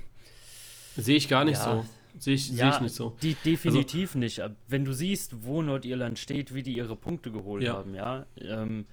Sehe 0.96 1.16
ich 1.16 1.28
gar 1.28 1.44
nicht 1.44 1.58
Ja. 1.58 1.82
so. 1.82 1.86
Sehe 2.18 2.34
ich, 2.34 2.50
ja, 2.50 2.74
ich 2.74 2.80
nicht 2.80 2.94
so. 2.94 3.16
Die, 3.22 3.34
definitiv 3.34 4.16
nicht. 4.16 4.40
Ab- 4.40 4.56
Wenn 4.68 4.84
du 4.84 4.92
siehst, 4.92 5.44
wo 5.44 5.62
Nordirland 5.62 6.18
steht, 6.18 6.52
wie 6.52 6.62
die 6.64 6.76
ihre 6.76 6.96
Punkte 6.96 7.30
geholt 7.30 7.62
Ja. 7.62 7.74
haben, 7.74 7.94
ja, 7.94 8.26
ähm, 8.40 8.84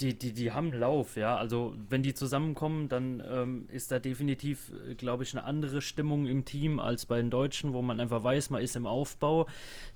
die, 0.00 0.18
die, 0.18 0.32
die 0.32 0.52
haben 0.52 0.72
Lauf, 0.72 1.16
ja. 1.16 1.36
Also 1.36 1.74
wenn 1.88 2.02
die 2.02 2.14
zusammenkommen, 2.14 2.88
dann 2.88 3.22
ähm, 3.26 3.66
ist 3.70 3.90
da 3.90 3.98
definitiv, 3.98 4.72
glaube 4.96 5.22
ich, 5.22 5.34
eine 5.34 5.44
andere 5.44 5.80
Stimmung 5.80 6.26
im 6.26 6.44
Team 6.44 6.78
als 6.78 7.06
bei 7.06 7.16
den 7.16 7.30
Deutschen, 7.30 7.72
wo 7.72 7.82
man 7.82 8.00
einfach 8.00 8.22
weiß, 8.22 8.50
man 8.50 8.62
ist 8.62 8.76
im 8.76 8.86
Aufbau. 8.86 9.46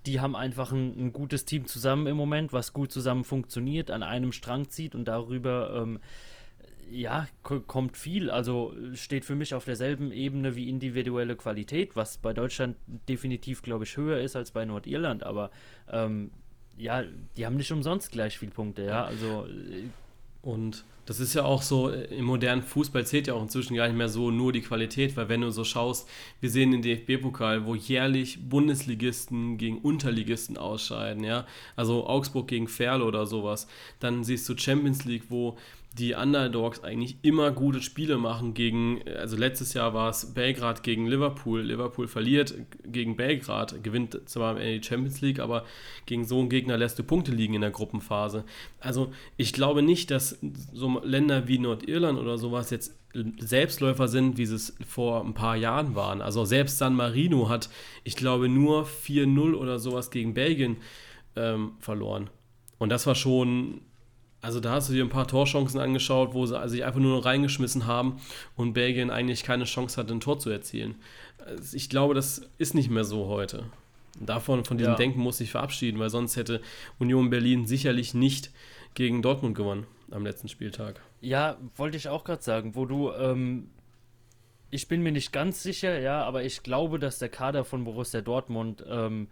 Die 0.07 0.21
haben 0.21 0.37
einfach 0.37 0.73
ein, 0.73 0.99
ein 0.99 1.13
gutes 1.13 1.45
Team 1.45 1.67
zusammen 1.67 2.07
im 2.07 2.17
Moment, 2.17 2.53
was 2.53 2.73
gut 2.73 2.93
zusammen 2.93 3.25
funktioniert, 3.25 3.91
an 3.91 4.03
einem 4.03 4.33
Strang 4.33 4.71
zieht 4.71 4.95
und 4.95 5.07
darüber 5.07 5.83
ähm, 5.83 6.01
ja, 6.91 7.27
kommt 7.43 7.97
viel. 7.97 8.31
Also 8.31 8.75
steht 8.95 9.25
für 9.25 9.35
mich 9.35 9.55
auf 9.55 9.65
derselben 9.65 10.13
Ebene 10.13 10.57
wie 10.57 10.69
individuelle 10.69 11.37
Qualität, 11.37 11.97
was 11.97 12.19
bei 12.19 12.33
Deutschland 12.33 12.77
definitiv, 13.09 13.63
glaube 13.63 13.85
ich, 13.85 13.97
höher 13.97 14.21
ist 14.21 14.37
als 14.37 14.53
bei 14.53 14.65
Nordirland. 14.65 15.25
Aber 15.25 15.51
ähm, 15.91 16.31
ja, 16.77 17.05
die 17.37 17.47
haben 17.47 17.57
nicht 17.57 17.73
umsonst 17.73 18.13
gleich 18.13 18.39
viele 18.39 18.53
Punkte, 18.53 18.85
ja. 18.85 19.05
Also. 19.05 19.47
Und 20.43 20.85
das 21.07 21.21
ist 21.21 21.35
ja 21.35 21.45
auch 21.45 21.63
so, 21.63 21.91
äh, 21.91 22.05
im 22.17 22.25
modernen 22.25 22.63
Fußball 22.63 23.07
zählt 23.07 23.29
ja 23.29 23.35
auch 23.35 23.43
inzwischen 23.43 23.75
gar 23.77 23.87
nicht 23.87 23.97
mehr 23.97 24.09
so 24.09 24.31
nur 24.31 24.53
die 24.53 24.61
Qualität, 24.61 25.17
weil 25.17 25.29
wenn 25.29 25.41
du 25.41 25.51
so 25.51 25.65
schaust, 25.65 26.09
wir 26.41 26.51
sehen 26.51 26.73
den 26.73 26.83
DFB-Pokal, 26.83 27.65
wo 27.65 27.75
jährlich 27.75 28.49
Bundesligisten 28.49 29.57
gegen 29.57 29.79
Unterligisten 29.79 30.57
ausscheiden, 30.59 31.25
ja, 31.25 31.47
also 31.77 32.07
Augsburg 32.07 32.49
gegen 32.49 32.69
Ferl 32.69 33.03
oder 33.03 33.27
sowas. 33.27 33.69
Dann 34.01 34.25
siehst 34.25 34.49
du 34.49 34.57
Champions 34.57 35.05
League, 35.05 35.25
wo 35.29 35.57
die 35.99 36.15
Underdogs 36.15 36.85
eigentlich 36.85 37.17
immer 37.23 37.51
gute 37.51 37.81
Spiele 37.81 38.19
machen 38.19 38.53
gegen, 38.55 39.01
also 39.17 39.37
letztes 39.37 39.73
Jahr 39.73 39.95
war 39.95 40.11
es 40.11 40.35
Belgrad 40.35 40.83
gegen 40.83 41.07
Liverpool. 41.07 41.63
Liverpool 41.63 42.07
verliert 42.07 42.55
gegen 42.85 43.17
Belgrad, 43.17 43.83
gewinnt 43.83 44.21
zwar 44.27 44.57
die 44.57 44.83
Champions 44.83 45.21
League, 45.23 45.41
aber 45.41 45.65
gegen 46.05 46.25
so 46.25 46.39
einen 46.39 46.51
Gegner 46.51 46.77
lässt 46.77 46.99
du 46.99 47.03
Punkte 47.03 47.33
liegen 47.33 47.55
in 47.55 47.63
der 47.63 47.71
Gruppenphase. 47.71 48.45
Also 48.79 49.11
ich 49.37 49.53
glaube 49.53 49.83
nicht, 49.83 50.11
dass 50.11 50.39
so 50.73 51.01
Länder 51.03 51.49
wie 51.49 51.59
Nordirland 51.59 52.19
oder 52.19 52.37
sowas 52.37 52.71
jetzt 52.71 52.99
Selbstläufer 53.39 54.09
sind, 54.09 54.37
wie 54.37 54.45
sie 54.45 54.57
es 54.57 54.77
vor 54.87 55.25
ein 55.25 55.33
paar 55.33 55.57
Jahren 55.57 55.95
waren. 55.95 56.21
Also 56.21 56.45
selbst 56.45 56.77
San 56.77 56.95
Marino 56.95 57.49
hat, 57.49 57.71
ich 58.05 58.17
glaube, 58.17 58.51
nur 58.51 58.85
4-0 58.85 59.55
oder 59.55 59.79
sowas 59.79 60.11
gegen 60.11 60.35
Belgien 60.35 60.77
ähm, 61.37 61.73
verloren. 61.79 62.29
Und 62.79 62.91
das 62.91 63.07
war 63.07 63.15
schon 63.15 63.81
also 64.43 64.61
da 64.61 64.73
hast 64.73 64.89
du 64.89 64.93
dir 64.93 65.05
ein 65.05 65.11
paar 65.11 65.27
Torchancen 65.27 65.81
angeschaut, 65.81 66.35
wo 66.35 66.47
sie 66.47 66.69
sich 66.69 66.85
einfach 66.85 67.01
nur 67.01 67.17
noch 67.17 67.25
reingeschmissen 67.25 67.87
haben 67.87 68.21
und 68.55 68.75
Belgien 68.75 69.11
eigentlich 69.11 69.43
keine 69.43 69.65
Chance 69.65 69.97
hatte, 69.97 70.15
ein 70.15 70.21
Tor 70.21 70.39
zu 70.39 70.51
erzielen. 70.51 70.97
Also 71.45 71.77
ich 71.77 71.89
glaube, 71.89 72.15
das 72.15 72.43
ist 72.59 72.75
nicht 72.75 72.91
mehr 72.91 73.05
so 73.05 73.27
heute. 73.27 73.65
Davon, 74.21 74.65
von 74.65 74.79
diesem 74.79 74.93
ja. 74.93 74.97
Denken 74.97 75.21
muss 75.21 75.41
ich 75.41 75.51
verabschieden, 75.51 75.99
weil 75.99 76.11
sonst 76.11 76.37
hätte 76.37 76.61
Union 76.99 77.29
Berlin 77.29 77.67
sicherlich 77.67 78.15
nicht 78.15 78.51
gegen 78.95 79.21
Dortmund 79.21 79.57
gewonnen 79.57 79.87
am 80.11 80.25
letzten 80.25 80.49
Spieltag. 80.49 81.01
Ja, 81.21 81.57
wollte 81.77 81.97
ich 81.97 82.09
auch 82.09 82.25
gerade 82.25 82.43
sagen, 82.43 82.75
wo 82.75 82.87
du, 82.87 83.13
ähm, 83.13 83.71
ich 84.71 84.89
bin 84.89 85.03
mir 85.03 85.13
nicht 85.13 85.33
ganz 85.33 85.63
sicher, 85.63 85.99
ja, 85.99 86.23
aber 86.25 86.45
ich 86.45 86.63
glaube, 86.63 86.99
dass 86.99 87.19
der 87.19 87.29
Kader 87.29 87.65
von 87.65 87.85
Borussia 87.85 88.21
Dortmund 88.21 88.85
ähm, 88.89 89.29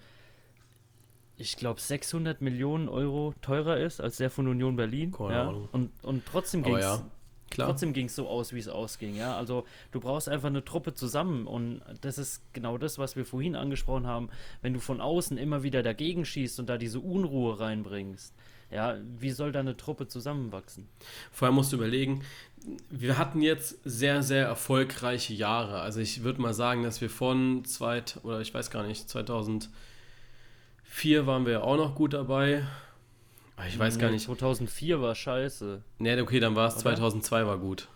ich 1.36 1.56
glaube, 1.56 1.80
600 1.80 2.40
Millionen 2.40 2.88
Euro 2.88 3.34
teurer 3.42 3.78
ist 3.78 4.00
als 4.00 4.18
der 4.18 4.30
von 4.30 4.46
Union 4.46 4.76
Berlin. 4.76 5.12
Keine 5.12 5.32
ja? 5.32 5.48
Ahnung. 5.48 5.68
Und, 5.72 5.90
und 6.02 6.24
trotzdem 6.26 6.62
ging 6.62 6.76
es 6.76 7.02
trotzdem 7.50 7.92
ging's 7.92 8.14
so 8.14 8.28
aus, 8.28 8.52
wie 8.52 8.58
es 8.58 8.68
ausging. 8.68 9.14
Ja? 9.16 9.36
Also 9.36 9.64
du 9.92 10.00
brauchst 10.00 10.28
einfach 10.28 10.48
eine 10.48 10.64
Truppe 10.64 10.94
zusammen 10.94 11.46
und 11.46 11.82
das 12.00 12.18
ist 12.18 12.42
genau 12.52 12.78
das, 12.78 12.98
was 12.98 13.16
wir 13.16 13.24
vorhin 13.24 13.56
angesprochen 13.56 14.06
haben. 14.06 14.28
Wenn 14.62 14.74
du 14.74 14.80
von 14.80 15.00
außen 15.00 15.38
immer 15.38 15.62
wieder 15.62 15.82
dagegen 15.82 16.24
schießt 16.24 16.60
und 16.60 16.68
da 16.68 16.78
diese 16.78 17.00
Unruhe 17.00 17.60
reinbringst, 17.60 18.34
ja, 18.70 18.96
wie 19.18 19.30
soll 19.30 19.52
da 19.52 19.60
eine 19.60 19.76
Truppe 19.76 20.08
zusammenwachsen? 20.08 20.88
Vor 21.30 21.46
allem 21.46 21.54
musst 21.54 21.72
du 21.72 21.76
überlegen, 21.76 22.22
wir 22.90 23.18
hatten 23.18 23.40
jetzt 23.40 23.78
sehr, 23.84 24.22
sehr 24.22 24.46
erfolgreiche 24.46 25.34
Jahre. 25.34 25.80
Also 25.80 26.00
ich 26.00 26.24
würde 26.24 26.40
mal 26.40 26.54
sagen, 26.54 26.82
dass 26.82 27.00
wir 27.00 27.10
von 27.10 27.64
zweit, 27.64 28.18
oder 28.24 28.40
ich 28.40 28.52
weiß 28.52 28.70
gar 28.70 28.84
nicht, 28.84 29.08
2000 29.08 29.70
2004 30.94 31.26
waren 31.26 31.44
wir 31.44 31.64
auch 31.64 31.76
noch 31.76 31.94
gut 31.96 32.12
dabei. 32.12 32.62
Ich 33.66 33.78
weiß 33.78 33.96
nee, 33.96 34.00
gar 34.00 34.10
nicht. 34.10 34.24
2004 34.24 35.00
war 35.00 35.14
scheiße. 35.14 35.82
Nee, 35.98 36.20
okay, 36.20 36.38
dann 36.38 36.54
war 36.54 36.68
es 36.68 36.76
2002 36.78 37.46
war 37.46 37.58
gut. 37.58 37.88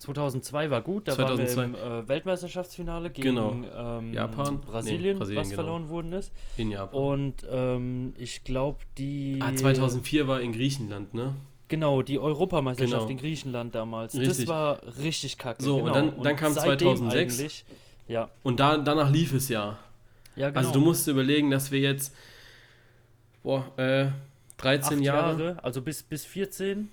2002 0.00 0.70
war 0.70 0.82
gut, 0.82 1.08
da 1.08 1.14
2002. 1.14 1.56
waren 1.56 1.72
wir 1.72 1.80
im 1.80 2.04
äh, 2.04 2.08
Weltmeisterschaftsfinale 2.08 3.08
gegen 3.08 3.36
genau. 3.36 3.52
ähm, 3.74 4.12
Japan, 4.12 4.60
Brasilien, 4.60 5.14
nee, 5.14 5.18
Brasilien 5.18 5.40
was 5.40 5.50
genau. 5.50 5.62
verloren 5.62 5.88
worden 5.88 6.12
ist. 6.12 6.30
In 6.58 6.70
Japan. 6.70 7.00
Und 7.00 7.34
ähm, 7.50 8.12
ich 8.18 8.44
glaube, 8.44 8.80
die. 8.98 9.38
Ah, 9.40 9.54
2004 9.54 10.28
war 10.28 10.42
in 10.42 10.52
Griechenland, 10.52 11.14
ne? 11.14 11.34
Genau, 11.68 12.02
die 12.02 12.18
Europameisterschaft 12.18 13.06
genau. 13.06 13.10
in 13.10 13.16
Griechenland 13.16 13.74
damals. 13.74 14.14
Richtig. 14.14 14.44
Das 14.44 14.46
war 14.48 14.80
richtig 14.98 15.38
kacke. 15.38 15.62
So, 15.62 15.76
genau. 15.76 15.86
und 15.86 15.94
dann, 15.94 16.22
dann 16.22 16.32
und 16.32 16.36
kam 16.36 16.52
2006. 16.52 17.64
Ja. 18.08 18.28
Und 18.42 18.60
da, 18.60 18.76
danach 18.76 19.10
lief 19.10 19.32
es 19.32 19.48
ja. 19.48 19.78
Ja, 20.36 20.48
genau. 20.48 20.60
Also 20.60 20.72
du 20.72 20.80
musst 20.80 21.06
überlegen, 21.08 21.50
dass 21.50 21.70
wir 21.70 21.80
jetzt 21.80 22.14
boah, 23.44 23.70
äh, 23.78 24.08
13 24.56 25.02
Jahre, 25.02 25.44
Jahre, 25.44 25.64
also 25.64 25.80
bis, 25.80 26.02
bis 26.02 26.24
14. 26.24 26.88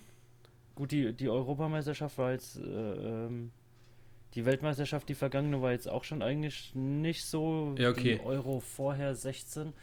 Gut, 0.75 0.91
die, 0.91 1.13
die 1.13 1.29
Europameisterschaft 1.29 2.17
war 2.17 2.31
jetzt, 2.31 2.57
äh, 2.57 2.61
ähm, 2.61 3.51
die 4.35 4.45
Weltmeisterschaft, 4.45 5.09
die 5.09 5.15
vergangene, 5.15 5.61
war 5.61 5.71
jetzt 5.71 5.89
auch 5.89 6.03
schon 6.03 6.21
eigentlich 6.21 6.71
nicht 6.75 7.25
so. 7.25 7.75
Ja, 7.77 7.89
okay. 7.89 8.19
Die 8.21 8.25
Euro 8.25 8.59
vorher 8.59 9.15
16. 9.15 9.73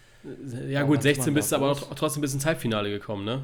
Ja, 0.69 0.83
gut, 0.85 1.03
16 1.03 1.35
bist 1.35 1.53
du 1.53 1.57
aber 1.57 1.75
trotzdem 1.75 2.23
bis 2.23 2.35
ins 2.35 2.47
Halbfinale 2.47 2.91
gekommen, 2.91 3.25
ne? 3.25 3.43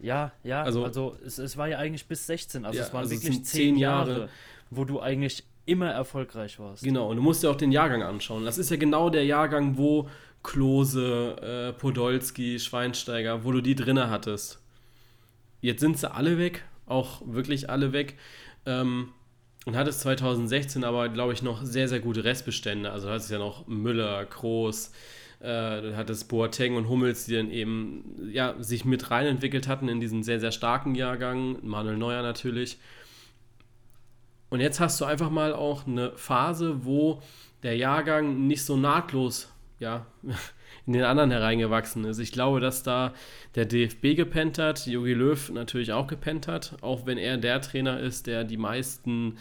Ja, 0.00 0.32
ja, 0.42 0.62
also, 0.62 0.84
also 0.84 1.16
es, 1.24 1.36
es 1.38 1.58
war 1.58 1.68
ja 1.68 1.78
eigentlich 1.78 2.06
bis 2.06 2.26
16, 2.26 2.64
also 2.64 2.78
ja, 2.78 2.86
es 2.86 2.92
waren 2.92 3.02
also 3.02 3.12
wirklich 3.14 3.44
10 3.44 3.76
Jahre, 3.76 4.10
Jahre, 4.10 4.28
wo 4.70 4.84
du 4.84 4.98
eigentlich 4.98 5.44
immer 5.66 5.90
erfolgreich 5.90 6.58
warst. 6.58 6.82
Genau, 6.82 7.10
und 7.10 7.16
du 7.16 7.22
musst 7.22 7.42
dir 7.42 7.50
auch 7.50 7.56
den 7.56 7.72
Jahrgang 7.72 8.02
anschauen. 8.02 8.44
Das 8.44 8.58
ist 8.58 8.70
ja 8.70 8.76
genau 8.76 9.10
der 9.10 9.24
Jahrgang, 9.24 9.76
wo 9.76 10.08
Klose, 10.42 11.36
äh, 11.40 11.72
Podolski, 11.78 12.58
Schweinsteiger, 12.58 13.44
wo 13.44 13.52
du 13.52 13.60
die 13.60 13.74
drinne 13.74 14.10
hattest. 14.10 14.60
Jetzt 15.60 15.80
sind 15.80 15.98
sie 15.98 16.10
alle 16.10 16.38
weg, 16.38 16.64
auch 16.86 17.22
wirklich 17.26 17.68
alle 17.68 17.92
weg. 17.92 18.16
Ähm, 18.66 19.10
und 19.66 19.76
hattest 19.76 20.00
2016 20.00 20.84
aber, 20.84 21.10
glaube 21.10 21.34
ich, 21.34 21.42
noch 21.42 21.62
sehr, 21.62 21.88
sehr 21.88 22.00
gute 22.00 22.24
Restbestände. 22.24 22.90
Also 22.90 23.10
hattest 23.10 23.30
ja 23.30 23.38
noch 23.38 23.66
Müller, 23.66 24.24
Kroos, 24.24 24.92
äh, 25.40 25.82
du 25.82 25.96
hattest 25.96 26.28
Boateng 26.28 26.76
und 26.76 26.88
Hummels, 26.88 27.26
die 27.26 27.34
dann 27.34 27.50
eben 27.50 28.30
ja, 28.32 28.54
sich 28.58 28.84
mit 28.84 29.10
reinentwickelt 29.10 29.68
hatten 29.68 29.88
in 29.88 30.00
diesen 30.00 30.22
sehr, 30.22 30.40
sehr 30.40 30.52
starken 30.52 30.94
Jahrgang. 30.94 31.58
Manuel 31.62 31.98
Neuer 31.98 32.22
natürlich. 32.22 32.78
Und 34.50 34.60
jetzt 34.60 34.80
hast 34.80 35.00
du 35.00 35.04
einfach 35.04 35.30
mal 35.30 35.52
auch 35.52 35.86
eine 35.86 36.12
Phase, 36.16 36.84
wo 36.84 37.22
der 37.62 37.76
Jahrgang 37.76 38.46
nicht 38.46 38.64
so 38.64 38.76
nahtlos 38.76 39.48
ja, 39.80 40.06
in 40.86 40.92
den 40.92 41.04
anderen 41.04 41.30
hereingewachsen 41.30 42.04
ist. 42.04 42.18
Ich 42.18 42.32
glaube, 42.32 42.60
dass 42.60 42.82
da 42.82 43.14
der 43.54 43.64
DFB 43.64 44.14
gepennt 44.14 44.58
hat, 44.58 44.86
Jogi 44.86 45.14
Löw 45.14 45.50
natürlich 45.50 45.92
auch 45.92 46.06
gepennt 46.06 46.46
hat, 46.46 46.76
auch 46.82 47.06
wenn 47.06 47.18
er 47.18 47.38
der 47.38 47.60
Trainer 47.60 47.98
ist, 47.98 48.26
der 48.26 48.44
die 48.44 48.56
meisten 48.56 49.38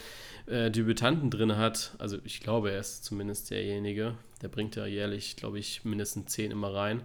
äh, 0.48 0.72
Debütanten 0.72 1.30
drin 1.30 1.58
hat. 1.58 1.96
Also 2.00 2.18
ich 2.24 2.40
glaube, 2.40 2.72
er 2.72 2.80
ist 2.80 3.04
zumindest 3.04 3.52
derjenige. 3.52 4.16
Der 4.42 4.48
bringt 4.48 4.76
ja 4.76 4.86
jährlich, 4.86 5.36
glaube 5.36 5.60
ich, 5.60 5.84
mindestens 5.84 6.32
zehn 6.32 6.52
immer 6.52 6.74
rein. 6.74 7.02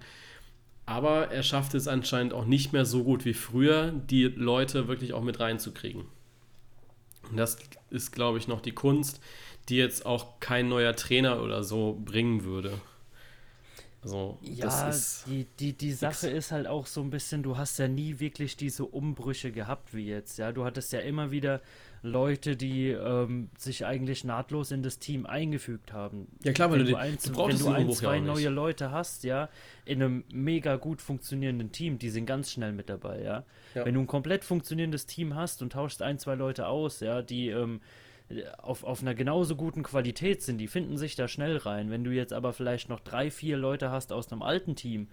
Aber 0.87 1.31
er 1.31 1.43
schafft 1.43 1.75
es 1.75 1.89
anscheinend 1.89 2.33
auch 2.35 2.45
nicht 2.45 2.73
mehr 2.73 2.85
so 2.85 3.05
gut 3.05 3.25
wie 3.25 3.35
früher, 3.35 3.91
die 3.91 4.25
Leute 4.25 4.87
wirklich 4.87 5.15
auch 5.15 5.23
mit 5.23 5.41
reinzukriegen. 5.41 6.05
Und 7.31 7.37
das 7.37 7.57
ist, 7.91 8.13
glaube 8.13 8.39
ich, 8.39 8.49
noch 8.49 8.61
die 8.61 8.73
Kunst, 8.73 9.21
die 9.69 9.77
jetzt 9.77 10.07
auch 10.07 10.41
kein 10.41 10.69
neuer 10.69 10.95
Trainer 10.95 11.43
oder 11.43 11.65
so 11.65 12.01
bringen 12.05 12.45
würde. 12.45 12.79
Also, 14.03 14.39
ja, 14.43 14.91
die, 15.27 15.47
die, 15.59 15.73
die 15.73 15.93
Sache 15.93 16.29
ist 16.29 16.53
halt 16.53 16.67
auch 16.67 16.87
so 16.87 17.01
ein 17.01 17.09
bisschen, 17.09 17.43
du 17.43 17.57
hast 17.57 17.79
ja 17.79 17.89
nie 17.89 18.21
wirklich 18.21 18.55
diese 18.57 18.85
Umbrüche 18.85 19.51
gehabt 19.51 19.95
wie 19.95 20.07
jetzt, 20.07 20.39
ja. 20.39 20.53
Du 20.53 20.65
hattest 20.65 20.93
ja 20.93 21.01
immer 21.01 21.31
wieder 21.31 21.63
Leute, 22.05 22.55
die 22.55 22.91
ähm, 22.91 23.49
sich 23.57 23.87
eigentlich 23.87 24.25
nahtlos 24.25 24.71
in 24.71 24.83
das 24.83 24.99
Team 24.99 25.25
eingefügt 25.25 25.95
haben. 25.95 26.29
Ja 26.43 26.53
klar, 26.53 26.71
weil 26.71 26.81
wenn 26.81 26.87
du, 26.87 26.93
du, 26.93 26.99
ein, 26.99 27.17
du 27.17 27.49
wenn 27.49 27.59
du 27.59 27.69
ein, 27.69 27.91
zwei 27.93 28.21
neue 28.21 28.51
Leute 28.51 28.91
hast, 28.91 29.25
ja, 29.25 29.49
in 29.87 30.03
einem 30.03 30.25
mega 30.31 30.77
gut 30.77 31.01
funktionierenden 31.01 31.73
Team, 31.73 31.99
die 31.99 32.11
sind 32.11 32.27
ganz 32.27 32.53
schnell 32.53 32.73
mit 32.73 32.91
dabei, 32.91 33.23
ja. 33.23 33.45
ja. 33.75 33.87
Wenn 33.87 33.95
du 33.95 34.01
ein 34.01 34.07
komplett 34.07 34.45
funktionierendes 34.45 35.07
Team 35.07 35.35
hast 35.35 35.63
und 35.63 35.73
tauschst 35.73 36.03
ein, 36.03 36.19
zwei 36.19 36.35
Leute 36.35 36.67
aus, 36.67 37.01
ja, 37.01 37.23
die 37.23 37.49
ähm, 37.49 37.81
auf, 38.59 38.85
auf 38.85 39.01
einer 39.01 39.15
genauso 39.15 39.57
guten 39.57 39.83
Qualität 39.83 40.43
sind, 40.43 40.59
die 40.59 40.69
finden 40.69 40.99
sich 40.99 41.17
da 41.17 41.27
schnell 41.27 41.57
rein. 41.57 41.91
Wenn 41.91 42.05
du 42.05 42.11
jetzt 42.11 42.35
aber 42.35 42.53
vielleicht 42.53 42.91
noch 42.91 43.01
drei, 43.01 43.31
vier 43.31 43.57
Leute 43.57 43.91
hast 43.91 44.13
aus 44.13 44.31
einem 44.31 44.43
alten 44.43 44.77
Team, 44.77 45.09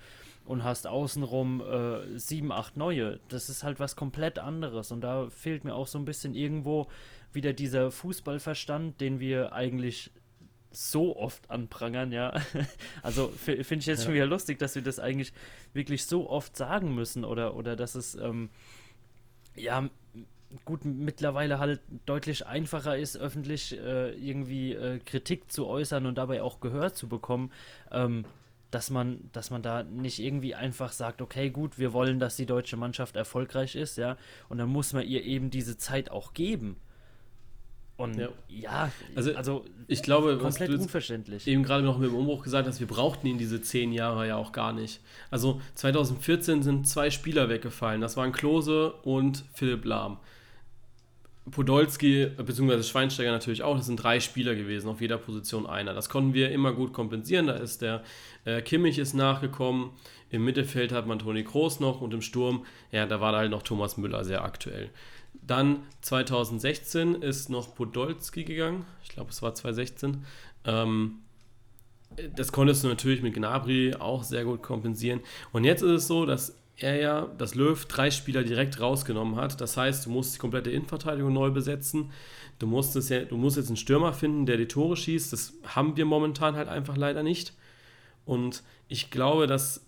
und 0.45 0.63
hast 0.63 0.87
außenrum 0.87 1.61
äh, 1.61 2.17
sieben, 2.19 2.51
acht 2.51 2.77
neue. 2.77 3.19
Das 3.27 3.49
ist 3.49 3.63
halt 3.63 3.79
was 3.79 3.95
komplett 3.95 4.39
anderes. 4.39 4.91
Und 4.91 5.01
da 5.01 5.29
fehlt 5.29 5.63
mir 5.63 5.75
auch 5.75 5.87
so 5.87 5.97
ein 5.97 6.05
bisschen 6.05 6.33
irgendwo 6.33 6.87
wieder 7.33 7.53
dieser 7.53 7.91
Fußballverstand, 7.91 8.99
den 8.99 9.19
wir 9.19 9.53
eigentlich 9.53 10.11
so 10.71 11.17
oft 11.17 11.49
anprangern, 11.49 12.11
ja. 12.11 12.33
Also 13.03 13.27
finde 13.27 13.75
ich 13.75 13.85
jetzt 13.85 13.99
ja. 13.99 14.05
schon 14.05 14.13
wieder 14.13 14.25
lustig, 14.25 14.57
dass 14.59 14.75
wir 14.75 14.81
das 14.81 14.99
eigentlich 14.99 15.33
wirklich 15.73 16.05
so 16.05 16.29
oft 16.29 16.55
sagen 16.55 16.95
müssen 16.95 17.25
oder, 17.25 17.55
oder 17.55 17.75
dass 17.75 17.95
es 17.95 18.15
ähm, 18.15 18.49
ja 19.55 19.89
gut 20.65 20.85
mittlerweile 20.85 21.59
halt 21.59 21.81
deutlich 22.05 22.45
einfacher 22.45 22.97
ist, 22.97 23.17
öffentlich 23.17 23.77
äh, 23.77 24.11
irgendwie 24.11 24.73
äh, 24.73 24.99
Kritik 24.99 25.51
zu 25.51 25.67
äußern 25.67 26.05
und 26.05 26.17
dabei 26.17 26.41
auch 26.41 26.59
Gehör 26.59 26.93
zu 26.93 27.07
bekommen. 27.07 27.51
Ähm, 27.91 28.25
dass 28.71 28.89
man, 28.89 29.29
dass 29.33 29.51
man 29.51 29.61
da 29.61 29.83
nicht 29.83 30.19
irgendwie 30.19 30.55
einfach 30.55 30.91
sagt, 30.91 31.21
okay, 31.21 31.49
gut, 31.49 31.77
wir 31.77 31.93
wollen, 31.93 32.19
dass 32.19 32.37
die 32.37 32.45
deutsche 32.45 32.77
Mannschaft 32.77 33.15
erfolgreich 33.15 33.75
ist, 33.75 33.97
ja, 33.97 34.17
und 34.49 34.57
dann 34.57 34.69
muss 34.69 34.93
man 34.93 35.05
ihr 35.05 35.23
eben 35.23 35.49
diese 35.49 35.77
Zeit 35.77 36.09
auch 36.09 36.33
geben. 36.33 36.77
Und 37.97 38.17
ja, 38.17 38.29
ja 38.47 38.91
also, 39.15 39.35
also, 39.35 39.65
ich 39.87 40.01
glaube, 40.01 40.37
komplett 40.39 40.71
unverständlich. 40.71 41.45
Eben 41.45 41.61
gerade 41.61 41.83
noch 41.83 41.99
mit 41.99 42.09
dem 42.09 42.15
Umbruch 42.15 42.43
gesagt 42.43 42.67
hast, 42.67 42.79
wir 42.79 42.87
brauchten 42.87 43.27
ihn 43.27 43.37
diese 43.37 43.61
zehn 43.61 43.91
Jahre 43.91 44.27
ja 44.27 44.37
auch 44.37 44.53
gar 44.53 44.73
nicht. 44.73 45.01
Also 45.29 45.61
2014 45.75 46.63
sind 46.63 46.87
zwei 46.87 47.11
Spieler 47.11 47.47
weggefallen. 47.47 48.01
Das 48.01 48.17
waren 48.17 48.31
Klose 48.31 48.93
und 49.03 49.45
Philipp 49.53 49.85
Lahm. 49.85 50.17
Podolski 51.49 52.27
bzw. 52.37 52.83
Schweinsteiger 52.83 53.31
natürlich 53.31 53.63
auch, 53.63 53.75
das 53.75 53.87
sind 53.87 54.01
drei 54.01 54.19
Spieler 54.19 54.53
gewesen, 54.53 54.89
auf 54.89 55.01
jeder 55.01 55.17
Position 55.17 55.65
einer. 55.65 55.93
Das 55.93 56.07
konnten 56.07 56.33
wir 56.33 56.51
immer 56.51 56.71
gut 56.73 56.93
kompensieren. 56.93 57.47
Da 57.47 57.53
ist 57.53 57.81
der 57.81 58.03
äh, 58.45 58.61
Kimmich 58.61 58.99
ist 58.99 59.13
nachgekommen, 59.13 59.89
im 60.29 60.45
Mittelfeld 60.45 60.91
hat 60.91 61.07
man 61.07 61.19
Toni 61.19 61.43
Kroos 61.43 61.79
noch 61.79 62.01
und 62.01 62.13
im 62.13 62.21
Sturm, 62.21 62.65
ja, 62.91 63.05
da 63.05 63.19
war 63.19 63.35
halt 63.35 63.51
noch 63.51 63.63
Thomas 63.63 63.97
Müller 63.97 64.23
sehr 64.23 64.43
aktuell. 64.43 64.89
Dann 65.33 65.79
2016 66.01 67.15
ist 67.15 67.49
noch 67.49 67.73
Podolski 67.73 68.43
gegangen, 68.43 68.85
ich 69.03 69.09
glaube 69.09 69.31
es 69.31 69.41
war 69.41 69.55
2016. 69.55 70.23
Ähm, 70.65 71.19
das 72.35 72.51
konntest 72.51 72.83
du 72.83 72.87
natürlich 72.87 73.21
mit 73.21 73.33
Gnabry 73.33 73.95
auch 73.95 74.23
sehr 74.23 74.43
gut 74.43 74.61
kompensieren. 74.61 75.21
Und 75.51 75.63
jetzt 75.63 75.81
ist 75.81 75.91
es 75.91 76.07
so, 76.07 76.25
dass 76.25 76.60
er 76.81 76.95
ja, 76.99 77.27
dass 77.37 77.55
Löw 77.55 77.85
drei 77.85 78.11
Spieler 78.11 78.43
direkt 78.43 78.79
rausgenommen 78.79 79.35
hat. 79.35 79.61
Das 79.61 79.77
heißt, 79.77 80.05
du 80.05 80.09
musst 80.09 80.35
die 80.35 80.39
komplette 80.39 80.71
Innenverteidigung 80.71 81.31
neu 81.31 81.51
besetzen. 81.51 82.11
Du 82.59 82.67
musst, 82.67 82.95
es 82.95 83.09
ja, 83.09 83.23
du 83.23 83.37
musst 83.37 83.57
jetzt 83.57 83.67
einen 83.67 83.77
Stürmer 83.77 84.13
finden, 84.13 84.45
der 84.45 84.57
die 84.57 84.67
Tore 84.67 84.95
schießt. 84.95 85.31
Das 85.31 85.53
haben 85.65 85.95
wir 85.97 86.05
momentan 86.05 86.55
halt 86.55 86.67
einfach 86.67 86.97
leider 86.97 87.23
nicht. 87.23 87.53
Und 88.25 88.63
ich 88.87 89.11
glaube, 89.11 89.47
dass 89.47 89.85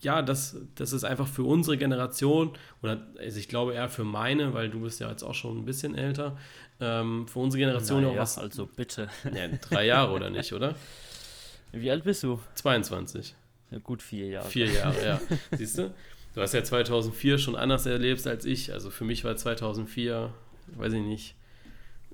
ja, 0.00 0.22
das, 0.22 0.56
das 0.74 0.92
ist 0.92 1.04
einfach 1.04 1.26
für 1.26 1.44
unsere 1.44 1.76
Generation, 1.78 2.52
oder 2.82 3.06
also 3.18 3.38
ich 3.38 3.48
glaube 3.48 3.74
eher 3.74 3.88
für 3.88 4.04
meine, 4.04 4.52
weil 4.52 4.68
du 4.68 4.80
bist 4.80 5.00
ja 5.00 5.08
jetzt 5.08 5.22
auch 5.22 5.34
schon 5.34 5.58
ein 5.58 5.64
bisschen 5.64 5.94
älter, 5.94 6.36
ähm, 6.80 7.26
für 7.28 7.38
unsere 7.38 7.60
Generation 7.60 8.02
naja, 8.02 8.14
auch 8.14 8.18
was. 8.18 8.38
Also 8.38 8.66
bitte. 8.66 9.08
Ja, 9.34 9.48
drei 9.48 9.86
Jahre 9.86 10.12
oder 10.12 10.30
nicht, 10.30 10.52
oder? 10.52 10.74
Wie 11.72 11.90
alt 11.90 12.04
bist 12.04 12.22
du? 12.22 12.40
22. 12.54 13.34
Gut 13.80 14.02
vier 14.02 14.28
Jahre. 14.28 14.48
Vier 14.48 14.66
Jahre, 14.66 15.04
ja. 15.04 15.20
Siehst 15.56 15.78
du? 15.78 15.94
Du 16.34 16.40
hast 16.40 16.54
ja 16.54 16.64
2004 16.64 17.38
schon 17.38 17.56
anders 17.56 17.86
erlebt 17.86 18.26
als 18.26 18.44
ich. 18.44 18.72
Also 18.72 18.90
für 18.90 19.04
mich 19.04 19.24
war 19.24 19.36
2004, 19.36 20.32
weiß 20.76 20.92
ich 20.94 21.02
nicht, 21.02 21.34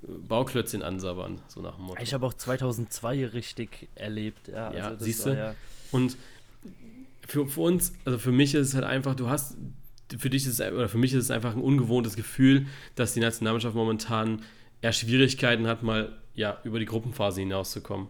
Bauklötzchen 0.01 0.81
ansabbern, 0.81 1.41
so 1.47 1.61
nach 1.61 1.75
dem 1.75 1.85
Motto. 1.85 2.01
Ich 2.01 2.13
habe 2.13 2.25
auch 2.25 2.33
2002 2.33 3.27
richtig 3.27 3.89
erlebt. 3.95 4.47
Ja, 4.47 4.73
ja 4.73 4.87
also 4.89 5.05
siehst 5.05 5.25
du? 5.25 5.35
Ja 5.35 5.55
Und 5.91 6.17
für, 7.27 7.47
für 7.47 7.61
uns, 7.61 7.93
also 8.05 8.17
für 8.17 8.31
mich 8.31 8.55
ist 8.55 8.67
es 8.67 8.75
halt 8.75 8.85
einfach, 8.85 9.15
du 9.15 9.29
hast, 9.29 9.55
für 10.17 10.29
dich 10.29 10.45
ist 10.45 10.59
es, 10.59 10.71
oder 10.71 10.89
für 10.89 10.97
mich 10.97 11.13
ist 11.13 11.25
es 11.25 11.31
einfach 11.31 11.55
ein 11.55 11.61
ungewohntes 11.61 12.15
Gefühl, 12.15 12.65
dass 12.95 13.13
die 13.13 13.19
Nationalmannschaft 13.19 13.75
momentan 13.75 14.41
eher 14.81 14.93
Schwierigkeiten 14.93 15.67
hat, 15.67 15.83
mal 15.83 16.17
ja, 16.33 16.59
über 16.63 16.79
die 16.79 16.85
Gruppenphase 16.85 17.41
hinauszukommen. 17.41 18.07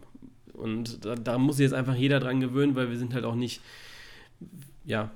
Und 0.59 1.05
da, 1.05 1.15
da 1.15 1.37
muss 1.37 1.57
sich 1.57 1.63
jetzt 1.63 1.73
einfach 1.73 1.95
jeder 1.95 2.19
dran 2.19 2.39
gewöhnen, 2.39 2.75
weil 2.75 2.89
wir 2.89 2.97
sind 2.97 3.13
halt 3.13 3.25
auch 3.25 3.35
nicht, 3.35 3.61
ja, 4.85 5.11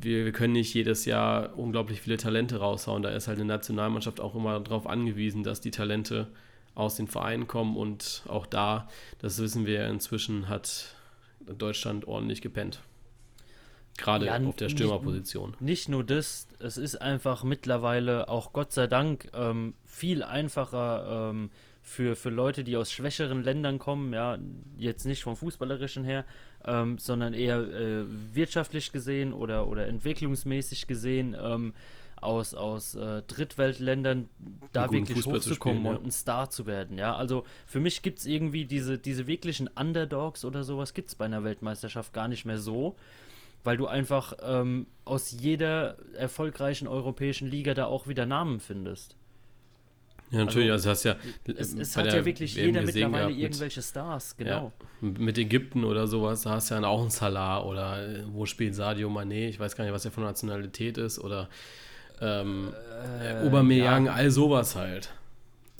wir, 0.00 0.24
wir 0.24 0.32
können 0.32 0.54
nicht 0.54 0.74
jedes 0.74 1.04
Jahr 1.04 1.56
unglaublich 1.58 2.00
viele 2.00 2.16
Talente 2.16 2.56
raushauen. 2.56 3.02
Da 3.02 3.10
ist 3.10 3.28
halt 3.28 3.38
eine 3.38 3.46
Nationalmannschaft 3.46 4.20
auch 4.20 4.34
immer 4.34 4.60
darauf 4.60 4.86
angewiesen, 4.86 5.42
dass 5.42 5.60
die 5.60 5.70
Talente 5.70 6.28
aus 6.74 6.96
den 6.96 7.08
Vereinen 7.08 7.46
kommen 7.46 7.76
und 7.76 8.22
auch 8.28 8.46
da, 8.46 8.88
das 9.18 9.38
wissen 9.38 9.66
wir 9.66 9.86
inzwischen, 9.88 10.48
hat 10.48 10.94
Deutschland 11.46 12.06
ordentlich 12.06 12.42
gepennt. 12.42 12.80
Gerade 13.98 14.26
ja, 14.26 14.38
auf 14.38 14.56
der 14.56 14.70
Stürmerposition. 14.70 15.50
Nicht, 15.50 15.60
nicht, 15.60 15.88
nur 15.90 16.04
das, 16.04 16.48
es 16.58 16.78
ist 16.78 16.96
einfach 17.02 17.44
mittlerweile 17.44 18.28
auch 18.28 18.52
Gott 18.52 18.72
sei 18.72 18.86
Dank 18.86 19.30
ähm, 19.34 19.74
viel 19.84 20.22
einfacher 20.22 21.30
ähm, 21.30 21.50
für, 21.82 22.14
für 22.16 22.30
Leute, 22.30 22.64
die 22.64 22.76
aus 22.76 22.92
schwächeren 22.92 23.42
Ländern 23.42 23.78
kommen, 23.78 24.12
ja, 24.12 24.38
jetzt 24.76 25.06
nicht 25.06 25.22
vom 25.22 25.36
Fußballerischen 25.36 26.04
her, 26.04 26.24
ähm, 26.64 26.98
sondern 26.98 27.34
eher 27.34 27.58
äh, 27.58 28.04
wirtschaftlich 28.32 28.92
gesehen 28.92 29.32
oder, 29.32 29.66
oder 29.66 29.86
entwicklungsmäßig 29.86 30.86
gesehen, 30.86 31.36
ähm, 31.40 31.72
aus, 32.20 32.54
aus 32.54 32.94
äh, 32.94 33.22
Drittweltländern 33.22 34.28
da 34.72 34.90
wirklich 34.92 35.24
hochzukommen 35.24 35.84
ja. 35.84 35.92
und 35.92 36.06
ein 36.06 36.10
Star 36.10 36.50
zu 36.50 36.66
werden. 36.66 36.98
Ja, 36.98 37.16
also 37.16 37.44
für 37.66 37.80
mich 37.80 38.02
gibt 38.02 38.18
es 38.18 38.26
irgendwie 38.26 38.66
diese, 38.66 38.98
diese 38.98 39.26
wirklichen 39.26 39.68
Underdogs 39.68 40.44
oder 40.44 40.62
sowas 40.62 40.94
gibt 40.94 41.08
es 41.08 41.14
bei 41.14 41.24
einer 41.24 41.44
Weltmeisterschaft 41.44 42.12
gar 42.12 42.28
nicht 42.28 42.44
mehr 42.44 42.58
so, 42.58 42.96
weil 43.64 43.76
du 43.76 43.86
einfach 43.86 44.34
ähm, 44.42 44.86
aus 45.04 45.30
jeder 45.32 45.96
erfolgreichen 46.14 46.88
europäischen 46.88 47.48
Liga 47.48 47.74
da 47.74 47.86
auch 47.86 48.06
wieder 48.06 48.26
Namen 48.26 48.60
findest. 48.60 49.16
Ja, 50.30 50.44
natürlich, 50.44 50.70
also, 50.70 50.90
also 50.90 51.10
hast 51.10 51.18
ja. 51.44 51.54
Es, 51.56 51.74
es 51.74 51.96
hat 51.96 52.06
ja 52.06 52.24
wirklich 52.24 52.56
WM 52.56 52.66
jeder 52.66 52.82
mittlerweile 52.82 53.28
mit, 53.30 53.38
irgendwelche 53.38 53.82
Stars, 53.82 54.36
genau. 54.36 54.72
Ja, 55.00 55.08
mit 55.08 55.38
Ägypten 55.38 55.84
oder 55.84 56.06
sowas, 56.06 56.42
da 56.42 56.50
hast 56.50 56.70
du 56.70 56.74
ja 56.76 56.84
auch 56.84 57.00
einen 57.00 57.10
Salah 57.10 57.64
oder 57.64 58.06
äh, 58.08 58.22
wo 58.28 58.46
spielt 58.46 58.76
Sadio 58.76 59.10
Mané, 59.10 59.48
ich 59.48 59.58
weiß 59.58 59.74
gar 59.74 59.84
nicht, 59.84 59.92
was 59.92 60.04
er 60.04 60.12
von 60.12 60.22
Nationalität 60.22 60.98
ist, 60.98 61.18
oder 61.18 61.48
ähm, 62.20 62.72
äh, 63.22 63.46
Aubameyang, 63.46 64.06
ja. 64.06 64.12
all 64.12 64.30
sowas 64.30 64.76
halt. 64.76 65.12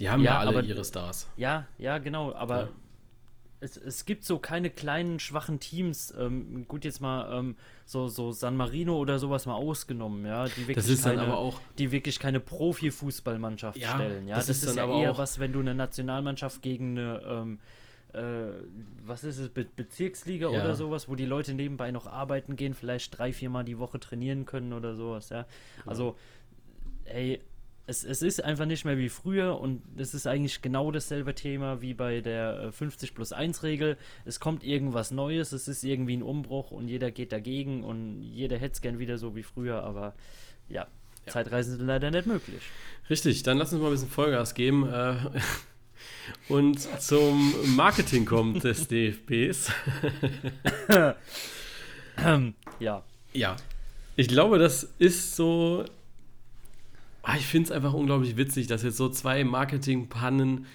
Die 0.01 0.11
haben 0.11 0.23
ja, 0.23 0.33
ja 0.33 0.39
alle 0.41 0.49
aber, 0.49 0.63
ihre 0.65 0.85
Stars. 0.85 1.29
Ja, 1.37 1.67
ja, 1.79 1.99
genau, 1.99 2.33
aber 2.35 2.71
es, 3.61 3.77
es 3.77 4.05
gibt 4.07 4.25
so 4.25 4.39
keine 4.39 4.71
kleinen, 4.71 5.21
schwachen 5.21 5.61
Teams. 5.61 6.15
Ähm, 6.19 6.67
gut, 6.67 6.85
jetzt 6.85 7.01
mal 7.01 7.39
ähm, 7.39 7.57
so, 7.85 8.09
so 8.09 8.33
San 8.33 8.57
Marino 8.57 8.97
oder 8.97 9.19
sowas 9.19 9.47
mal 9.47 9.55
ausgenommen, 9.55 10.25
ja, 10.25 10.47
die 10.47 10.69
wirklich, 10.69 10.77
das 10.77 10.89
ist 10.89 11.05
keine, 11.05 11.17
dann 11.17 11.27
aber 11.27 11.39
auch, 11.39 11.61
die 11.79 11.93
wirklich 11.93 12.19
keine 12.19 12.41
Profifußballmannschaft 12.41 13.79
ja, 13.79 13.95
stellen. 13.95 14.27
Ja, 14.27 14.37
das, 14.37 14.47
das 14.47 14.59
ist, 14.59 14.71
ist 14.71 14.77
ja 14.77 15.01
eher 15.01 15.19
was, 15.19 15.39
wenn 15.39 15.53
du 15.53 15.61
eine 15.61 15.75
Nationalmannschaft 15.75 16.63
gegen 16.63 16.99
eine 16.99 17.23
ähm, 17.27 17.59
äh, 18.13 18.21
was 19.05 19.25
ist 19.25 19.39
es, 19.39 19.49
Be 19.51 19.65
Bezirksliga 19.65 20.51
ja. 20.51 20.61
oder 20.61 20.75
sowas, 20.75 21.09
wo 21.09 21.15
die 21.15 21.27
Leute 21.27 21.55
nebenbei 21.55 21.91
noch 21.91 22.07
arbeiten 22.07 22.57
gehen, 22.57 22.75
vielleicht 22.75 23.17
drei, 23.17 23.33
viermal 23.33 23.65
die 23.65 23.79
Woche 23.79 24.01
trainieren 24.01 24.47
können 24.47 24.73
oder 24.73 24.97
sowas, 24.97 25.29
ja. 25.29 25.47
Also, 25.87 26.17
ey, 27.05 27.41
es, 27.91 28.05
es 28.05 28.23
ist 28.23 28.43
einfach 28.43 28.67
nicht 28.67 28.85
mehr 28.85 28.97
wie 28.99 29.09
früher 29.09 29.59
und 29.59 29.83
es 29.99 30.15
ist 30.15 30.29
eigentlich 30.29 30.63
genau 30.63 30.93
dasselbe 30.93 31.35
Thema 31.35 31.83
wie 31.83 31.93
bei 31.93 32.21
der 32.21 32.71
50 32.73 33.11
äh, 33.11 33.15
plus 33.15 33.33
1 33.33 33.65
Regel. 33.65 33.99
Es 34.25 34.39
kommt 34.39 34.63
irgendwas 34.63 35.11
Neues, 35.11 35.51
es 35.51 35.67
ist 35.67 35.83
irgendwie 35.83 36.17
ein 36.17 36.23
Umbruch 36.23 36.71
und 36.71 36.87
jeder 36.87 37.11
geht 37.11 37.33
dagegen 37.33 37.83
und 37.83 38.23
jeder 38.23 38.59
hätte 38.59 38.75
es 38.75 38.81
gern 38.81 39.01
wieder 39.01 39.19
so 39.19 39.35
wie 39.35 39.43
früher, 39.43 39.83
aber 39.83 40.15
ja, 40.69 40.87
ja. 41.27 41.33
Zeitreisen 41.33 41.77
sind 41.79 41.87
leider 41.87 42.13
nicht 42.13 42.27
möglich. 42.27 42.63
Richtig, 43.11 43.43
dann 43.43 43.59
lass 43.59 43.73
uns 43.73 43.83
mal 43.83 43.89
ein 43.89 43.95
bisschen 43.95 44.09
Vollgas 44.09 44.55
geben 44.55 44.89
äh, 44.89 45.17
und 46.49 46.79
zum 47.03 47.53
Marketing 47.75 48.25
kommt 48.25 48.63
des 48.63 48.87
DFBs. 48.89 49.73
ja. 52.79 53.03
Ja. 53.33 53.57
Ich 54.15 54.29
glaube, 54.29 54.59
das 54.61 54.85
ist 54.99 55.35
so 55.35 55.85
Ah, 57.23 57.37
ich 57.37 57.47
finde 57.47 57.67
es 57.67 57.73
einfach 57.73 57.93
unglaublich 57.93 58.37
witzig, 58.37 58.67
dass 58.67 58.83
jetzt 58.83 58.97
so 58.97 59.09
zwei 59.09 59.45
Marketingpannen 59.45 60.67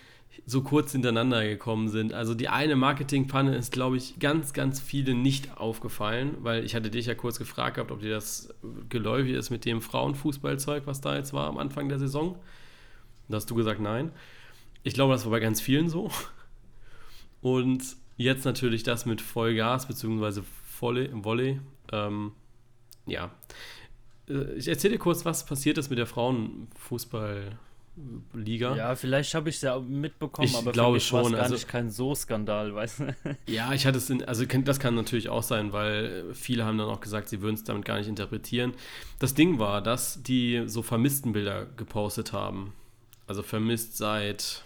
so 0.46 0.62
kurz 0.62 0.92
hintereinander 0.92 1.44
gekommen 1.44 1.90
sind. 1.90 2.14
Also 2.14 2.36
die 2.36 2.50
eine 2.50 2.76
Marketingpanne 2.76 3.56
ist, 3.56 3.72
glaube 3.72 3.98
ich, 3.98 4.20
ganz, 4.20 4.54
ganz 4.54 4.80
viele 4.80 5.16
nicht 5.16 5.58
aufgefallen, 5.58 6.38
weil 6.42 6.64
ich 6.64 6.76
hatte 6.76 6.92
dich 6.92 7.08
ja 7.08 7.16
kurz 7.16 7.40
gefragt 7.40 7.76
gehabt, 7.76 7.92
ob 7.92 8.02
dir 8.02 8.12
das 8.12 8.54
geläufig 8.90 9.34
ist 9.34 9.50
mit 9.50 9.66
dem 9.66 9.82
Frauenfußballzeug, 9.82 10.86
was 10.86 11.02
da 11.02 11.16
jetzt 11.16 11.34
war 11.34 11.48
am 11.48 11.58
Anfang 11.58 11.90
der 11.90 12.00
Saison. 12.00 12.38
Da 13.28 13.38
hast 13.38 13.50
du 13.50 13.56
gesagt, 13.56 13.80
nein. 13.80 14.12
Ich 14.84 14.94
glaube, 14.94 15.14
das 15.14 15.26
war 15.26 15.32
bei 15.32 15.40
ganz 15.40 15.62
vielen 15.62 15.90
so. 15.90 16.12
Und 17.42 17.84
jetzt 18.18 18.46
natürlich 18.46 18.84
das 18.84 19.06
mit 19.06 19.22
Vollgas 19.22 19.88
bzw. 19.88 20.42
Volley. 20.80 21.10
Volley 21.12 21.60
ähm, 21.92 22.34
ja, 23.08 23.32
ich 24.28 24.68
erzähle 24.68 24.94
dir 24.94 25.00
kurz, 25.00 25.26
was 25.26 25.46
passiert 25.46 25.78
ist 25.78 25.90
mit 25.90 26.00
der 26.00 26.08
Frauenfußballliga. 26.08 28.76
Ja, 28.76 28.96
vielleicht 28.96 29.36
habe 29.36 29.50
ich 29.50 29.58
es 29.58 29.62
ja 29.62 29.80
mitbekommen, 29.80 30.48
ich 30.48 30.56
aber 30.56 30.72
glaube 30.72 31.00
schon. 31.00 31.34
gar 31.34 31.44
also, 31.44 31.54
nicht 31.54 31.68
kein 31.68 31.92
so 31.92 32.16
Skandal, 32.16 32.74
weißt 32.74 33.02
du? 33.02 33.16
Ja, 33.48 33.72
ich 33.74 33.86
hatte 33.86 34.00
es, 34.00 34.10
in, 34.10 34.26
also 34.26 34.44
das 34.46 34.80
kann 34.80 34.96
natürlich 34.96 35.30
auch 35.30 35.44
sein, 35.44 35.74
weil 35.74 36.34
viele 36.34 36.66
haben 36.66 36.80
dann 36.80 36.90
auch 36.90 37.02
gesagt, 37.02 37.30
sie 37.30 37.42
würden 37.42 37.54
es 37.56 37.64
damit 37.64 37.86
gar 37.86 38.00
nicht 38.00 38.08
interpretieren. 38.08 38.74
Das 39.20 39.36
Ding 39.36 39.60
war, 39.60 39.82
dass 39.82 40.24
die 40.24 40.64
so 40.66 40.82
vermissten 40.82 41.34
Bilder 41.34 41.68
gepostet 41.78 42.34
haben. 42.34 42.74
Also 43.28 43.44
vermisst 43.44 43.98
seit, 43.98 44.64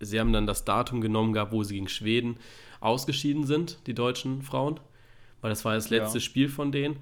sie 0.00 0.18
haben 0.18 0.32
dann 0.32 0.46
das 0.46 0.64
Datum 0.64 1.02
genommen 1.02 1.34
gehabt, 1.34 1.52
wo 1.52 1.62
sie 1.62 1.74
gegen 1.74 1.88
Schweden 1.88 2.38
ausgeschieden 2.80 3.44
sind, 3.44 3.78
die 3.86 3.94
deutschen 3.94 4.42
Frauen, 4.42 4.80
weil 5.42 5.50
das 5.50 5.64
war 5.64 5.74
das 5.74 5.90
letzte 5.90 6.18
ja. 6.18 6.22
Spiel 6.22 6.48
von 6.48 6.72
denen 6.72 6.96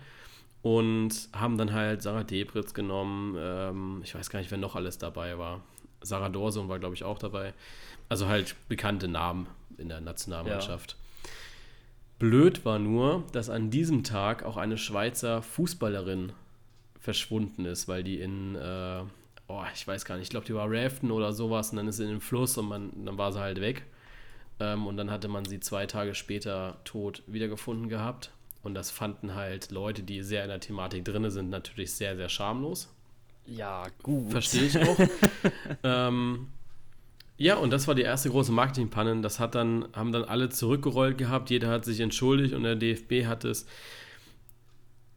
und 0.66 1.28
haben 1.32 1.58
dann 1.58 1.72
halt 1.72 2.02
Sarah 2.02 2.24
Debritz 2.24 2.74
genommen. 2.74 3.36
Ähm, 3.38 4.00
ich 4.02 4.16
weiß 4.16 4.30
gar 4.30 4.40
nicht, 4.40 4.50
wer 4.50 4.58
noch 4.58 4.74
alles 4.74 4.98
dabei 4.98 5.38
war. 5.38 5.60
Sarah 6.00 6.28
Dorson 6.28 6.68
war, 6.68 6.80
glaube 6.80 6.96
ich, 6.96 7.04
auch 7.04 7.20
dabei. 7.20 7.54
Also 8.08 8.26
halt 8.26 8.56
bekannte 8.68 9.06
Namen 9.06 9.46
in 9.78 9.88
der 9.88 10.00
Nationalmannschaft. 10.00 10.96
Ja. 10.98 11.30
Blöd 12.18 12.64
war 12.64 12.80
nur, 12.80 13.22
dass 13.30 13.48
an 13.48 13.70
diesem 13.70 14.02
Tag 14.02 14.42
auch 14.42 14.56
eine 14.56 14.76
Schweizer 14.76 15.40
Fußballerin 15.40 16.32
verschwunden 16.98 17.64
ist, 17.64 17.86
weil 17.86 18.02
die 18.02 18.18
in, 18.20 18.56
äh, 18.56 19.02
oh, 19.46 19.62
ich 19.72 19.86
weiß 19.86 20.04
gar 20.04 20.16
nicht, 20.16 20.24
ich 20.24 20.30
glaube, 20.30 20.46
die 20.46 20.54
war 20.56 20.66
Raften 20.68 21.12
oder 21.12 21.32
sowas 21.32 21.70
und 21.70 21.76
dann 21.76 21.86
ist 21.86 21.98
sie 21.98 22.04
in 22.04 22.10
den 22.10 22.20
Fluss 22.20 22.58
und 22.58 22.66
man, 22.66 22.90
dann 23.04 23.16
war 23.16 23.30
sie 23.32 23.38
halt 23.38 23.60
weg. 23.60 23.84
Ähm, 24.58 24.88
und 24.88 24.96
dann 24.96 25.12
hatte 25.12 25.28
man 25.28 25.44
sie 25.44 25.60
zwei 25.60 25.86
Tage 25.86 26.16
später 26.16 26.78
tot 26.82 27.22
wiedergefunden 27.28 27.88
gehabt. 27.88 28.32
Und 28.66 28.74
das 28.74 28.90
fanden 28.90 29.36
halt 29.36 29.70
Leute, 29.70 30.02
die 30.02 30.22
sehr 30.22 30.42
in 30.42 30.48
der 30.48 30.58
Thematik 30.58 31.04
drin 31.04 31.30
sind, 31.30 31.50
natürlich 31.50 31.92
sehr, 31.92 32.16
sehr 32.16 32.28
schamlos. 32.28 32.92
Ja, 33.46 33.86
gut. 34.02 34.32
Verstehe 34.32 34.64
ich 34.64 34.76
auch. 34.76 34.98
ähm, 35.84 36.48
ja, 37.38 37.54
und 37.54 37.70
das 37.70 37.86
war 37.86 37.94
die 37.94 38.02
erste 38.02 38.28
große 38.28 38.50
Marketingpanne. 38.50 39.20
Das 39.20 39.38
hat 39.38 39.54
dann, 39.54 39.86
haben 39.92 40.10
dann 40.10 40.24
alle 40.24 40.48
zurückgerollt 40.48 41.16
gehabt. 41.16 41.50
Jeder 41.50 41.68
hat 41.68 41.84
sich 41.84 42.00
entschuldigt 42.00 42.54
und 42.54 42.64
der 42.64 42.74
DFB 42.74 43.26
hat 43.26 43.44
es, 43.44 43.66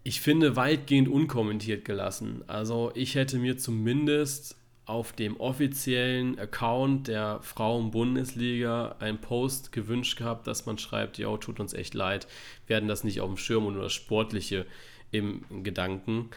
ich 0.03 0.21
finde, 0.21 0.55
weitgehend 0.55 1.09
unkommentiert 1.09 1.85
gelassen. 1.85 2.43
Also 2.45 2.91
ich 2.93 3.15
hätte 3.15 3.39
mir 3.39 3.57
zumindest 3.57 4.58
auf 4.89 5.13
dem 5.13 5.39
offiziellen 5.39 6.39
Account 6.39 7.07
der 7.07 7.39
Frauen-Bundesliga 7.41 8.95
einen 8.99 9.19
Post 9.19 9.71
gewünscht 9.71 10.17
gehabt, 10.17 10.47
dass 10.47 10.65
man 10.65 10.79
schreibt, 10.79 11.19
ja, 11.19 11.37
tut 11.37 11.59
uns 11.59 11.73
echt 11.73 11.93
leid, 11.93 12.27
wir 12.65 12.75
hatten 12.75 12.87
das 12.87 13.03
nicht 13.03 13.21
auf 13.21 13.29
dem 13.29 13.37
Schirm 13.37 13.67
und 13.67 13.75
nur 13.75 13.83
das 13.83 13.93
Sportliche 13.93 14.65
im 15.11 15.43
Gedanken. 15.63 16.29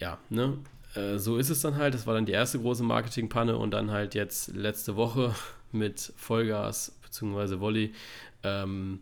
Ja, 0.00 0.18
ne? 0.28 0.58
Äh, 0.94 1.18
so 1.18 1.38
ist 1.38 1.48
es 1.48 1.62
dann 1.62 1.76
halt. 1.76 1.94
Das 1.94 2.06
war 2.06 2.14
dann 2.14 2.26
die 2.26 2.32
erste 2.32 2.58
große 2.58 2.82
Marketingpanne 2.82 3.56
und 3.56 3.70
dann 3.70 3.90
halt 3.90 4.14
jetzt 4.14 4.54
letzte 4.54 4.96
Woche 4.96 5.34
mit 5.72 6.12
Vollgas 6.16 6.98
bzw. 7.02 7.60
Volley. 7.60 7.94
Ähm, 8.42 9.00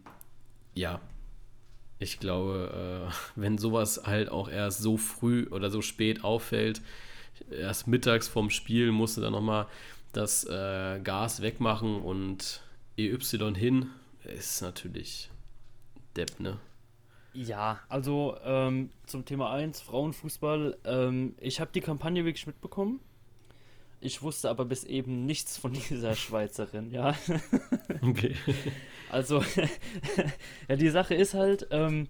ja, 0.75 1.01
ich 1.99 2.21
glaube, 2.21 3.09
äh, 3.11 3.13
wenn 3.41 3.59
sowas 3.59 4.03
halt 4.07 4.29
auch 4.29 4.49
erst 4.49 4.81
so 4.81 4.97
früh 4.97 5.49
oder 5.51 5.71
so 5.71 5.83
spät 5.83 6.23
auffällt, 6.23 6.83
erst 7.51 7.87
mittags 7.87 8.29
vorm 8.29 8.51
Spiel 8.51 8.93
musste 8.93 9.21
dann 9.21 9.33
nochmal 9.33 9.67
das 10.13 10.45
äh, 10.45 11.01
Gas 11.03 11.43
wegmachen 11.43 12.01
und 12.01 12.63
EY 12.99 13.19
hin, 13.55 13.91
ist 14.25 14.63
natürlich 14.63 15.31
Depp, 16.17 16.39
ne? 16.39 16.59
Ja, 17.35 17.81
also 17.89 18.37
ähm, 18.45 18.91
zum 19.07 19.25
Thema 19.25 19.53
1, 19.53 19.81
Frauenfußball. 19.81 20.77
Ähm, 20.85 21.35
ich 21.41 21.61
habe 21.61 21.71
die 21.75 21.81
Kampagne 21.81 22.25
wirklich 22.25 22.47
mitbekommen. 22.47 23.01
Ich 24.01 24.21
wusste 24.21 24.51
aber 24.51 24.65
bis 24.65 24.85
eben 24.85 25.25
nichts 25.25 25.57
von 25.57 25.73
dieser 25.91 26.15
Schweizerin, 26.15 26.91
ja. 26.91 27.17
Okay. 28.03 28.35
Also, 29.11 29.43
ja, 30.69 30.77
die 30.77 30.89
Sache 30.91 31.15
ist 31.15 31.35
halt, 31.35 31.69
ähm, 31.71 32.09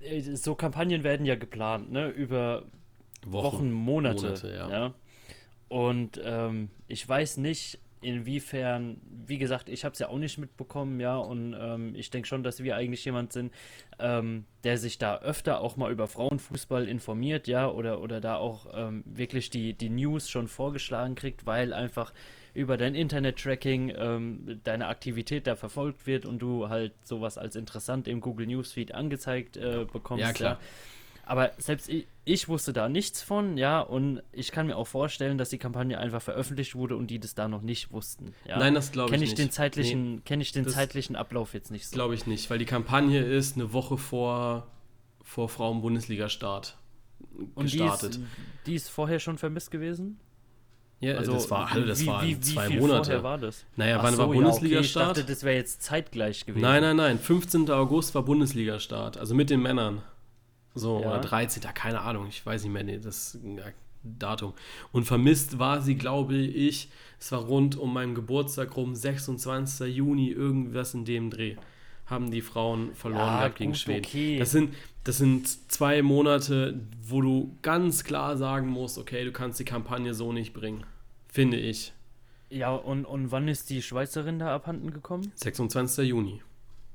äh, 0.00 0.20
so 0.20 0.54
Kampagnen 0.54 1.02
werden 1.02 1.26
ja 1.26 1.34
geplant, 1.34 1.90
ne, 1.90 2.08
über 2.08 2.64
Wochen, 3.26 3.56
Wochen 3.56 3.72
Monate. 3.72 4.26
Monate 4.26 4.54
ja. 4.54 4.70
ja. 4.70 4.94
Und 5.68 6.20
ähm, 6.24 6.70
ich 6.86 7.06
weiß 7.06 7.38
nicht, 7.38 7.78
inwiefern, 8.00 9.00
wie 9.26 9.38
gesagt, 9.38 9.68
ich 9.68 9.84
habe 9.84 9.92
es 9.92 9.98
ja 9.98 10.08
auch 10.08 10.18
nicht 10.18 10.38
mitbekommen, 10.38 11.00
ja, 11.00 11.16
und 11.16 11.56
ähm, 11.58 11.94
ich 11.94 12.10
denke 12.10 12.28
schon, 12.28 12.42
dass 12.42 12.62
wir 12.62 12.76
eigentlich 12.76 13.04
jemand 13.04 13.32
sind, 13.32 13.52
ähm, 13.98 14.44
der 14.64 14.78
sich 14.78 14.98
da 14.98 15.18
öfter 15.18 15.60
auch 15.60 15.76
mal 15.76 15.90
über 15.90 16.06
Frauenfußball 16.06 16.88
informiert, 16.88 17.48
ja, 17.48 17.68
oder, 17.68 18.00
oder 18.00 18.20
da 18.20 18.36
auch 18.36 18.66
ähm, 18.72 19.02
wirklich 19.04 19.50
die, 19.50 19.74
die 19.74 19.90
News 19.90 20.30
schon 20.30 20.48
vorgeschlagen 20.48 21.14
kriegt, 21.14 21.46
weil 21.46 21.72
einfach 21.72 22.12
über 22.54 22.76
dein 22.76 22.94
Internet-Tracking 22.94 23.92
ähm, 23.96 24.60
deine 24.64 24.86
Aktivität 24.88 25.46
da 25.46 25.56
verfolgt 25.56 26.06
wird 26.06 26.24
und 26.24 26.40
du 26.40 26.68
halt 26.68 26.92
sowas 27.04 27.38
als 27.38 27.56
interessant 27.56 28.08
im 28.08 28.20
Google 28.20 28.46
Newsfeed 28.46 28.94
angezeigt 28.94 29.56
äh, 29.56 29.86
bekommst. 29.92 30.24
Ja, 30.24 30.32
klar. 30.32 30.52
Ja. 30.52 30.58
Aber 31.28 31.52
selbst 31.58 31.90
ich, 31.90 32.06
ich, 32.24 32.48
wusste 32.48 32.72
da 32.72 32.88
nichts 32.88 33.22
von, 33.22 33.58
ja, 33.58 33.80
und 33.80 34.22
ich 34.32 34.50
kann 34.50 34.66
mir 34.66 34.76
auch 34.76 34.86
vorstellen, 34.86 35.36
dass 35.36 35.50
die 35.50 35.58
Kampagne 35.58 35.98
einfach 35.98 36.22
veröffentlicht 36.22 36.74
wurde 36.74 36.96
und 36.96 37.08
die 37.08 37.20
das 37.20 37.34
da 37.34 37.48
noch 37.48 37.60
nicht 37.60 37.92
wussten. 37.92 38.34
Ja. 38.46 38.58
Nein, 38.58 38.72
das 38.72 38.92
glaube 38.92 39.14
ich, 39.14 39.20
ich 39.20 39.28
nicht. 39.28 39.38
Den 39.38 39.50
zeitlichen, 39.50 40.14
nee, 40.14 40.20
Kenne 40.24 40.42
ich 40.42 40.52
den 40.52 40.66
zeitlichen 40.66 41.16
Ablauf 41.16 41.52
jetzt 41.52 41.70
nicht 41.70 41.86
so. 41.86 41.92
Glaube 41.92 42.14
ich 42.14 42.26
nicht, 42.26 42.48
weil 42.48 42.58
die 42.58 42.64
Kampagne 42.64 43.20
ist 43.20 43.56
eine 43.56 43.74
Woche 43.74 43.98
vor, 43.98 44.68
vor 45.22 45.50
Frauen-Bundesliga-Start 45.50 46.78
gestartet. 47.56 47.56
Und 47.56 47.74
die 47.74 47.82
ist, 47.82 48.20
die 48.66 48.74
ist 48.74 48.88
vorher 48.88 49.20
schon 49.20 49.36
vermisst 49.36 49.70
gewesen? 49.70 50.18
Ja, 51.00 51.16
also 51.16 51.34
das 51.34 51.50
war, 51.50 51.70
also 51.70 51.86
das 51.86 52.00
wie, 52.00 52.06
waren 52.06 52.26
wie, 52.26 52.40
zwei 52.40 52.70
wie 52.70 52.78
Monate. 52.78 53.04
Vorher 53.04 53.22
war 53.22 53.36
das? 53.36 53.66
Naja, 53.76 53.98
Ach 53.98 54.04
wann 54.04 54.14
so, 54.14 54.20
war 54.20 54.28
Bundesliga-Start? 54.28 55.04
Ja, 55.04 55.10
okay. 55.10 55.20
Ich 55.20 55.26
dachte, 55.26 55.32
das 55.32 55.42
wäre 55.44 55.56
jetzt 55.56 55.82
zeitgleich 55.82 56.46
gewesen. 56.46 56.62
Nein, 56.62 56.80
nein, 56.80 56.96
nein. 56.96 57.18
15. 57.18 57.70
August 57.70 58.14
war 58.14 58.22
Bundesliga-Start, 58.22 59.18
also 59.18 59.34
mit 59.34 59.50
den 59.50 59.60
Männern. 59.60 60.00
So, 60.78 61.00
ja. 61.00 61.08
oder 61.08 61.20
13. 61.20 61.62
keine 61.74 62.00
Ahnung, 62.00 62.26
ich 62.28 62.44
weiß 62.44 62.62
nicht 62.62 62.72
mehr 62.72 62.84
nee, 62.84 62.98
das 62.98 63.38
Datum. 64.02 64.54
Und 64.92 65.04
vermisst 65.04 65.58
war 65.58 65.82
sie, 65.82 65.96
glaube 65.96 66.36
ich, 66.36 66.88
es 67.20 67.32
war 67.32 67.40
rund 67.40 67.76
um 67.76 67.92
meinen 67.92 68.14
Geburtstag 68.14 68.76
rum, 68.76 68.94
26. 68.94 69.94
Juni, 69.94 70.30
irgendwas 70.30 70.94
in 70.94 71.04
dem 71.04 71.30
Dreh, 71.30 71.56
haben 72.06 72.30
die 72.30 72.40
Frauen 72.40 72.94
verloren 72.94 73.26
ja, 73.26 73.38
gehabt 73.38 73.56
gegen 73.56 73.74
Schweden. 73.74 74.04
Okay. 74.06 74.38
Das, 74.38 74.52
sind, 74.52 74.74
das 75.04 75.18
sind 75.18 75.70
zwei 75.70 76.02
Monate, 76.02 76.80
wo 77.02 77.20
du 77.20 77.56
ganz 77.62 78.04
klar 78.04 78.36
sagen 78.36 78.68
musst, 78.68 78.98
okay, 78.98 79.24
du 79.24 79.32
kannst 79.32 79.58
die 79.60 79.64
Kampagne 79.64 80.14
so 80.14 80.32
nicht 80.32 80.52
bringen. 80.52 80.84
Finde 81.28 81.58
ich. 81.58 81.92
Ja, 82.50 82.74
und, 82.74 83.04
und 83.04 83.30
wann 83.30 83.48
ist 83.48 83.68
die 83.68 83.82
Schweizerin 83.82 84.38
da 84.38 84.54
abhanden 84.54 84.92
gekommen? 84.92 85.32
26. 85.34 86.08
Juni. 86.08 86.40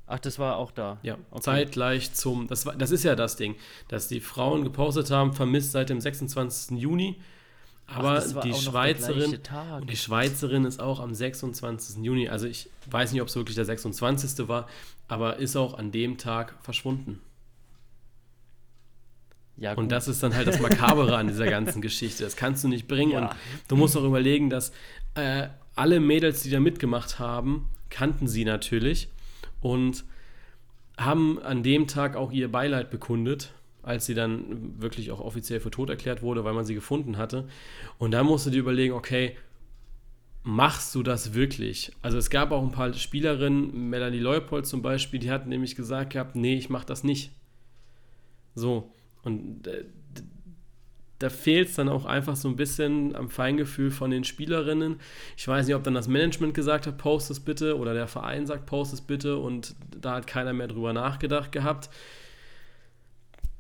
Ach, 0.06 0.20
das 0.20 0.38
war 0.38 0.58
auch 0.58 0.72
da. 0.72 0.98
Ja, 1.02 1.18
okay. 1.32 1.42
zeitgleich 1.42 2.14
zum. 2.14 2.48
Das, 2.48 2.66
war, 2.66 2.76
das 2.76 2.92
ist 2.92 3.04
ja 3.04 3.16
das 3.16 3.38
Ding, 3.38 3.56
dass 3.88 4.08
die 4.08 4.20
Frauen 4.20 4.64
gepostet 4.64 5.12
haben, 5.12 5.34
vermisst 5.34 5.72
seit 5.72 5.90
dem 5.90 6.02
26. 6.02 6.78
Juni. 6.78 7.22
Aber 7.86 8.24
Ach, 8.26 8.42
die 8.42 8.54
Schweizerin 8.54 9.40
und 9.82 9.90
die 9.90 9.98
Schweizerin 9.98 10.66
ist 10.66 10.80
auch 10.80 11.00
am 11.00 11.14
26. 11.14 12.04
Juni. 12.04 12.30
Also 12.30 12.48
ich 12.48 12.70
weiß 12.90 13.12
nicht, 13.12 13.22
ob 13.22 13.28
es 13.28 13.36
wirklich 13.36 13.56
der 13.56 13.66
26. 13.66 14.48
war, 14.48 14.68
aber 15.08 15.38
ist 15.38 15.56
auch 15.56 15.78
an 15.78 15.92
dem 15.92 16.18
Tag 16.18 16.56
verschwunden. 16.62 17.22
Ja, 19.58 19.74
und 19.74 19.92
das 19.92 20.08
ist 20.08 20.24
dann 20.24 20.34
halt 20.34 20.48
das 20.48 20.60
Makabere 20.60 21.16
an 21.18 21.28
dieser 21.28 21.46
ganzen 21.46 21.82
Geschichte. 21.82 22.24
Das 22.24 22.36
kannst 22.36 22.64
du 22.64 22.68
nicht 22.68 22.88
bringen. 22.88 23.12
Ja. 23.12 23.20
Und 23.20 23.30
du 23.68 23.76
musst 23.76 23.96
auch 23.96 24.04
überlegen, 24.04 24.50
dass 24.50 24.72
äh, 25.16 25.48
alle 25.76 26.00
Mädels, 26.00 26.44
die 26.44 26.50
da 26.50 26.60
mitgemacht 26.60 27.20
haben, 27.20 27.70
kannten 27.90 28.28
sie 28.28 28.46
natürlich 28.46 29.10
und 29.64 30.04
haben 30.98 31.42
an 31.42 31.64
dem 31.64 31.88
Tag 31.88 32.16
auch 32.16 32.32
ihr 32.32 32.52
Beileid 32.52 32.92
bekundet, 32.92 33.54
als 33.82 34.06
sie 34.06 34.14
dann 34.14 34.80
wirklich 34.80 35.12
auch 35.12 35.20
offiziell 35.20 35.60
für 35.60 35.72
tot 35.72 35.90
erklärt 35.90 36.22
wurde, 36.22 36.44
weil 36.44 36.54
man 36.54 36.66
sie 36.66 36.76
gefunden 36.76 37.18
hatte. 37.18 37.48
Und 37.98 38.12
da 38.12 38.24
musst 38.24 38.46
du 38.46 38.50
dir 38.50 38.60
überlegen, 38.60 38.94
okay, 38.94 39.36
machst 40.44 40.94
du 40.94 41.02
das 41.02 41.34
wirklich? 41.34 41.92
Also 42.02 42.18
es 42.18 42.30
gab 42.30 42.52
auch 42.52 42.62
ein 42.62 42.72
paar 42.72 42.94
Spielerinnen, 42.94 43.90
Melanie 43.90 44.20
Leupold 44.20 44.68
zum 44.68 44.82
Beispiel, 44.82 45.20
die 45.20 45.32
hat 45.32 45.48
nämlich 45.48 45.76
gesagt 45.76 46.14
gehabt, 46.14 46.36
nee, 46.36 46.56
ich 46.56 46.70
mach 46.70 46.84
das 46.84 47.04
nicht. 47.04 47.32
So, 48.56 48.92
und 49.24 49.66
äh, 49.68 49.86
da 51.20 51.30
fehlt 51.30 51.70
es 51.70 51.76
dann 51.76 51.90
auch 51.90 52.06
einfach 52.06 52.36
so 52.36 52.50
ein 52.50 52.56
bisschen 52.56 53.16
am 53.16 53.30
Feingefühl 53.30 53.92
von 53.92 54.12
den 54.12 54.24
Spielerinnen. 54.24 55.00
Ich 55.38 55.48
weiß 55.48 55.66
nicht, 55.66 55.76
ob 55.76 55.84
dann 55.84 55.94
das 55.94 56.08
Management 56.08 56.54
gesagt 56.54 56.88
hat, 56.88 56.98
post 56.98 57.32
es 57.32 57.40
bitte, 57.40 57.78
oder 57.78 57.94
der 57.94 58.08
Verein 58.08 58.46
sagt, 58.46 58.66
post 58.66 58.94
es 58.94 59.02
bitte, 59.02 59.38
und 59.38 59.76
da 60.00 60.16
hat 60.16 60.28
keiner 60.28 60.54
mehr 60.54 60.68
drüber 60.68 60.92
nachgedacht 60.94 61.52
gehabt. 61.52 61.90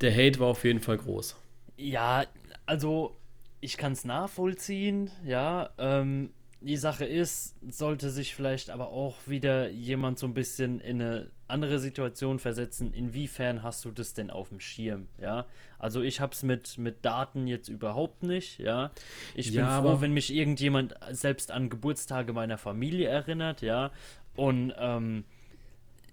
Der 0.02 0.14
Hate 0.14 0.40
war 0.40 0.48
auf 0.48 0.64
jeden 0.66 0.82
Fall 0.82 0.98
groß. 0.98 1.38
Ja, 1.78 2.26
also 2.66 3.16
ich 3.62 3.78
kann 3.78 3.94
es 3.94 4.04
nachvollziehen, 4.04 5.10
ja. 5.24 5.70
Ähm, 5.78 6.32
die 6.60 6.78
Sache 6.78 7.06
ist, 7.06 7.56
sollte 7.70 8.10
sich 8.10 8.36
vielleicht 8.36 8.70
aber 8.70 8.90
auch 8.90 9.16
wieder 9.26 9.70
jemand 9.70 10.20
so 10.20 10.28
ein 10.28 10.34
bisschen 10.34 10.80
in 10.80 11.02
eine 11.02 11.30
andere 11.54 11.80
Situation 11.80 12.40
versetzen. 12.40 12.94
Inwiefern 12.94 13.64
hast 13.64 13.86
du 13.86 13.92
das 13.92 14.14
denn 14.14 14.30
auf 14.30 14.50
dem 14.50 14.60
Schirm? 14.60 15.08
Ja, 15.22 15.46
also 15.80 16.02
ich 16.02 16.20
habe 16.20 16.34
es 16.34 16.44
mit, 16.44 16.78
mit 16.78 17.06
Daten 17.06 17.48
jetzt 17.48 17.70
überhaupt 17.70 18.24
nicht. 18.24 18.60
Ja, 18.60 18.92
ich 19.36 19.48
bin 19.52 19.60
ja, 19.60 19.82
froh, 19.82 20.02
wenn 20.02 20.14
mich 20.14 20.34
irgendjemand 20.34 20.96
selbst 21.12 21.52
an 21.52 21.70
Geburtstage 21.70 22.34
meiner 22.34 22.58
Familie 22.58 23.08
erinnert. 23.08 23.62
Ja, 23.62 23.92
und 24.36 24.74
ähm, 24.78 25.24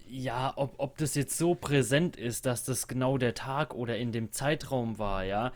ja, 0.07 0.53
ob, 0.55 0.75
ob 0.77 0.97
das 0.97 1.15
jetzt 1.15 1.37
so 1.37 1.55
präsent 1.55 2.17
ist, 2.17 2.45
dass 2.45 2.63
das 2.63 2.87
genau 2.87 3.17
der 3.17 3.33
Tag 3.33 3.73
oder 3.73 3.97
in 3.97 4.11
dem 4.11 4.31
Zeitraum 4.31 4.99
war, 4.99 5.23
ja, 5.23 5.51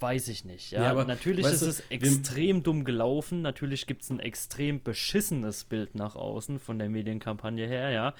weiß 0.00 0.28
ich 0.28 0.44
nicht. 0.44 0.72
Ja, 0.72 0.84
ja 0.84 0.90
aber 0.90 1.04
natürlich 1.04 1.46
ist 1.46 1.62
du, 1.62 1.66
es 1.66 1.80
extrem 1.90 2.62
dumm 2.62 2.84
gelaufen. 2.84 3.42
Natürlich 3.42 3.86
gibt 3.86 4.02
es 4.02 4.10
ein 4.10 4.20
extrem 4.20 4.82
beschissenes 4.82 5.64
Bild 5.64 5.94
nach 5.94 6.16
außen 6.16 6.58
von 6.58 6.78
der 6.78 6.88
Medienkampagne 6.88 7.66
her, 7.66 7.90
ja. 7.90 8.14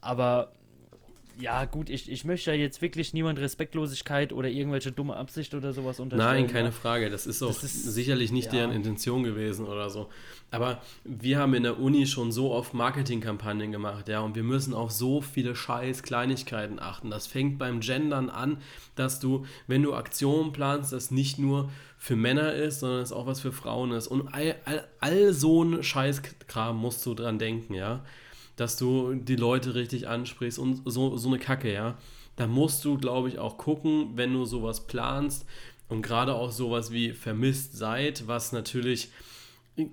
Aber 0.00 0.52
ja, 1.40 1.64
gut, 1.66 1.88
ich, 1.88 2.10
ich 2.10 2.24
möchte 2.24 2.50
ja 2.50 2.56
jetzt 2.56 2.82
wirklich 2.82 3.14
niemand 3.14 3.38
Respektlosigkeit 3.38 4.32
oder 4.32 4.48
irgendwelche 4.48 4.90
dumme 4.90 5.16
Absicht 5.16 5.54
oder 5.54 5.72
sowas 5.72 6.00
unterstellen. 6.00 6.42
Nein, 6.42 6.46
keine 6.48 6.72
Frage. 6.72 7.10
Das 7.10 7.26
ist 7.26 7.42
auch 7.42 7.48
das 7.48 7.62
ist, 7.62 7.84
sicherlich 7.94 8.32
nicht 8.32 8.46
ja. 8.46 8.52
deren 8.52 8.72
Intention 8.72 9.22
gewesen 9.22 9.66
oder 9.66 9.88
so. 9.88 10.08
Aber 10.50 10.82
wir 11.04 11.38
haben 11.38 11.54
in 11.54 11.62
der 11.62 11.78
Uni 11.78 12.06
schon 12.06 12.32
so 12.32 12.52
oft 12.52 12.74
Marketingkampagnen 12.74 13.70
gemacht, 13.70 14.08
ja, 14.08 14.20
und 14.20 14.34
wir 14.34 14.42
müssen 14.42 14.74
auf 14.74 14.90
so 14.90 15.20
viele 15.20 15.54
scheiß 15.54 16.02
Kleinigkeiten 16.02 16.80
achten. 16.80 17.10
Das 17.10 17.28
fängt 17.28 17.58
beim 17.58 17.80
Gendern 17.80 18.30
an, 18.30 18.58
dass 18.96 19.20
du, 19.20 19.46
wenn 19.68 19.82
du 19.82 19.94
Aktionen 19.94 20.52
planst, 20.52 20.92
das 20.92 21.12
nicht 21.12 21.38
nur 21.38 21.70
für 21.98 22.16
Männer 22.16 22.52
ist, 22.54 22.80
sondern 22.80 23.02
es 23.02 23.12
auch 23.12 23.26
was 23.26 23.40
für 23.40 23.52
Frauen 23.52 23.92
ist. 23.92 24.08
Und 24.08 24.34
all, 24.34 24.56
all, 24.64 24.88
all 24.98 25.32
so 25.32 25.62
ein 25.62 25.82
Scheißkram 25.84 26.76
musst 26.76 27.06
du 27.06 27.14
dran 27.14 27.38
denken, 27.38 27.74
ja 27.74 28.02
dass 28.58 28.76
du 28.76 29.14
die 29.14 29.36
Leute 29.36 29.74
richtig 29.74 30.08
ansprichst 30.08 30.58
und 30.58 30.82
so, 30.84 31.16
so 31.16 31.28
eine 31.28 31.38
Kacke, 31.38 31.72
ja. 31.72 31.96
Da 32.36 32.46
musst 32.46 32.84
du, 32.84 32.98
glaube 32.98 33.28
ich, 33.28 33.38
auch 33.38 33.56
gucken, 33.56 34.10
wenn 34.14 34.32
du 34.32 34.44
sowas 34.44 34.86
planst 34.86 35.46
und 35.88 36.02
gerade 36.02 36.34
auch 36.34 36.50
sowas 36.50 36.92
wie 36.92 37.12
vermisst 37.12 37.76
seid, 37.76 38.26
was 38.26 38.52
natürlich 38.52 39.10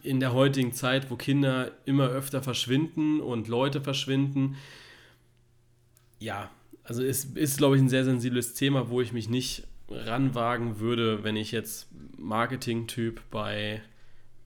in 0.01 0.19
der 0.19 0.34
heutigen 0.34 0.73
Zeit, 0.73 1.12
wo 1.12 1.15
Kinder 1.15 1.71
immer 1.86 2.08
öfter 2.08 2.41
verschwinden 2.41 3.21
und 3.21 3.47
Leute 3.47 3.82
verschwinden, 3.82 4.56
ja, 6.19 6.49
also 6.84 7.04
es 7.04 7.25
ist, 7.25 7.58
glaube 7.58 7.75
ich, 7.75 7.82
ein 7.84 7.89
sehr 7.89 8.06
sensibles 8.06 8.56
Thema, 8.56 8.89
wo 8.89 9.01
ich 9.01 9.13
mich 9.13 9.30
nicht 9.30 9.67
ranwagen 9.89 10.80
würde, 10.80 11.23
wenn 11.23 11.36
ich 11.36 11.51
jetzt 11.51 11.88
Marketing-Typ 12.17 13.21
bei 13.30 13.84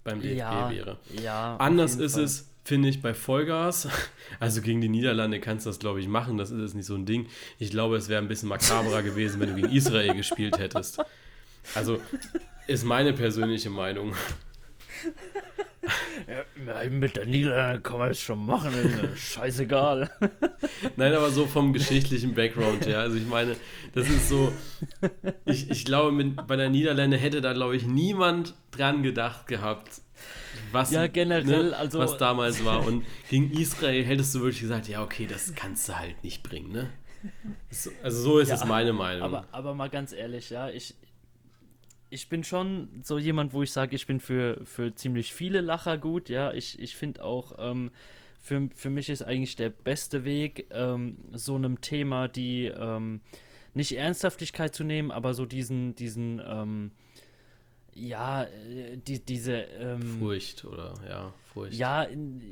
beim 0.03 0.21
DFB 0.21 0.37
ja, 0.37 0.71
wäre. 0.71 0.97
Ja, 1.21 1.57
Anders 1.57 1.95
ist 1.95 2.13
Fall. 2.13 2.23
es, 2.23 2.48
finde 2.69 2.87
ich, 2.87 3.01
bei 3.01 3.13
Vollgas. 3.13 3.89
Also 4.39 4.61
gegen 4.61 4.79
die 4.79 4.89
Niederlande 4.89 5.39
kannst 5.39 5.65
du 5.65 5.71
das, 5.71 5.79
glaube 5.79 5.99
ich, 5.99 6.07
machen. 6.07 6.37
Das 6.37 6.51
ist 6.51 6.61
jetzt 6.61 6.75
nicht 6.75 6.85
so 6.85 6.93
ein 6.93 7.07
Ding. 7.07 7.25
Ich 7.57 7.71
glaube, 7.71 7.97
es 7.97 8.09
wäre 8.09 8.21
ein 8.21 8.27
bisschen 8.27 8.47
makaberer 8.47 9.01
gewesen, 9.01 9.39
wenn 9.39 9.49
du 9.49 9.55
gegen 9.55 9.75
Israel 9.75 10.13
gespielt 10.13 10.59
hättest. 10.59 11.01
Also 11.73 11.99
ist 12.67 12.85
meine 12.85 13.13
persönliche 13.13 13.69
Meinung. 13.69 14.13
Ja, 16.27 16.89
mit 16.89 17.15
der 17.15 17.25
Niederlande 17.25 17.81
kann 17.81 17.97
man 17.97 18.11
es 18.11 18.19
schon 18.19 18.45
machen, 18.45 18.71
scheißegal. 19.15 20.11
Nein, 20.97 21.13
aber 21.13 21.31
so 21.31 21.47
vom 21.47 21.73
geschichtlichen 21.73 22.35
Background, 22.35 22.85
ja. 22.85 22.99
Also 22.99 23.17
ich 23.17 23.25
meine, 23.25 23.55
das 23.95 24.07
ist 24.07 24.29
so, 24.29 24.51
ich, 25.45 25.71
ich 25.71 25.85
glaube, 25.85 26.11
mit, 26.11 26.45
bei 26.45 26.57
der 26.57 26.69
Niederlande 26.69 27.17
hätte 27.17 27.41
da, 27.41 27.53
glaube 27.53 27.75
ich, 27.75 27.87
niemand 27.87 28.53
dran 28.69 29.01
gedacht 29.01 29.47
gehabt, 29.47 30.01
was, 30.71 30.91
ja, 30.91 31.07
generell, 31.07 31.69
ne, 31.69 31.77
also, 31.77 31.99
was 31.99 32.17
damals 32.17 32.63
war. 32.63 32.85
Und 32.85 33.05
gegen 33.29 33.51
Israel 33.51 34.03
hättest 34.03 34.35
du 34.35 34.41
wirklich 34.41 34.61
gesagt, 34.61 34.87
ja, 34.87 35.03
okay, 35.03 35.27
das 35.27 35.53
kannst 35.55 35.89
du 35.89 35.97
halt 35.97 36.23
nicht 36.23 36.43
bringen, 36.43 36.71
ne? 36.71 36.89
So, 37.69 37.91
also 38.01 38.21
so 38.21 38.39
ist 38.39 38.49
ja, 38.49 38.55
es 38.55 38.65
meine 38.65 38.93
Meinung. 38.93 39.23
Aber, 39.23 39.47
aber 39.51 39.73
mal 39.73 39.89
ganz 39.89 40.13
ehrlich, 40.13 40.49
ja, 40.49 40.69
ich, 40.69 40.95
ich 42.09 42.29
bin 42.29 42.43
schon 42.43 43.01
so 43.03 43.17
jemand, 43.17 43.53
wo 43.53 43.63
ich 43.63 43.71
sage, 43.71 43.95
ich 43.95 44.07
bin 44.07 44.19
für, 44.19 44.61
für 44.65 44.95
ziemlich 44.95 45.33
viele 45.33 45.61
Lacher 45.61 45.97
gut, 45.97 46.29
ja. 46.29 46.53
Ich, 46.53 46.79
ich 46.79 46.95
finde 46.95 47.23
auch, 47.23 47.53
ähm, 47.59 47.91
für, 48.39 48.69
für 48.73 48.89
mich 48.89 49.09
ist 49.09 49.21
eigentlich 49.21 49.55
der 49.55 49.69
beste 49.69 50.23
Weg, 50.23 50.67
ähm, 50.71 51.17
so 51.33 51.55
einem 51.55 51.81
Thema 51.81 52.27
die 52.27 52.65
ähm, 52.65 53.21
nicht 53.73 53.95
Ernsthaftigkeit 53.95 54.73
zu 54.73 54.83
nehmen, 54.83 55.11
aber 55.11 55.33
so 55.33 55.45
diesen, 55.45 55.95
diesen, 55.95 56.41
ähm, 56.45 56.91
ja, 57.99 58.43
äh, 58.43 58.97
die, 58.97 59.23
diese 59.23 59.53
ähm, 59.53 60.01
Furcht 60.19 60.65
oder 60.65 60.93
ja, 61.07 61.33
Furcht. 61.53 61.73
Ja, 61.73 62.07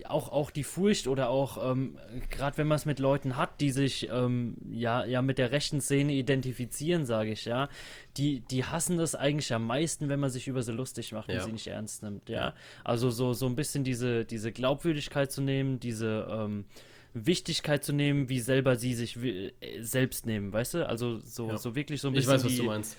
auch, 0.06 0.30
auch 0.30 0.52
die 0.52 0.64
Furcht 0.64 1.08
oder 1.08 1.30
auch, 1.30 1.72
ähm, 1.72 1.98
gerade 2.30 2.58
wenn 2.58 2.68
man 2.68 2.76
es 2.76 2.86
mit 2.86 3.00
Leuten 3.00 3.38
hat, 3.38 3.62
die 3.62 3.72
sich 3.72 4.10
ähm, 4.12 4.56
ja, 4.70 5.06
ja 5.06 5.22
mit 5.22 5.38
der 5.38 5.52
rechten 5.52 5.82
Szene 5.82 6.14
identifizieren, 6.14 7.06
sage 7.06 7.32
ich, 7.32 7.46
ja, 7.46 7.70
die, 8.18 8.42
die 8.42 8.66
hassen 8.66 8.98
das 8.98 9.16
eigentlich 9.16 9.54
am 9.54 9.66
meisten, 9.66 10.10
wenn 10.10 10.20
man 10.20 10.30
sich 10.30 10.48
über 10.48 10.62
sie 10.62 10.74
lustig 10.74 11.12
macht 11.12 11.30
ja. 11.30 11.40
und 11.40 11.46
sie 11.46 11.52
nicht 11.52 11.68
ernst 11.68 12.04
nimmt, 12.04 12.30
ja. 12.30 12.54
Also 12.84 13.10
so, 13.10 13.34
so 13.34 13.46
ein 13.46 13.56
bisschen 13.56 13.84
diese, 13.84 14.26
diese 14.26 14.52
Glaubwürdigkeit 14.52 15.32
zu 15.32 15.42
nehmen, 15.42 15.80
diese 15.80 16.28
ähm, 16.30 16.66
Wichtigkeit 17.14 17.84
zu 17.84 17.94
nehmen, 17.94 18.30
wie 18.30 18.40
selber 18.40 18.76
sie 18.76 18.94
sich 18.94 19.18
äh, 19.24 19.52
selbst 19.80 20.26
nehmen, 20.26 20.52
weißt 20.52 20.76
du? 20.76 20.88
Also 20.88 21.18
so, 21.20 21.50
ja. 21.50 21.58
so 21.58 21.76
wirklich 21.76 22.02
so 22.02 22.10
ein 22.10 22.14
bisschen. 22.14 22.36
Ich 22.36 22.44
weiß, 22.44 22.46
was 22.46 22.56
du 22.56 22.64
meinst 22.64 22.98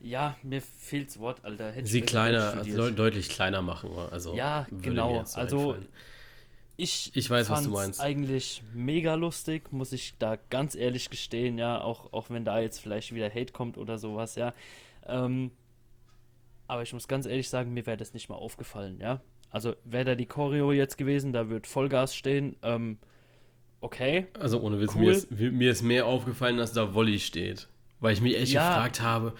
ja, 0.00 0.36
mir 0.42 0.60
fehlt 0.60 1.08
das 1.08 1.18
Wort, 1.18 1.44
Alter. 1.44 1.72
Hätte 1.72 1.88
Sie 1.88 2.02
kleiner, 2.02 2.54
also 2.54 2.90
deutlich 2.90 3.28
kleiner 3.28 3.62
machen. 3.62 3.90
Also 4.10 4.34
ja, 4.34 4.66
genau. 4.70 5.18
Also 5.34 5.70
einfallen. 5.72 5.86
ich, 6.76 7.10
ich 7.14 7.30
weiß, 7.30 7.50
was 7.50 7.64
du 7.64 7.70
meinst. 7.70 8.00
eigentlich 8.00 8.62
mega 8.74 9.14
lustig, 9.14 9.72
muss 9.72 9.92
ich 9.92 10.14
da 10.18 10.36
ganz 10.50 10.74
ehrlich 10.74 11.10
gestehen, 11.10 11.58
ja, 11.58 11.80
auch, 11.80 12.12
auch 12.12 12.30
wenn 12.30 12.44
da 12.44 12.60
jetzt 12.60 12.78
vielleicht 12.78 13.14
wieder 13.14 13.30
Hate 13.30 13.52
kommt 13.52 13.78
oder 13.78 13.98
sowas, 13.98 14.34
ja. 14.36 14.52
Ähm, 15.06 15.50
aber 16.68 16.82
ich 16.82 16.92
muss 16.92 17.08
ganz 17.08 17.26
ehrlich 17.26 17.48
sagen, 17.48 17.72
mir 17.72 17.86
wäre 17.86 17.96
das 17.96 18.12
nicht 18.12 18.28
mal 18.28 18.36
aufgefallen, 18.36 18.98
ja. 19.00 19.20
Also 19.50 19.74
wäre 19.84 20.04
da 20.04 20.14
die 20.14 20.26
Choreo 20.26 20.72
jetzt 20.72 20.98
gewesen, 20.98 21.32
da 21.32 21.48
wird 21.48 21.66
Vollgas 21.66 22.14
stehen, 22.14 22.56
ähm, 22.62 22.98
okay. 23.80 24.26
Also 24.38 24.60
ohne 24.60 24.80
Witz, 24.80 24.94
cool. 24.94 25.02
mir, 25.02 25.12
ist, 25.12 25.30
mir 25.30 25.70
ist 25.70 25.82
mehr 25.82 26.06
aufgefallen, 26.06 26.58
dass 26.58 26.72
da 26.72 26.94
Wolli 26.94 27.18
steht. 27.18 27.68
Weil 28.00 28.12
ich 28.12 28.20
mich 28.20 28.36
echt 28.36 28.52
ja. 28.52 28.68
gefragt 28.68 29.00
habe, 29.00 29.32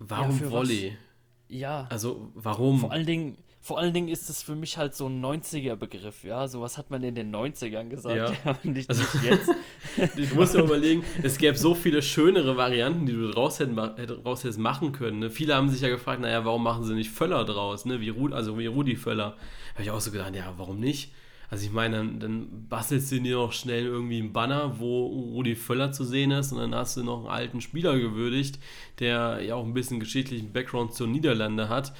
Warum 0.00 0.40
ja, 0.40 0.50
Volley? 0.50 0.86
Was? 0.88 1.56
Ja. 1.56 1.86
Also, 1.90 2.30
warum? 2.34 2.80
Vor 2.80 2.92
allen 2.92 3.06
Dingen, 3.06 3.36
vor 3.60 3.78
allen 3.78 3.92
Dingen 3.92 4.08
ist 4.08 4.30
es 4.30 4.42
für 4.42 4.54
mich 4.54 4.78
halt 4.78 4.94
so 4.94 5.06
ein 5.06 5.22
90er-Begriff, 5.22 6.24
ja. 6.24 6.48
Sowas 6.48 6.78
hat 6.78 6.90
man 6.90 7.02
in 7.02 7.14
den 7.14 7.34
90ern 7.34 7.88
gesagt, 7.88 8.16
ja. 8.16 8.32
ja 8.44 8.58
nicht, 8.62 8.88
also, 8.88 9.02
nicht 9.02 9.24
jetzt. 9.24 10.16
du 10.16 10.34
musst 10.34 10.54
dir 10.54 10.62
überlegen, 10.62 11.04
es 11.22 11.36
gäbe 11.36 11.58
so 11.58 11.74
viele 11.74 12.00
schönere 12.00 12.56
Varianten, 12.56 13.04
die 13.04 13.12
du 13.12 13.30
draus, 13.30 13.60
hätten, 13.60 13.76
draus 13.76 14.42
hättest 14.42 14.58
machen 14.58 14.92
können. 14.92 15.18
Ne? 15.18 15.30
Viele 15.30 15.54
haben 15.54 15.68
sich 15.68 15.82
ja 15.82 15.90
gefragt, 15.90 16.22
naja, 16.22 16.44
warum 16.44 16.62
machen 16.62 16.84
sie 16.84 16.94
nicht 16.94 17.10
Völler 17.10 17.44
draus, 17.44 17.84
ne? 17.84 18.00
Wie 18.00 18.08
Rudi, 18.08 18.34
also 18.34 18.58
wie 18.58 18.66
Rudi 18.66 18.96
Völler. 18.96 19.36
Habe 19.74 19.82
ich 19.82 19.90
auch 19.90 20.00
so 20.00 20.10
gedacht, 20.10 20.34
ja, 20.34 20.54
warum 20.56 20.80
nicht? 20.80 21.12
Also 21.50 21.66
ich 21.66 21.72
meine, 21.72 21.96
dann, 21.96 22.20
dann 22.20 22.68
bastelst 22.68 23.10
du 23.10 23.20
dir 23.20 23.36
noch 23.36 23.52
schnell 23.52 23.84
irgendwie 23.84 24.20
einen 24.20 24.32
Banner, 24.32 24.78
wo 24.78 25.06
Rudi 25.06 25.56
Völler 25.56 25.90
zu 25.90 26.04
sehen 26.04 26.30
ist 26.30 26.52
und 26.52 26.58
dann 26.58 26.74
hast 26.74 26.96
du 26.96 27.02
noch 27.02 27.18
einen 27.18 27.26
alten 27.26 27.60
Spieler 27.60 27.98
gewürdigt, 27.98 28.60
der 29.00 29.42
ja 29.42 29.56
auch 29.56 29.64
ein 29.64 29.74
bisschen 29.74 29.98
geschichtlichen 29.98 30.52
Background 30.52 30.94
zur 30.94 31.08
Niederlande 31.08 31.68
hat. 31.68 31.92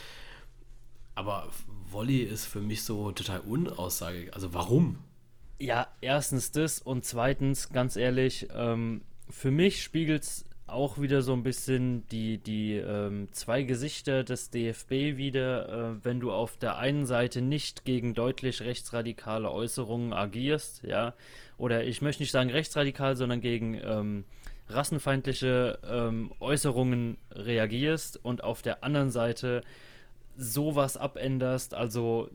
Aber 1.17 1.49
Wolli 1.91 2.23
ist 2.23 2.45
für 2.45 2.61
mich 2.61 2.85
so 2.85 3.11
total 3.11 3.41
unaussagig. 3.41 4.33
Also 4.35 4.55
warum? 4.55 4.99
Ja, 5.59 5.89
erstens 6.01 6.53
das 6.53 6.79
und 6.79 7.05
zweitens, 7.05 7.71
ganz 7.71 7.97
ehrlich, 7.97 8.47
ähm, 8.55 9.03
für 9.29 9.51
mich 9.51 9.83
spiegelt 9.83 10.23
es 10.23 10.45
auch 10.73 11.01
wieder 11.01 11.23
so 11.23 11.33
ein 11.33 11.43
bisschen 11.43 12.07
die, 12.09 12.39
die 12.39 12.75
ähm, 12.75 13.29
zwei 13.33 13.63
Gesichter 13.63 14.25
des 14.25 14.51
DFB 14.51 15.17
wieder, 15.17 15.69
äh, 15.69 16.05
wenn 16.05 16.21
du 16.21 16.33
auf 16.33 16.57
der 16.57 16.79
einen 16.79 17.07
Seite 17.07 17.43
nicht 17.43 17.85
gegen 17.85 18.15
deutlich 18.15 18.63
rechtsradikale 18.63 19.51
Äußerungen 19.51 20.13
agierst, 20.13 20.83
ja, 20.83 21.15
oder 21.59 21.85
ich 21.85 22.03
möchte 22.03 22.23
nicht 22.23 22.33
sagen 22.33 22.51
rechtsradikal, 22.51 23.17
sondern 23.17 23.41
gegen 23.41 23.81
ähm, 23.83 24.25
rassenfeindliche 24.69 25.79
ähm, 25.89 26.33
Äußerungen 26.41 27.19
reagierst 27.33 28.25
und 28.25 28.45
auf 28.45 28.63
der 28.63 28.85
anderen 28.85 29.11
Seite 29.11 29.63
sowas 30.37 30.97
abänderst, 30.97 31.75
also 31.75 32.31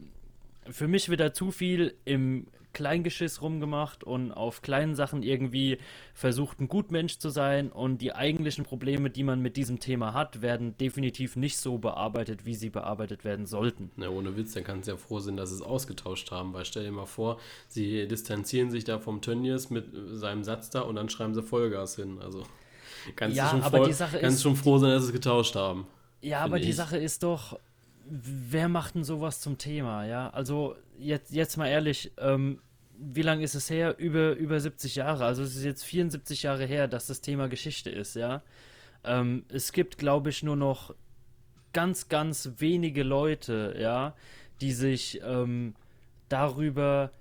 für 0.69 0.87
mich 0.87 1.09
wieder 1.09 1.33
zu 1.33 1.51
viel 1.51 1.95
im 2.05 2.47
Kleingeschiss 2.75 3.41
rumgemacht 3.41 4.03
und 4.03 4.31
auf 4.31 4.61
kleinen 4.61 4.93
Sachen 4.93 5.23
irgendwie 5.23 5.79
versucht, 6.13 6.59
ein 6.59 6.67
Gutmensch 6.67 7.17
zu 7.17 7.29
sein. 7.29 7.71
Und 7.71 7.99
die 7.99 8.13
eigentlichen 8.13 8.65
Probleme, 8.65 9.09
die 9.09 9.23
man 9.23 9.41
mit 9.41 9.57
diesem 9.57 9.79
Thema 9.79 10.13
hat, 10.13 10.43
werden 10.43 10.77
definitiv 10.77 11.35
nicht 11.37 11.57
so 11.57 11.79
bearbeitet, 11.79 12.45
wie 12.45 12.53
sie 12.53 12.69
bearbeitet 12.69 13.23
werden 13.23 13.47
sollten. 13.47 13.89
Na, 13.95 14.09
ohne 14.09 14.37
Witz, 14.37 14.53
dann 14.53 14.63
kann 14.63 14.81
es 14.81 14.87
ja 14.87 14.97
froh 14.97 15.19
sein, 15.19 15.37
dass 15.37 15.49
sie 15.49 15.55
es 15.55 15.61
ausgetauscht 15.61 16.29
haben, 16.31 16.53
weil 16.53 16.65
stell 16.65 16.83
dir 16.83 16.91
mal 16.91 17.05
vor, 17.05 17.39
sie 17.67 18.07
distanzieren 18.07 18.69
sich 18.69 18.83
da 18.83 18.99
vom 18.99 19.21
Tönnies 19.21 19.69
mit 19.69 19.85
seinem 20.11 20.43
Satz 20.43 20.69
da 20.69 20.81
und 20.81 20.95
dann 20.97 21.09
schreiben 21.09 21.33
sie 21.33 21.41
Vollgas 21.41 21.95
hin. 21.95 22.19
Also 22.21 22.43
kannst 23.15 23.37
ja, 23.37 23.45
du 23.45 23.61
schon, 23.61 23.71
voll, 23.71 23.89
kannst 23.89 24.21
ist, 24.21 24.43
schon 24.43 24.55
froh 24.57 24.77
sein, 24.77 24.91
dass 24.91 25.03
sie 25.03 25.09
es 25.09 25.13
getauscht 25.13 25.55
haben. 25.55 25.87
Ja, 26.21 26.41
aber 26.41 26.57
ich. 26.57 26.65
die 26.65 26.73
Sache 26.73 26.97
ist 26.97 27.23
doch, 27.23 27.57
wer 28.05 28.67
macht 28.67 28.95
denn 28.95 29.03
sowas 29.03 29.39
zum 29.39 29.57
Thema, 29.57 30.05
ja? 30.05 30.29
Also 30.29 30.75
jetzt, 30.99 31.31
jetzt 31.31 31.57
mal 31.57 31.67
ehrlich, 31.67 32.11
ähm, 32.17 32.59
wie 32.99 33.21
lange 33.21 33.43
ist 33.43 33.55
es 33.55 33.69
her? 33.69 33.97
Über, 33.97 34.33
über 34.33 34.59
70 34.59 34.95
Jahre. 34.95 35.25
Also 35.25 35.43
es 35.43 35.55
ist 35.55 35.63
jetzt 35.63 35.83
74 35.83 36.43
Jahre 36.43 36.65
her, 36.65 36.87
dass 36.87 37.07
das 37.07 37.21
Thema 37.21 37.47
Geschichte 37.47 37.89
ist, 37.89 38.15
ja. 38.15 38.41
Ähm, 39.03 39.45
es 39.49 39.71
gibt, 39.71 39.97
glaube 39.97 40.29
ich, 40.29 40.43
nur 40.43 40.55
noch 40.55 40.95
ganz, 41.73 42.09
ganz 42.09 42.53
wenige 42.57 43.03
Leute, 43.03 43.75
ja, 43.79 44.15
die 44.61 44.71
sich 44.71 45.21
ähm, 45.23 45.75
darüber, 46.29 47.11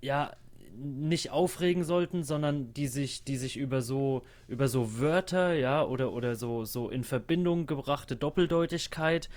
ja, 0.00 0.32
nicht 0.74 1.30
aufregen 1.30 1.84
sollten, 1.84 2.22
sondern 2.22 2.72
die 2.72 2.86
sich, 2.86 3.24
die 3.24 3.36
sich 3.36 3.58
über 3.58 3.82
so, 3.82 4.22
über 4.48 4.68
so 4.68 4.98
Wörter, 4.98 5.52
ja, 5.52 5.84
oder, 5.84 6.12
oder 6.12 6.34
so, 6.34 6.64
so 6.64 6.88
in 6.88 7.04
Verbindung 7.04 7.66
gebrachte 7.66 8.16
Doppeldeutigkeit, 8.16 9.28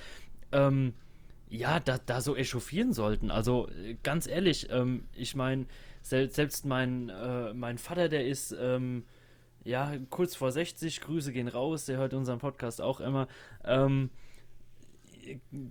ähm, 0.53 0.93
ja, 1.49 1.79
da, 1.79 1.97
da 1.97 2.21
so 2.21 2.35
echauffieren 2.35 2.93
sollten. 2.93 3.31
Also 3.31 3.69
äh, 3.69 3.95
ganz 4.03 4.27
ehrlich, 4.27 4.69
ähm, 4.69 5.07
ich 5.13 5.35
meine, 5.35 5.65
sel 6.01 6.29
selbst 6.29 6.65
mein, 6.65 7.09
äh, 7.09 7.53
mein 7.53 7.77
Vater, 7.77 8.09
der 8.09 8.25
ist 8.25 8.55
ähm, 8.59 9.05
ja 9.63 9.93
kurz 10.09 10.35
vor 10.35 10.51
60, 10.51 11.01
Grüße 11.01 11.31
gehen 11.31 11.47
raus, 11.47 11.85
der 11.85 11.97
hört 11.97 12.13
unseren 12.13 12.39
Podcast 12.39 12.81
auch 12.81 12.99
immer. 12.99 13.27
Ähm, 13.63 14.09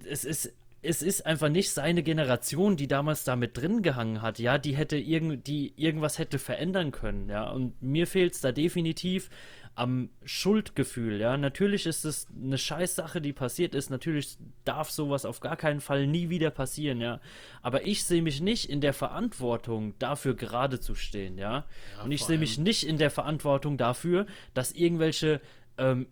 es 0.04 0.24
ist 0.24 0.52
es 0.84 1.02
ist 1.02 1.24
einfach 1.24 1.48
nicht 1.48 1.70
seine 1.70 2.02
Generation, 2.02 2.76
die 2.76 2.88
damals 2.88 3.24
da 3.24 3.36
mit 3.36 3.56
drin 3.56 3.82
gehangen 3.82 4.22
hat, 4.22 4.38
ja, 4.38 4.58
die 4.58 4.76
hätte 4.76 4.96
irgend, 4.96 5.46
die 5.46 5.72
irgendwas 5.76 6.18
hätte 6.18 6.38
verändern 6.38 6.90
können, 6.92 7.28
ja, 7.28 7.48
und 7.50 7.80
mir 7.82 8.06
fehlt 8.06 8.34
es 8.34 8.40
da 8.40 8.52
definitiv 8.52 9.30
am 9.76 10.10
Schuldgefühl, 10.24 11.20
ja. 11.20 11.36
Natürlich 11.36 11.86
ist 11.86 12.04
es 12.04 12.28
eine 12.30 12.58
Scheißsache, 12.58 13.20
die 13.20 13.32
passiert 13.32 13.74
ist. 13.74 13.90
Natürlich 13.90 14.36
darf 14.64 14.90
sowas 14.90 15.24
auf 15.24 15.40
gar 15.40 15.56
keinen 15.56 15.80
Fall 15.80 16.06
nie 16.06 16.28
wieder 16.28 16.50
passieren, 16.50 17.00
ja. 17.00 17.20
Aber 17.60 17.84
ich 17.86 18.04
sehe 18.04 18.22
mich 18.22 18.40
nicht 18.40 18.70
in 18.70 18.80
der 18.80 18.92
Verantwortung, 18.92 19.94
dafür 19.98 20.34
gerade 20.34 20.78
zu 20.78 20.94
stehen, 20.94 21.38
ja. 21.38 21.64
ja 21.96 22.04
Und 22.04 22.12
ich 22.12 22.24
sehe 22.24 22.38
mich 22.38 22.58
nicht 22.58 22.86
in 22.86 22.98
der 22.98 23.10
Verantwortung 23.10 23.76
dafür, 23.76 24.26
dass 24.54 24.70
irgendwelche 24.70 25.40
ähm, 25.76 26.06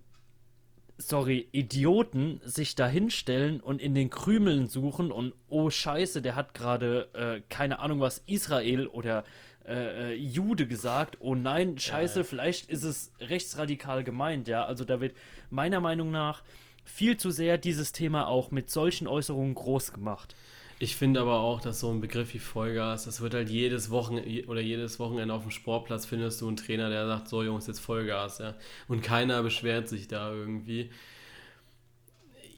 sorry, 1.09 1.49
Idioten 1.53 2.41
sich 2.45 2.75
da 2.75 2.87
hinstellen 2.87 3.61
und 3.61 3.81
in 3.81 3.95
den 3.95 4.11
Krümeln 4.11 4.69
suchen 4.69 5.11
und 5.13 5.35
oh 5.49 5.71
Scheiße, 5.71 6.23
der 6.23 6.35
hat 6.37 6.55
gerade 6.55 7.09
äh, 7.15 7.41
keine 7.49 7.79
Ahnung 7.79 8.01
was 8.01 8.23
Israel 8.27 8.87
oder 8.87 9.25
äh, 9.67 10.13
äh, 10.13 10.15
Jude 10.15 10.67
gesagt. 10.67 11.19
Oh 11.21 11.35
nein, 11.35 11.79
Scheiße, 11.79 12.21
ja. 12.21 12.25
vielleicht 12.25 12.69
ist 12.69 12.83
es 12.83 13.13
rechtsradikal 13.21 14.03
gemeint, 14.03 14.49
ja. 14.49 14.65
Also 14.65 14.85
da 14.85 15.01
wird 15.01 15.17
meiner 15.51 15.81
Meinung 15.81 16.11
nach 16.11 16.43
viel 16.85 17.17
zu 17.17 17.31
sehr 17.31 17.59
dieses 17.59 17.93
Thema 17.93 18.27
auch 18.27 18.51
mit 18.51 18.71
solchen 18.71 19.07
Äußerungen 19.07 19.55
groß 19.55 19.93
gemacht. 19.93 20.35
Ich 20.83 20.97
finde 20.97 21.21
aber 21.21 21.39
auch, 21.39 21.61
dass 21.61 21.79
so 21.79 21.93
ein 21.93 22.01
Begriff 22.01 22.35
wie 22.35 22.41
Vollgas, 22.41 23.05
das 23.05 23.21
wird 23.21 23.35
halt 23.35 23.49
jedes 23.49 23.91
Wochenende 23.91 24.49
oder 24.49 24.61
jedes 24.61 24.99
Wochenende 24.99 25.33
auf 25.33 25.43
dem 25.43 25.53
Sportplatz 25.53 26.07
findest 26.07 26.41
du 26.41 26.49
einen 26.49 26.57
Trainer, 26.57 26.91
der 26.91 27.07
sagt, 27.07 27.29
so 27.29 27.45
Jungs, 27.45 27.69
jetzt 27.69 27.79
Vollgas, 27.79 28.39
ja. 28.39 28.57
Und 28.89 29.01
keiner 29.01 29.45
beschwert 29.45 29.89
sich 29.89 30.09
da 30.09 30.33
irgendwie. 30.33 30.91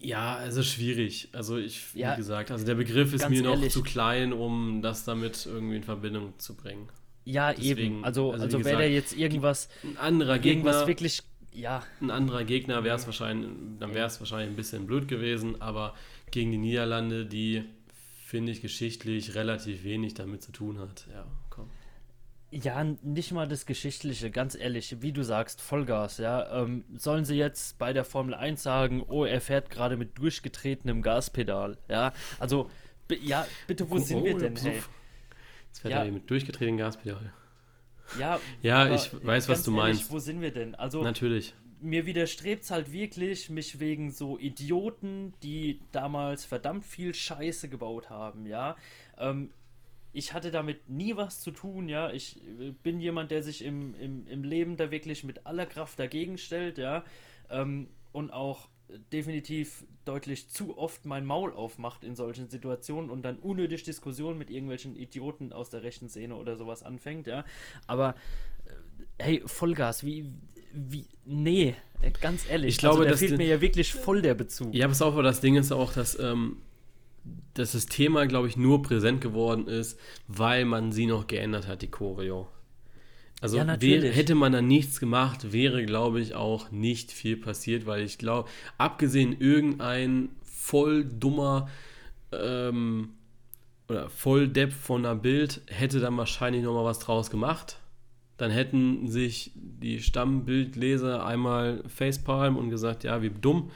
Ja, 0.00 0.36
also 0.36 0.62
schwierig. 0.62 1.28
Also 1.32 1.58
ich, 1.58 1.94
wie 1.94 1.98
ja, 1.98 2.16
gesagt, 2.16 2.50
also 2.50 2.64
der 2.64 2.76
Begriff 2.76 3.12
ist 3.12 3.28
mir 3.28 3.42
noch 3.42 3.60
zu 3.68 3.82
klein, 3.82 4.32
um 4.32 4.80
das 4.80 5.04
damit 5.04 5.44
irgendwie 5.44 5.76
in 5.76 5.84
Verbindung 5.84 6.32
zu 6.38 6.56
bringen. 6.56 6.88
Ja, 7.26 7.52
Deswegen, 7.52 7.96
eben. 7.96 8.04
Also, 8.06 8.32
also, 8.32 8.44
also 8.44 8.64
wäre 8.64 8.78
der 8.78 8.90
jetzt 8.90 9.14
irgendwas, 9.14 9.68
ein 9.82 9.98
anderer 9.98 10.38
Gegner, 10.38 10.70
irgendwas 10.70 10.86
wirklich, 10.86 11.22
ja. 11.52 11.82
Ein 12.00 12.10
anderer 12.10 12.44
Gegner 12.44 12.84
wäre 12.84 12.96
es 12.96 13.04
wahrscheinlich, 13.04 13.50
dann 13.80 13.92
wäre 13.92 14.06
es 14.06 14.18
wahrscheinlich 14.18 14.48
ein 14.48 14.56
bisschen 14.56 14.86
blöd 14.86 15.08
gewesen, 15.08 15.60
aber 15.60 15.94
gegen 16.30 16.52
die 16.52 16.58
Niederlande, 16.58 17.26
die 17.26 17.64
finde 18.24 18.52
ich, 18.52 18.62
geschichtlich 18.62 19.34
relativ 19.34 19.84
wenig 19.84 20.14
damit 20.14 20.42
zu 20.42 20.50
tun 20.50 20.78
hat. 20.78 21.06
Ja, 21.12 21.26
komm. 21.50 21.70
Ja, 22.50 22.84
nicht 22.84 23.32
mal 23.32 23.48
das 23.48 23.66
Geschichtliche, 23.66 24.30
ganz 24.30 24.54
ehrlich, 24.54 25.02
wie 25.02 25.12
du 25.12 25.24
sagst, 25.24 25.60
Vollgas, 25.60 26.18
ja. 26.18 26.62
Ähm, 26.62 26.84
sollen 26.96 27.24
sie 27.24 27.34
jetzt 27.34 27.78
bei 27.78 27.92
der 27.92 28.04
Formel 28.04 28.34
1 28.34 28.62
sagen, 28.62 29.02
oh, 29.02 29.24
er 29.24 29.40
fährt 29.40 29.70
gerade 29.70 29.96
mit 29.96 30.16
durchgetretenem 30.18 31.02
Gaspedal, 31.02 31.76
ja. 31.88 32.12
Also, 32.38 32.70
ja, 33.20 33.46
bitte, 33.66 33.90
wo 33.90 33.96
oh, 33.96 33.98
sind 33.98 34.24
wir 34.24 34.36
oh, 34.36 34.38
denn, 34.38 34.56
hey? 34.56 34.82
Jetzt 35.66 35.80
fährt 35.80 35.92
ja. 35.92 36.04
er 36.04 36.10
mit 36.10 36.30
durchgetretenem 36.30 36.78
Gaspedal. 36.78 37.32
Ja, 38.18 38.40
ja 38.62 38.94
ich 38.94 39.10
weiß, 39.12 39.48
was 39.48 39.64
du 39.64 39.72
ehrlich, 39.72 39.96
meinst. 39.96 40.12
Wo 40.12 40.18
sind 40.18 40.40
wir 40.40 40.52
denn? 40.52 40.74
Also, 40.76 41.02
natürlich 41.02 41.54
mir 41.84 42.06
widerstrebt 42.06 42.64
es 42.64 42.70
halt 42.70 42.92
wirklich, 42.92 43.50
mich 43.50 43.78
wegen 43.78 44.10
so 44.10 44.38
Idioten, 44.38 45.34
die 45.42 45.80
damals 45.92 46.44
verdammt 46.44 46.84
viel 46.84 47.14
Scheiße 47.14 47.68
gebaut 47.68 48.10
haben, 48.10 48.46
ja. 48.46 48.76
Ähm, 49.18 49.50
ich 50.12 50.32
hatte 50.32 50.50
damit 50.50 50.88
nie 50.88 51.16
was 51.16 51.40
zu 51.40 51.50
tun, 51.50 51.88
ja. 51.88 52.10
Ich 52.10 52.40
äh, 52.60 52.72
bin 52.82 53.00
jemand, 53.00 53.30
der 53.30 53.42
sich 53.42 53.64
im, 53.64 53.94
im, 53.96 54.26
im 54.26 54.44
Leben 54.44 54.76
da 54.76 54.90
wirklich 54.90 55.24
mit 55.24 55.46
aller 55.46 55.66
Kraft 55.66 55.98
dagegen 55.98 56.38
stellt, 56.38 56.78
ja. 56.78 57.04
Ähm, 57.50 57.88
und 58.12 58.32
auch 58.32 58.68
definitiv 59.12 59.84
deutlich 60.04 60.48
zu 60.48 60.76
oft 60.78 61.04
mein 61.04 61.24
Maul 61.24 61.52
aufmacht 61.52 62.04
in 62.04 62.14
solchen 62.14 62.48
Situationen 62.48 63.10
und 63.10 63.22
dann 63.22 63.38
unnötig 63.38 63.82
Diskussionen 63.82 64.38
mit 64.38 64.50
irgendwelchen 64.50 64.94
Idioten 64.96 65.52
aus 65.52 65.70
der 65.70 65.82
rechten 65.82 66.08
Szene 66.08 66.36
oder 66.36 66.56
sowas 66.56 66.82
anfängt, 66.82 67.26
ja. 67.26 67.44
Aber 67.86 68.14
äh, 68.66 69.22
hey, 69.22 69.42
Vollgas, 69.46 70.04
wie, 70.04 70.32
wie, 70.74 71.06
nee, 71.24 71.74
ganz 72.20 72.48
ehrlich. 72.48 72.70
Ich 72.70 72.78
glaube, 72.78 73.00
also, 73.00 73.10
da 73.10 73.16
fehlt 73.16 73.38
mir 73.38 73.46
ja 73.46 73.60
wirklich 73.60 73.92
voll 73.92 74.22
der 74.22 74.34
Bezug. 74.34 74.74
Ja, 74.74 74.88
pass 74.88 75.02
auf, 75.02 75.14
aber 75.14 75.22
das 75.22 75.40
Ding 75.40 75.56
ist 75.56 75.72
auch, 75.72 75.92
dass, 75.92 76.18
ähm, 76.18 76.56
dass 77.54 77.72
das 77.72 77.86
Thema, 77.86 78.26
glaube 78.26 78.48
ich, 78.48 78.56
nur 78.56 78.82
präsent 78.82 79.20
geworden 79.20 79.68
ist, 79.68 79.98
weil 80.28 80.64
man 80.64 80.92
sie 80.92 81.06
noch 81.06 81.26
geändert 81.26 81.66
hat, 81.66 81.82
die 81.82 81.90
Choreo. 81.90 82.48
Also 83.40 83.58
ja, 83.58 83.80
wär, 83.80 84.12
hätte 84.12 84.34
man 84.34 84.52
da 84.52 84.62
nichts 84.62 85.00
gemacht, 85.00 85.52
wäre, 85.52 85.84
glaube 85.84 86.20
ich, 86.20 86.34
auch 86.34 86.70
nicht 86.70 87.12
viel 87.12 87.36
passiert, 87.36 87.84
weil 87.84 88.02
ich 88.02 88.16
glaube, 88.18 88.48
abgesehen 88.78 89.38
irgendein 89.38 90.30
voll 90.42 91.04
dummer 91.04 91.68
ähm, 92.32 93.10
oder 93.88 94.08
voll 94.08 94.48
Depp 94.48 94.72
von 94.72 95.04
einer 95.04 95.14
Bild 95.14 95.60
hätte 95.66 96.00
dann 96.00 96.16
wahrscheinlich 96.16 96.62
noch 96.62 96.72
mal 96.72 96.84
was 96.84 97.00
draus 97.00 97.28
gemacht 97.30 97.78
dann 98.36 98.50
hätten 98.50 99.08
sich 99.08 99.52
die 99.54 100.00
Stammbildleser 100.00 101.24
einmal 101.24 101.82
facepalm 101.88 102.56
und 102.56 102.70
gesagt, 102.70 103.04
ja, 103.04 103.22
wie 103.22 103.30
dumm. 103.30 103.70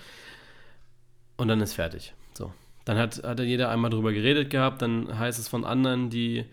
Und 1.36 1.48
dann 1.48 1.60
ist 1.60 1.74
fertig. 1.74 2.14
So. 2.34 2.52
Dann 2.84 2.98
hat, 2.98 3.22
hat 3.22 3.40
jeder 3.40 3.70
einmal 3.70 3.90
drüber 3.90 4.12
geredet 4.12 4.50
gehabt, 4.50 4.82
dann 4.82 5.18
heißt 5.18 5.38
es 5.38 5.48
von 5.48 5.64
anderen, 5.64 6.10
die 6.10 6.44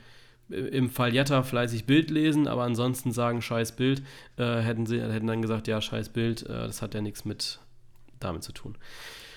im 0.49 0.89
Fall 0.89 1.13
Jetta 1.13 1.41
fleißig 1.41 1.85
Bild 1.85 2.11
lesen, 2.11 2.47
aber 2.47 2.63
ansonsten 2.63 3.11
sagen 3.11 3.41
scheiß 3.41 3.71
Bild, 3.71 4.03
äh, 4.37 4.57
hätten 4.57 4.85
sie 4.85 5.01
hätten 5.01 5.25
dann 5.25 5.41
gesagt, 5.41 5.67
ja, 5.67 5.81
scheiß 5.81 6.09
Bild, 6.09 6.43
äh, 6.43 6.67
das 6.67 6.81
hat 6.81 6.93
ja 6.93 7.01
nichts 7.01 7.25
mit 7.25 7.59
damit 8.19 8.43
zu 8.43 8.51
tun. 8.51 8.77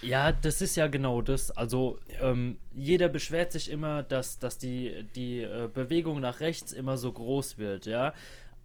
Ja, 0.03 0.33
das 0.33 0.61
ist 0.61 0.77
ja 0.77 0.87
genau 0.87 1.23
das. 1.23 1.51
Also 1.51 1.99
ähm, 2.21 2.59
jeder 2.75 3.09
beschwert 3.09 3.53
sich 3.53 3.71
immer, 3.71 4.03
dass, 4.03 4.39
dass 4.39 4.59
die, 4.59 5.05
die 5.17 5.41
äh, 5.41 5.69
Bewegung 5.73 6.21
nach 6.21 6.41
rechts 6.41 6.73
immer 6.73 6.97
so 6.97 7.11
groß 7.11 7.59
wird, 7.59 7.87
ja. 7.87 8.13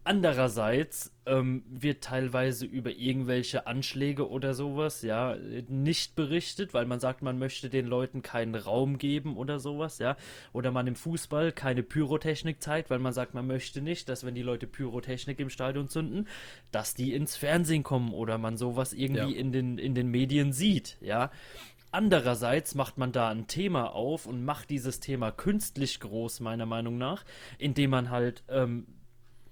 Andererseits 0.05 1.13
ähm, 1.25 1.63
wird 1.69 2.03
teilweise 2.03 2.65
über 2.65 2.91
irgendwelche 2.91 3.67
Anschläge 3.67 4.29
oder 4.29 4.53
sowas, 4.53 5.01
ja, 5.01 5.37
nicht 5.69 6.15
berichtet, 6.15 6.73
weil 6.73 6.85
man 6.85 6.99
sagt, 6.99 7.21
man 7.21 7.39
möchte 7.39 7.69
den 7.69 7.87
Leuten 7.87 8.21
keinen 8.21 8.55
Raum 8.55 8.97
geben 8.97 9.37
oder 9.37 9.59
sowas, 9.59 9.99
ja. 9.99 10.17
Oder 10.51 10.71
man 10.71 10.87
im 10.87 10.95
Fußball 10.95 11.53
keine 11.53 11.83
Pyrotechnik 11.83 12.61
zeigt, 12.61 12.89
weil 12.89 12.99
man 12.99 13.13
sagt, 13.13 13.33
man 13.33 13.47
möchte 13.47 13.81
nicht, 13.81 14.09
dass 14.09 14.25
wenn 14.25 14.35
die 14.35 14.41
Leute 14.41 14.67
Pyrotechnik 14.67 15.39
im 15.39 15.49
Stadion 15.49 15.87
zünden, 15.87 16.27
dass 16.71 16.93
die 16.95 17.13
ins 17.13 17.37
Fernsehen 17.37 17.83
kommen 17.83 18.13
oder 18.13 18.37
man 18.37 18.57
sowas 18.57 18.91
irgendwie 18.91 19.33
ja. 19.33 19.39
in, 19.39 19.53
den, 19.53 19.77
in 19.77 19.95
den 19.95 20.09
Medien 20.09 20.51
sieht, 20.51 20.97
ja. 20.99 21.31
Andererseits 21.93 22.73
macht 22.73 22.97
man 22.97 23.11
da 23.11 23.29
ein 23.29 23.45
Thema 23.45 23.93
auf 23.93 24.25
und 24.25 24.43
macht 24.43 24.71
dieses 24.71 24.99
Thema 24.99 25.31
künstlich 25.31 25.99
groß, 25.99 26.39
meiner 26.39 26.65
Meinung 26.65 26.97
nach, 26.97 27.23
indem 27.59 27.91
man 27.91 28.09
halt 28.09 28.43
ähm, 28.49 28.87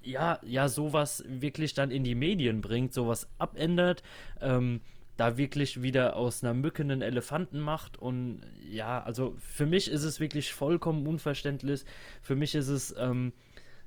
ja, 0.03 0.39
ja, 0.43 0.67
sowas 0.67 1.23
wirklich 1.27 1.73
dann 1.73 1.91
in 1.91 2.03
die 2.03 2.15
Medien 2.15 2.61
bringt, 2.61 2.93
sowas 2.93 3.27
abändert, 3.37 4.03
ähm, 4.39 4.81
da 5.17 5.37
wirklich 5.37 5.81
wieder 5.81 6.15
aus 6.15 6.43
einer 6.43 6.53
Mücke 6.53 6.81
einen 6.81 7.01
Elefanten 7.01 7.59
macht 7.59 7.97
und 7.97 8.41
ja, 8.69 9.03
also 9.03 9.35
für 9.37 9.65
mich 9.65 9.89
ist 9.91 10.03
es 10.03 10.19
wirklich 10.19 10.53
vollkommen 10.53 11.05
unverständlich. 11.05 11.83
Für 12.21 12.35
mich 12.35 12.55
ist 12.55 12.69
es, 12.69 12.95
ähm, 12.97 13.33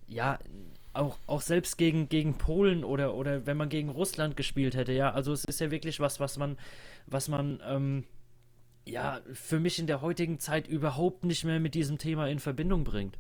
ja, 0.07 0.39
auch, 0.93 1.19
auch 1.27 1.41
selbst 1.41 1.77
gegen, 1.77 2.09
gegen 2.09 2.39
Polen 2.39 2.85
oder, 2.85 3.15
oder 3.15 3.47
wenn 3.47 3.57
man 3.57 3.69
gegen 3.69 3.89
Russland 3.89 4.37
gespielt 4.37 4.77
hätte, 4.77 4.93
ja, 4.93 5.13
also 5.13 5.33
es 5.33 5.45
ist 5.45 5.61
ja 5.61 5.71
wirklich 5.71 5.99
was, 5.99 6.21
was 6.21 6.39
man, 6.39 6.57
was 7.07 7.29
man, 7.29 7.61
ähm, 7.67 8.05
ja, 8.87 9.21
für 9.33 9.59
mich 9.59 9.79
in 9.79 9.87
der 9.87 10.03
heutigen 10.03 10.39
Zeit 10.39 10.69
überhaupt 10.69 11.25
nicht 11.25 11.45
mehr 11.45 11.59
mit 11.59 11.75
diesem 11.75 11.99
Thema 11.99 12.29
in 12.29 12.39
Verbindung 12.39 12.85
bringt. 12.85 13.19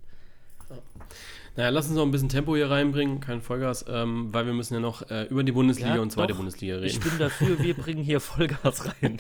Naja, 1.57 1.69
lass 1.69 1.87
uns 1.87 1.95
noch 1.95 2.03
ein 2.03 2.11
bisschen 2.11 2.29
Tempo 2.29 2.57
hier 2.57 2.69
reinbringen, 2.69 3.21
kein 3.21 3.41
Vollgas, 3.41 3.85
ähm, 3.89 4.35
weil 4.35 4.47
wir 4.47 4.53
müssen 4.53 4.75
ja 4.75 4.81
noch 4.81 5.09
äh, 5.09 5.25
über 5.25 5.45
die 5.45 5.53
Bundesliga 5.53 5.95
ja, 5.95 6.03
und 6.03 6.11
zweite 6.11 6.33
doch. 6.33 6.39
Bundesliga 6.39 6.75
reden. 6.77 6.87
Ich 6.87 6.99
bin 6.99 7.17
dafür, 7.17 7.61
wir 7.61 7.75
bringen 7.75 8.03
hier 8.03 8.19
Vollgas 8.21 8.87
rein. 8.87 9.19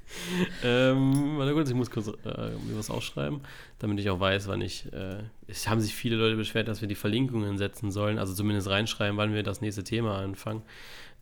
ähm, 0.62 1.38
warte 1.38 1.54
kurz, 1.54 1.70
ich 1.70 1.74
muss 1.74 1.90
kurz 1.90 2.08
äh, 2.08 2.10
mir 2.10 2.76
was 2.76 2.90
aufschreiben, 2.90 3.40
damit 3.78 3.98
ich 4.00 4.10
auch 4.10 4.20
weiß, 4.20 4.48
wann 4.48 4.60
ich. 4.60 4.92
Äh, 4.92 5.22
es 5.46 5.66
haben 5.66 5.80
sich 5.80 5.94
viele 5.94 6.16
Leute 6.16 6.36
beschwert, 6.36 6.68
dass 6.68 6.82
wir 6.82 6.88
die 6.88 6.94
Verlinkungen 6.94 7.56
setzen 7.56 7.90
sollen, 7.90 8.18
also 8.18 8.34
zumindest 8.34 8.68
reinschreiben, 8.68 9.16
wann 9.16 9.32
wir 9.32 9.42
das 9.42 9.62
nächste 9.62 9.82
Thema 9.82 10.18
anfangen. 10.18 10.62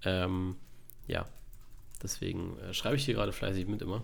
Ähm, 0.04 0.56
ja, 1.06 1.26
deswegen 2.02 2.58
äh, 2.58 2.74
schreibe 2.74 2.96
ich 2.96 3.04
hier 3.04 3.14
gerade 3.14 3.32
fleißig 3.32 3.68
mit 3.68 3.82
immer. 3.82 4.02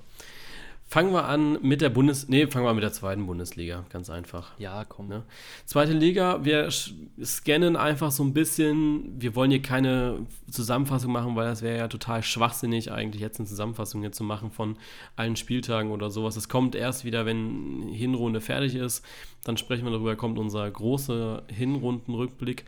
Fangen 0.89 1.13
wir 1.13 1.25
an 1.25 1.59
mit 1.63 1.81
der 1.81 1.89
Bundes... 1.89 2.29
Nee, 2.29 2.47
fangen 2.47 2.65
wir 2.65 2.71
an 2.71 2.77
mit 2.77 2.85
der 2.85 2.93
zweiten 2.93 3.27
Bundesliga. 3.27 3.85
Ganz 3.91 4.09
einfach. 4.09 4.53
Ja, 4.57 4.85
komm. 4.85 5.09
Ne? 5.09 5.25
Zweite 5.65 5.93
Liga, 5.93 6.45
wir 6.45 6.69
scannen 6.71 7.75
einfach 7.75 8.13
so 8.13 8.23
ein 8.23 8.33
bisschen. 8.33 9.21
Wir 9.21 9.35
wollen 9.35 9.51
hier 9.51 9.63
keine 9.63 10.27
Zusammenfassung 10.49 11.11
machen, 11.11 11.35
weil 11.35 11.49
das 11.49 11.61
wäre 11.61 11.77
ja 11.77 11.89
total 11.89 12.23
schwachsinnig, 12.23 12.93
eigentlich 12.93 13.21
jetzt 13.21 13.41
eine 13.41 13.49
Zusammenfassung 13.49 14.01
hier 14.03 14.13
zu 14.13 14.23
machen 14.23 14.53
von 14.53 14.77
allen 15.17 15.35
Spieltagen 15.35 15.91
oder 15.91 16.09
sowas. 16.09 16.37
Es 16.37 16.49
kommt 16.49 16.77
erst 16.77 17.05
wieder, 17.05 17.27
wenn 17.27 17.89
Hinrunde 17.93 18.41
fertig 18.41 18.77
ist. 18.77 19.05
Dann 19.43 19.57
sprechen 19.57 19.85
wir 19.85 19.91
darüber, 19.91 20.15
kommt 20.15 20.39
unser 20.39 20.71
großer 20.71 21.43
Hinrundenrückblick. 21.49 22.65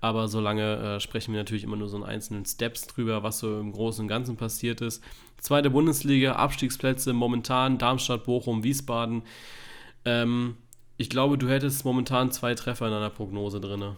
Aber 0.00 0.28
solange 0.28 0.96
äh, 0.96 1.00
sprechen 1.00 1.32
wir 1.32 1.40
natürlich 1.40 1.64
immer 1.64 1.76
nur 1.76 1.88
so 1.88 1.96
in 1.96 2.02
einzelnen 2.02 2.44
Steps 2.44 2.86
drüber, 2.88 3.22
was 3.22 3.38
so 3.38 3.58
im 3.58 3.72
Großen 3.72 4.02
und 4.02 4.08
Ganzen 4.08 4.36
passiert 4.36 4.82
ist. 4.82 5.02
Zweite 5.44 5.68
Bundesliga, 5.68 6.36
Abstiegsplätze 6.36 7.12
momentan 7.12 7.76
Darmstadt, 7.76 8.24
Bochum, 8.24 8.64
Wiesbaden. 8.64 9.24
Ähm, 10.06 10.56
ich 10.96 11.10
glaube, 11.10 11.36
du 11.36 11.50
hättest 11.50 11.84
momentan 11.84 12.32
zwei 12.32 12.54
Treffer 12.54 12.88
in 12.88 12.94
einer 12.94 13.10
Prognose 13.10 13.60
drin. 13.60 13.94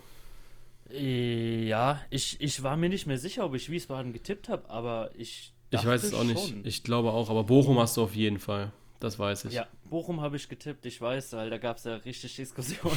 Ja, 0.91 2.01
ich, 2.11 2.41
ich 2.41 2.65
war 2.65 2.77
mir 2.77 2.89
nicht 2.89 3.07
mehr 3.07 3.19
sicher, 3.19 3.45
ob 3.45 3.55
ich 3.55 3.71
Wiesbaden 3.71 4.13
getippt 4.13 4.49
habe, 4.49 4.69
aber 4.69 5.11
ich. 5.15 5.53
Ich 5.71 5.87
weiß 5.87 6.03
es 6.03 6.15
auch 6.15 6.25
nicht. 6.25 6.57
Ich 6.65 6.83
glaube 6.83 7.13
auch, 7.13 7.31
aber 7.31 7.45
Bochum 7.45 7.79
hast 7.79 7.97
du 7.97 8.03
auf 8.03 8.17
jeden 8.17 8.41
Fall. 8.41 8.73
Das 9.01 9.19
weiß 9.19 9.47
ich. 9.47 9.53
Ja, 9.53 9.67
Bochum 9.85 10.21
habe 10.21 10.37
ich 10.37 10.49
getippt, 10.49 10.87
ich 10.87 11.01
weiß, 11.01 11.35
weil 11.35 11.51
da 11.51 11.59
gab 11.59 11.77
es 11.77 11.85
ja 11.85 11.97
richtig 11.97 12.35
Diskussionen. 12.37 12.97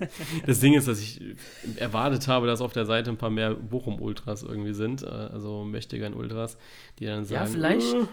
das 0.46 0.60
Ding 0.60 0.74
ist, 0.74 0.88
dass 0.88 1.00
ich 1.00 1.20
erwartet 1.76 2.28
habe, 2.28 2.46
dass 2.46 2.60
auf 2.60 2.72
der 2.72 2.84
Seite 2.84 3.10
ein 3.10 3.16
paar 3.16 3.30
mehr 3.30 3.54
Bochum-Ultras 3.54 4.42
irgendwie 4.42 4.74
sind, 4.74 5.02
äh, 5.02 5.06
also 5.06 5.64
mächtigen 5.64 6.14
Ultras, 6.14 6.58
die 6.98 7.06
dann 7.06 7.24
sagen, 7.24 7.46
ja, 7.46 7.50
vielleicht, 7.50 7.94
äh, 7.94 8.06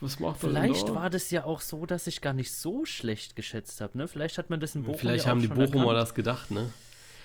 was 0.00 0.20
macht 0.20 0.40
Vielleicht 0.40 0.94
war 0.94 1.10
das 1.10 1.30
ja 1.30 1.44
auch 1.44 1.60
so, 1.60 1.84
dass 1.84 2.06
ich 2.06 2.20
gar 2.20 2.32
nicht 2.32 2.52
so 2.52 2.84
schlecht 2.84 3.36
geschätzt 3.36 3.80
habe, 3.80 3.98
ne? 3.98 4.08
Vielleicht 4.08 4.38
hat 4.38 4.48
man 4.48 4.60
das 4.60 4.74
in 4.74 4.84
Bochum 4.84 4.98
Vielleicht 4.98 5.24
ja 5.24 5.30
haben 5.30 5.40
die 5.40 5.48
Bochumer 5.48 5.78
erkannt. 5.78 5.98
das 5.98 6.14
gedacht, 6.14 6.50
ne? 6.50 6.70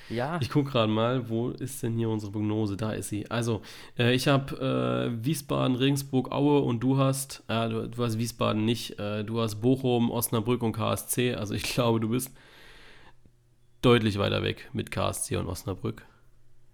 Ja. 0.09 0.39
Ich 0.41 0.49
gucke 0.49 0.71
gerade 0.71 0.91
mal, 0.91 1.29
wo 1.29 1.49
ist 1.49 1.81
denn 1.83 1.97
hier 1.97 2.09
unsere 2.09 2.31
Prognose? 2.31 2.77
Da 2.77 2.91
ist 2.91 3.09
sie. 3.09 3.29
Also, 3.31 3.61
äh, 3.97 4.13
ich 4.13 4.27
habe 4.27 5.11
äh, 5.15 5.25
Wiesbaden, 5.25 5.75
Regensburg, 5.75 6.31
Aue 6.31 6.61
und 6.61 6.81
du 6.81 6.97
hast, 6.97 7.43
äh, 7.47 7.69
du, 7.69 7.89
du, 7.89 8.03
hast 8.03 8.17
Wiesbaden 8.17 8.65
nicht, 8.65 8.99
äh, 8.99 9.23
du 9.23 9.39
hast 9.39 9.55
Bochum, 9.55 10.11
Osnabrück 10.11 10.61
und 10.61 10.73
KSC. 10.73 11.35
Also, 11.35 11.53
ich 11.53 11.63
glaube, 11.73 11.99
du 11.99 12.09
bist 12.09 12.31
deutlich 13.81 14.17
weiter 14.17 14.43
weg 14.43 14.69
mit 14.73 14.91
KSC 14.91 15.37
und 15.37 15.47
Osnabrück. 15.47 16.05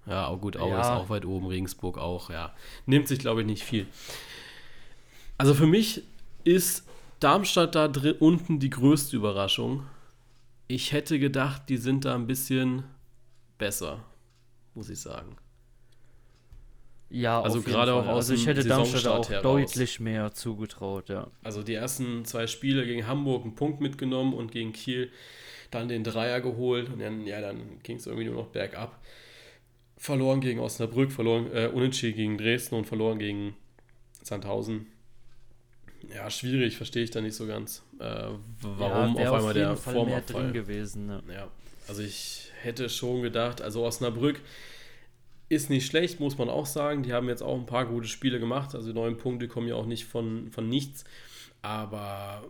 Ja, 0.05 0.27
auch 0.27 0.39
gut, 0.39 0.57
Aue 0.57 0.71
ja. 0.71 0.81
ist 0.81 0.87
auch 0.87 1.09
weit 1.09 1.25
oben, 1.25 1.45
Regensburg 1.45 1.97
auch, 1.97 2.29
ja. 2.29 2.53
Nimmt 2.85 3.07
sich, 3.07 3.19
glaube 3.19 3.41
ich, 3.41 3.47
nicht 3.47 3.63
viel. 3.63 3.85
Also, 5.37 5.53
für 5.53 5.67
mich 5.67 6.03
ist 6.43 6.85
Darmstadt 7.19 7.75
da 7.75 7.87
drin, 7.87 8.15
unten 8.19 8.59
die 8.59 8.69
größte 8.69 9.15
Überraschung. 9.15 9.83
Ich 10.67 10.93
hätte 10.93 11.19
gedacht, 11.19 11.63
die 11.67 11.77
sind 11.77 12.05
da 12.05 12.15
ein 12.15 12.27
bisschen 12.27 12.83
besser, 13.59 14.03
muss 14.73 14.89
ich 14.89 14.99
sagen. 14.99 15.37
Ja, 17.11 17.41
also 17.41 17.61
gerade 17.61 17.93
auch 17.93 18.05
aus 18.05 18.29
Also 18.29 18.33
ich 18.35 18.45
hätte 18.45 18.63
Darmstadt 18.63 19.07
auch 19.07 19.29
heraus. 19.29 19.43
deutlich 19.43 19.99
mehr 19.99 20.31
zugetraut, 20.33 21.09
ja. 21.09 21.27
Also 21.43 21.63
die 21.63 21.73
ersten 21.73 22.23
zwei 22.25 22.45
Spiele 22.47 22.85
gegen 22.85 23.07
Hamburg 23.07 23.43
einen 23.43 23.55
Punkt 23.55 23.81
mitgenommen 23.81 24.33
und 24.33 24.51
gegen 24.51 24.73
Kiel 24.73 25.11
dann 25.71 25.87
den 25.87 26.03
Dreier 26.03 26.39
geholt 26.41 26.89
und 26.89 26.99
dann, 26.99 27.25
ja, 27.25 27.41
dann 27.41 27.79
ging 27.83 27.97
es 27.97 28.05
irgendwie 28.07 28.25
nur 28.25 28.35
noch 28.35 28.47
bergab. 28.47 28.99
Verloren 29.97 30.39
gegen 30.39 30.59
Osnabrück, 30.59 31.11
verloren, 31.11 31.51
äh, 31.51 31.67
unentschieden 31.67 32.15
gegen 32.15 32.37
Dresden 32.37 32.75
und 32.75 32.85
verloren 32.85 33.19
gegen 33.19 33.55
Sandhausen. 34.23 34.87
Ja, 36.13 36.29
schwierig, 36.29 36.77
verstehe 36.77 37.03
ich 37.03 37.11
da 37.11 37.21
nicht 37.21 37.35
so 37.35 37.45
ganz. 37.45 37.83
Äh, 37.99 38.29
warum 38.61 39.17
ja, 39.17 39.29
auf 39.29 39.35
einmal 39.35 39.41
auf 39.41 39.53
der 39.53 39.75
Fall 39.75 39.93
Formabfall. 39.93 40.43
drin 40.43 40.53
gewesen. 40.53 41.07
Ne? 41.07 41.23
Ja, 41.33 41.47
also 41.89 42.03
ich 42.03 42.51
hätte 42.61 42.87
schon 42.87 43.23
gedacht, 43.23 43.61
also 43.61 43.83
Osnabrück 43.83 44.39
ist 45.49 45.71
nicht 45.71 45.87
schlecht, 45.87 46.19
muss 46.19 46.37
man 46.37 46.47
auch 46.47 46.67
sagen. 46.67 47.01
Die 47.01 47.13
haben 47.13 47.27
jetzt 47.27 47.41
auch 47.41 47.57
ein 47.57 47.65
paar 47.65 47.87
gute 47.87 48.07
Spiele 48.07 48.39
gemacht. 48.39 48.75
Also 48.75 48.93
neun 48.93 49.17
Punkte 49.17 49.47
kommen 49.47 49.67
ja 49.67 49.73
auch 49.73 49.87
nicht 49.87 50.05
von, 50.05 50.51
von 50.51 50.69
nichts. 50.69 51.03
Aber 51.63 52.43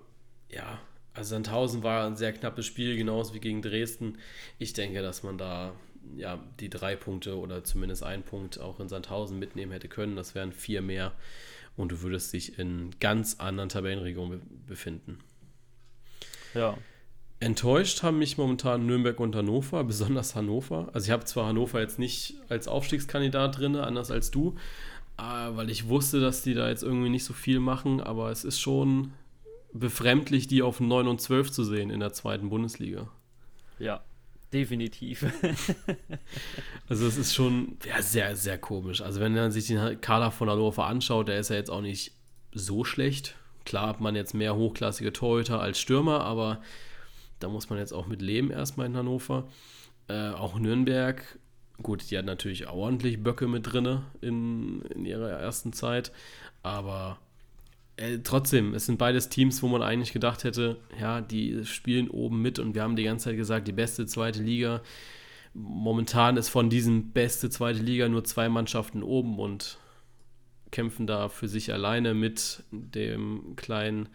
ja, 0.50 0.80
also 1.14 1.30
Sandhausen 1.30 1.84
war 1.84 2.06
ein 2.06 2.18
sehr 2.18 2.34
knappes 2.34 2.66
Spiel, 2.66 2.98
genauso 2.98 3.34
wie 3.34 3.40
gegen 3.40 3.62
Dresden. 3.62 4.18
Ich 4.58 4.74
denke, 4.74 5.02
dass 5.02 5.24
man 5.24 5.38
da 5.38 5.74
ja 6.18 6.44
die 6.60 6.70
drei 6.70 6.98
Punkte 6.98 7.38
oder 7.38 7.64
zumindest 7.64 8.04
einen 8.04 8.24
Punkt 8.24 8.60
auch 8.60 8.82
in 8.82 8.90
Sandhausen 8.90 9.40
mitnehmen 9.40 9.72
hätte 9.72 9.88
können. 9.88 10.18
Das 10.18 10.36
wären 10.36 10.52
vier 10.52 10.82
mehr 10.82 11.14
und 11.78 11.94
du 11.94 12.02
würdest 12.02 12.34
dich 12.34 12.60
in 12.60 12.90
ganz 13.00 13.40
anderen 13.40 13.70
Tabellenregionen 13.70 14.42
befinden. 14.68 15.20
Ja, 16.54 16.78
Enttäuscht 17.42 18.04
haben 18.04 18.20
mich 18.20 18.38
momentan 18.38 18.86
Nürnberg 18.86 19.20
und 19.20 19.34
Hannover, 19.34 19.84
besonders 19.86 20.36
Hannover. 20.36 20.90
Also 20.94 21.06
ich 21.06 21.12
habe 21.12 21.24
zwar 21.24 21.48
Hannover 21.48 21.80
jetzt 21.80 21.98
nicht 21.98 22.36
als 22.50 22.68
Aufstiegskandidat 22.68 23.58
drin, 23.58 23.78
anders 23.78 24.12
als 24.12 24.30
du, 24.30 24.56
äh, 25.18 25.22
weil 25.22 25.70
ich 25.70 25.88
wusste, 25.88 26.20
dass 26.20 26.42
die 26.42 26.54
da 26.54 26.68
jetzt 26.68 26.84
irgendwie 26.84 27.10
nicht 27.10 27.24
so 27.24 27.34
viel 27.34 27.62
machen, 27.62 28.02
aber 28.02 28.30
es 28.30 28.44
ist 28.44 28.60
schon 28.60 29.14
befremdlich, 29.72 30.48
die 30.48 30.62
auf 30.62 30.82
9 30.82 31.08
und 31.08 31.22
12 31.22 31.52
zu 31.52 31.64
sehen 31.64 31.92
in 31.92 32.02
der 32.02 32.12
zweiten 32.12 32.50
Bundesliga. 32.50 33.08
Ja, 33.78 34.04
definitiv. 34.52 35.26
also 36.90 37.08
es 37.08 37.18
ist 37.18 37.34
schon 37.34 37.78
ja, 37.88 38.02
sehr, 38.02 38.36
sehr 38.36 38.58
komisch. 38.58 39.02
Also 39.02 39.22
wenn 39.22 39.34
man 39.34 39.52
sich 39.52 39.68
den 39.68 40.02
Kader 40.02 40.32
von 40.32 40.50
Hannover 40.50 40.88
anschaut, 40.88 41.30
der 41.30 41.40
ist 41.40 41.50
ja 41.50 41.56
jetzt 41.56 41.72
auch 41.72 41.82
nicht 41.82 42.12
so 42.52 42.84
schlecht. 42.84 43.36
Klar 43.64 43.88
hat 43.88 44.02
man 44.02 44.16
jetzt 44.16 44.34
mehr 44.34 44.58
hochklassige 44.58 45.14
Torhüter 45.14 45.62
als 45.62 45.80
Stürmer, 45.80 46.22
aber 46.26 46.62
da 47.40 47.50
muss 47.50 47.70
man 47.70 47.80
jetzt 47.80 47.94
auch 47.94 48.08
mit 48.08 48.22
leben 48.22 48.52
erstmal 48.52 48.88
in 48.88 48.96
Hannover. 48.98 49.48
Äh, 50.08 50.30
auch 50.30 50.58
Nürnberg, 50.60 51.40
gut, 51.82 52.10
die 52.10 52.18
hat 52.18 52.26
natürlich 52.26 52.68
ordentlich 52.68 53.22
Böcke 53.22 53.48
mit 53.48 53.72
drin 53.72 54.02
in, 54.22 54.82
in 54.82 55.06
ihrer 55.06 55.30
ersten 55.30 55.74
Zeit, 55.74 56.12
aber 56.64 57.20
äh, 58.00 58.20
trotzdem, 58.24 58.74
es 58.74 58.86
sind 58.86 58.98
beides 58.98 59.30
Teams, 59.30 59.62
wo 59.62 59.68
man 59.68 59.82
eigentlich 59.82 60.14
gedacht 60.14 60.44
hätte, 60.44 60.78
ja, 61.00 61.22
die 61.22 61.66
spielen 61.66 62.10
oben 62.10 62.42
mit 62.42 62.58
und 62.60 62.74
wir 62.74 62.84
haben 62.84 62.96
die 62.96 63.04
ganze 63.04 63.26
Zeit 63.26 63.38
gesagt, 63.38 63.68
die 63.68 63.74
beste 63.74 64.06
zweite 64.06 64.42
Liga. 64.42 64.82
Momentan 65.54 66.38
ist 66.38 66.50
von 66.50 66.70
diesen 66.70 67.12
beste 67.12 67.50
zweite 67.50 67.82
Liga 67.82 68.08
nur 68.08 68.24
zwei 68.24 68.50
Mannschaften 68.50 69.04
oben 69.04 69.40
und 69.40 69.80
kämpfen 70.72 71.08
da 71.08 71.28
für 71.28 71.48
sich 71.48 71.74
alleine 71.74 72.14
mit 72.14 72.64
dem 72.72 73.56
kleinen 73.56 74.10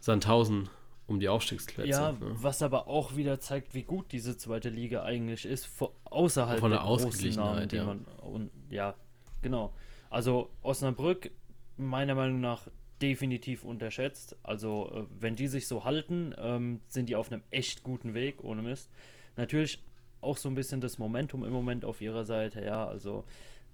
Sandhausen 0.00 0.68
um 1.06 1.20
die 1.20 1.28
Aufstiegsplätze. 1.28 1.90
Ja, 1.90 2.12
ne? 2.12 2.18
was 2.20 2.62
aber 2.62 2.88
auch 2.88 3.16
wieder 3.16 3.38
zeigt, 3.40 3.74
wie 3.74 3.82
gut 3.82 4.12
diese 4.12 4.36
zweite 4.36 4.70
Liga 4.70 5.02
eigentlich 5.02 5.44
ist, 5.44 5.66
vor, 5.66 5.92
außerhalb 6.04 6.60
Von 6.60 6.70
der, 6.70 6.80
der 6.80 6.88
Ausgeglichenheit, 6.88 7.72
Namen, 7.72 7.74
ja. 7.74 7.84
Man, 7.84 8.04
und, 8.22 8.50
ja, 8.70 8.94
genau. 9.42 9.74
Also 10.10 10.50
Osnabrück, 10.62 11.30
meiner 11.76 12.14
Meinung 12.14 12.40
nach, 12.40 12.68
definitiv 13.02 13.64
unterschätzt. 13.64 14.36
Also, 14.42 14.90
äh, 14.94 15.20
wenn 15.20 15.36
die 15.36 15.48
sich 15.48 15.66
so 15.66 15.84
halten, 15.84 16.34
ähm, 16.38 16.80
sind 16.88 17.08
die 17.08 17.16
auf 17.16 17.30
einem 17.30 17.42
echt 17.50 17.82
guten 17.82 18.14
Weg, 18.14 18.42
ohne 18.42 18.62
Mist. 18.62 18.90
Natürlich 19.36 19.82
auch 20.20 20.36
so 20.38 20.48
ein 20.48 20.54
bisschen 20.54 20.80
das 20.80 20.98
Momentum 20.98 21.44
im 21.44 21.52
Moment 21.52 21.84
auf 21.84 22.00
ihrer 22.00 22.24
Seite, 22.24 22.64
ja, 22.64 22.86
also 22.86 23.24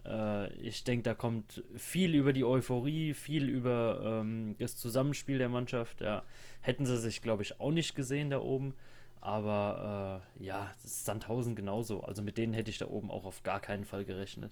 äh, 0.06 0.52
ich 0.54 0.84
denke, 0.84 1.02
da 1.02 1.14
kommt 1.14 1.62
viel 1.76 2.14
über 2.14 2.32
die 2.32 2.44
Euphorie, 2.44 3.14
viel 3.14 3.48
über 3.48 4.20
ähm, 4.22 4.56
das 4.58 4.76
Zusammenspiel 4.76 5.38
der 5.38 5.48
Mannschaft. 5.48 6.00
Ja. 6.00 6.22
Hätten 6.60 6.86
sie 6.86 6.98
sich, 6.98 7.22
glaube 7.22 7.42
ich, 7.42 7.60
auch 7.60 7.70
nicht 7.70 7.94
gesehen 7.94 8.30
da 8.30 8.40
oben. 8.40 8.74
Aber 9.22 10.22
äh, 10.40 10.44
ja, 10.44 10.70
Sandhausen 10.82 11.54
genauso. 11.54 12.02
Also 12.02 12.22
mit 12.22 12.38
denen 12.38 12.54
hätte 12.54 12.70
ich 12.70 12.78
da 12.78 12.86
oben 12.86 13.10
auch 13.10 13.26
auf 13.26 13.42
gar 13.42 13.60
keinen 13.60 13.84
Fall 13.84 14.04
gerechnet. 14.04 14.50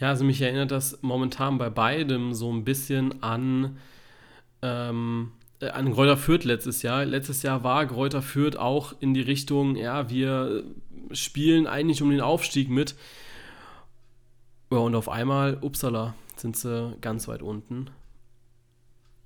Ja, 0.00 0.08
also 0.08 0.24
mich 0.24 0.40
erinnert 0.40 0.72
das 0.72 0.98
momentan 1.02 1.58
bei 1.58 1.70
beidem 1.70 2.34
so 2.34 2.52
ein 2.52 2.64
bisschen 2.64 3.22
an, 3.22 3.78
ähm, 4.60 5.30
äh, 5.60 5.68
an 5.68 5.92
Gräuter 5.92 6.16
Fürth 6.16 6.42
letztes 6.42 6.82
Jahr. 6.82 7.04
Letztes 7.04 7.44
Jahr 7.44 7.62
war 7.62 7.86
Gräuter 7.86 8.22
Fürth 8.22 8.56
auch 8.56 8.92
in 8.98 9.14
die 9.14 9.20
Richtung, 9.20 9.76
ja, 9.76 10.10
wir 10.10 10.64
spielen 11.12 11.68
eigentlich 11.68 12.02
um 12.02 12.10
den 12.10 12.20
Aufstieg 12.20 12.70
mit. 12.70 12.96
Ja, 14.72 14.78
und 14.78 14.94
auf 14.94 15.10
einmal, 15.10 15.58
upsala, 15.60 16.14
sind 16.34 16.56
sie 16.56 16.96
ganz 17.02 17.28
weit 17.28 17.42
unten. 17.42 17.90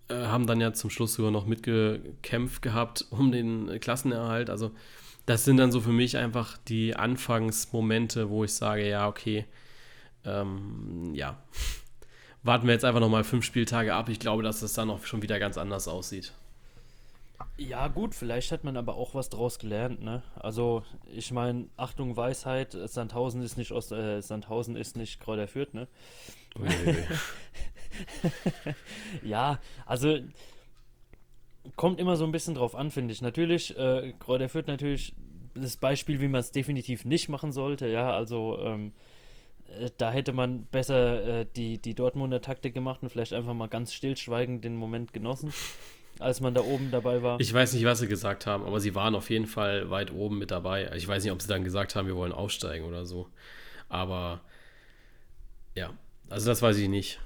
Äh, 0.08 0.26
haben 0.26 0.48
dann 0.48 0.60
ja 0.60 0.72
zum 0.72 0.90
Schluss 0.90 1.14
sogar 1.14 1.30
noch 1.30 1.46
mitgekämpft 1.46 2.62
gehabt 2.62 3.06
um 3.10 3.30
den 3.30 3.78
Klassenerhalt. 3.78 4.50
Also, 4.50 4.72
das 5.24 5.44
sind 5.44 5.58
dann 5.58 5.70
so 5.70 5.80
für 5.80 5.92
mich 5.92 6.16
einfach 6.16 6.58
die 6.58 6.96
Anfangsmomente, 6.96 8.28
wo 8.28 8.42
ich 8.42 8.54
sage, 8.54 8.88
ja, 8.88 9.06
okay, 9.06 9.46
ähm, 10.24 11.14
ja, 11.14 11.40
warten 12.42 12.66
wir 12.66 12.74
jetzt 12.74 12.84
einfach 12.84 12.98
nochmal 12.98 13.22
fünf 13.22 13.44
Spieltage 13.44 13.94
ab. 13.94 14.08
Ich 14.08 14.18
glaube, 14.18 14.42
dass 14.42 14.62
es 14.62 14.72
dann 14.72 14.90
auch 14.90 15.04
schon 15.06 15.22
wieder 15.22 15.38
ganz 15.38 15.58
anders 15.58 15.86
aussieht. 15.86 16.32
Ja, 17.58 17.88
gut, 17.88 18.14
vielleicht 18.14 18.52
hat 18.52 18.64
man 18.64 18.76
aber 18.76 18.96
auch 18.96 19.14
was 19.14 19.30
draus 19.30 19.58
gelernt, 19.58 20.02
ne? 20.02 20.22
Also, 20.34 20.82
ich 21.10 21.32
meine, 21.32 21.68
Achtung, 21.76 22.14
Weisheit, 22.16 22.76
Sandhausen 22.84 23.40
ist 23.40 23.56
nicht 23.56 23.72
Ost, 23.72 23.92
äh, 23.92 24.20
Sandhausen 24.20 24.76
ist 24.76 24.96
nicht 24.96 25.20
Kräuter 25.20 25.48
Fürth, 25.48 25.72
ne? 25.72 25.88
ja, 29.22 29.58
also 29.86 30.18
kommt 31.76 31.98
immer 31.98 32.16
so 32.16 32.24
ein 32.24 32.32
bisschen 32.32 32.54
drauf 32.54 32.74
an, 32.74 32.90
finde 32.90 33.12
ich. 33.12 33.22
Natürlich, 33.22 33.76
äh, 33.76 34.12
Kräuter 34.18 34.48
führt 34.48 34.68
natürlich 34.68 35.14
das 35.54 35.76
Beispiel, 35.78 36.20
wie 36.20 36.28
man 36.28 36.40
es 36.40 36.52
definitiv 36.52 37.04
nicht 37.04 37.28
machen 37.28 37.52
sollte. 37.52 37.88
Ja, 37.88 38.12
also 38.12 38.58
ähm, 38.60 38.92
äh, 39.80 39.90
da 39.96 40.10
hätte 40.12 40.32
man 40.32 40.66
besser 40.66 41.40
äh, 41.40 41.46
die, 41.56 41.78
die 41.78 41.94
Dortmunder 41.94 42.40
Taktik 42.40 42.74
gemacht 42.74 43.02
und 43.02 43.10
vielleicht 43.10 43.32
einfach 43.32 43.54
mal 43.54 43.68
ganz 43.68 43.92
stillschweigend 43.92 44.64
den 44.64 44.76
Moment 44.76 45.12
genossen, 45.12 45.52
als 46.18 46.40
man 46.40 46.54
da 46.54 46.62
oben 46.62 46.90
dabei 46.90 47.22
war. 47.22 47.40
Ich 47.40 47.52
weiß 47.52 47.72
nicht, 47.74 47.84
was 47.84 47.98
sie 47.98 48.08
gesagt 48.08 48.46
haben, 48.46 48.64
aber 48.64 48.80
sie 48.80 48.94
waren 48.94 49.14
auf 49.14 49.30
jeden 49.30 49.46
Fall 49.46 49.90
weit 49.90 50.12
oben 50.12 50.38
mit 50.38 50.50
dabei. 50.50 50.90
Ich 50.96 51.06
weiß 51.06 51.22
nicht, 51.22 51.32
ob 51.32 51.42
sie 51.42 51.48
dann 51.48 51.64
gesagt 51.64 51.94
haben, 51.94 52.06
wir 52.06 52.16
wollen 52.16 52.32
aufsteigen 52.32 52.86
oder 52.86 53.06
so. 53.06 53.28
Aber 53.88 54.40
ja, 55.74 55.90
also 56.28 56.46
das 56.46 56.62
weiß 56.62 56.76
ich 56.78 56.88
nicht. 56.88 57.20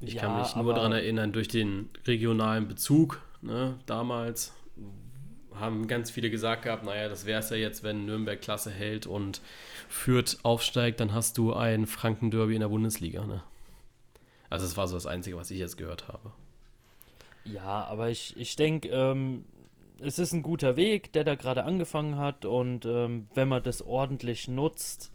Ich 0.00 0.14
ja, 0.14 0.22
kann 0.22 0.40
mich 0.40 0.56
nur 0.56 0.74
daran 0.74 0.92
erinnern, 0.92 1.32
durch 1.32 1.48
den 1.48 1.88
regionalen 2.06 2.66
Bezug, 2.66 3.22
ne, 3.40 3.78
damals 3.86 4.52
haben 5.54 5.86
ganz 5.86 6.10
viele 6.10 6.30
gesagt 6.30 6.62
gehabt, 6.62 6.84
naja, 6.84 7.08
das 7.08 7.26
wäre 7.26 7.40
es 7.40 7.50
ja 7.50 7.56
jetzt, 7.56 7.82
wenn 7.82 8.06
Nürnberg 8.06 8.40
Klasse 8.40 8.70
hält 8.70 9.06
und 9.06 9.40
Fürth 9.88 10.38
aufsteigt, 10.42 10.98
dann 10.98 11.12
hast 11.12 11.38
du 11.38 11.52
ein 11.52 11.86
Franken-Derby 11.86 12.54
in 12.54 12.60
der 12.60 12.68
Bundesliga. 12.68 13.24
Ne? 13.26 13.42
Also 14.50 14.66
das 14.66 14.76
war 14.76 14.88
so 14.88 14.96
das 14.96 15.06
Einzige, 15.06 15.36
was 15.36 15.50
ich 15.50 15.58
jetzt 15.58 15.76
gehört 15.76 16.08
habe. 16.08 16.32
Ja, 17.44 17.84
aber 17.84 18.10
ich, 18.10 18.36
ich 18.36 18.56
denke, 18.56 18.88
ähm, 18.88 19.44
es 20.00 20.18
ist 20.18 20.32
ein 20.32 20.42
guter 20.42 20.76
Weg, 20.76 21.12
der 21.12 21.24
da 21.24 21.34
gerade 21.34 21.64
angefangen 21.64 22.16
hat 22.16 22.44
und 22.44 22.84
ähm, 22.84 23.28
wenn 23.34 23.48
man 23.48 23.62
das 23.62 23.82
ordentlich 23.82 24.48
nutzt, 24.48 25.12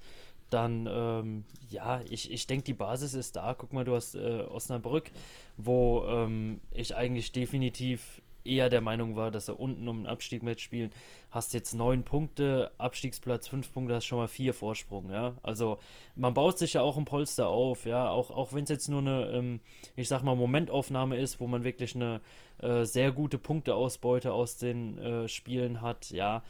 dann, 0.49 0.87
ähm, 0.89 1.43
ja, 1.69 2.01
ich, 2.09 2.31
ich 2.31 2.47
denke, 2.47 2.63
die 2.63 2.73
Basis 2.73 3.13
ist 3.13 3.35
da. 3.35 3.53
Guck 3.53 3.73
mal, 3.73 3.83
du 3.83 3.95
hast 3.95 4.15
äh, 4.15 4.43
Osnabrück, 4.49 5.11
wo 5.57 6.05
ähm, 6.07 6.61
ich 6.71 6.95
eigentlich 6.95 7.33
definitiv 7.33 8.21
eher 8.47 8.69
der 8.69 8.81
Meinung 8.81 9.15
war, 9.15 9.31
dass 9.31 9.47
er 9.47 9.59
unten 9.59 9.87
um 9.87 10.03
den 10.03 10.07
Abstieg 10.07 10.43
mitspielen. 10.43 10.91
Hast 11.31 11.53
jetzt 11.53 11.73
neun 11.73 12.03
Punkte, 12.03 12.71
Abstiegsplatz 12.77 13.47
fünf 13.47 13.73
Punkte, 13.73 13.95
hast 13.95 14.05
schon 14.05 14.19
mal 14.19 14.27
vier 14.27 14.53
Vorsprung, 14.53 15.11
ja. 15.11 15.35
Also 15.43 15.79
man 16.15 16.33
baut 16.33 16.57
sich 16.57 16.73
ja 16.73 16.81
auch 16.81 16.97
ein 16.97 17.05
Polster 17.05 17.47
auf, 17.47 17.85
ja, 17.85 18.09
auch, 18.09 18.31
auch 18.31 18.53
wenn 18.53 18.63
es 18.63 18.69
jetzt 18.69 18.87
nur 18.87 19.01
eine, 19.01 19.29
ähm, 19.31 19.59
ich 19.95 20.07
sag 20.07 20.23
mal, 20.23 20.35
Momentaufnahme 20.35 21.17
ist, 21.17 21.39
wo 21.39 21.47
man 21.47 21.63
wirklich 21.63 21.95
eine 21.95 22.21
äh, 22.59 22.85
sehr 22.85 23.11
gute 23.11 23.37
Punkteausbeute 23.37 24.33
aus 24.33 24.57
den 24.57 24.97
äh, 24.97 25.27
Spielen 25.27 25.81
hat, 25.81 26.09
ja. 26.11 26.43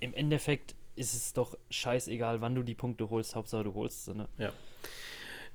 Im 0.00 0.14
Endeffekt 0.14 0.74
ist 0.96 1.14
es 1.14 1.32
doch 1.32 1.56
scheißegal, 1.70 2.40
wann 2.40 2.54
du 2.54 2.62
die 2.62 2.74
Punkte 2.74 3.08
holst, 3.10 3.34
Hauptsache 3.34 3.64
du 3.64 3.74
holst 3.74 4.04
sie, 4.04 4.14
ne? 4.14 4.28
Ja. 4.38 4.52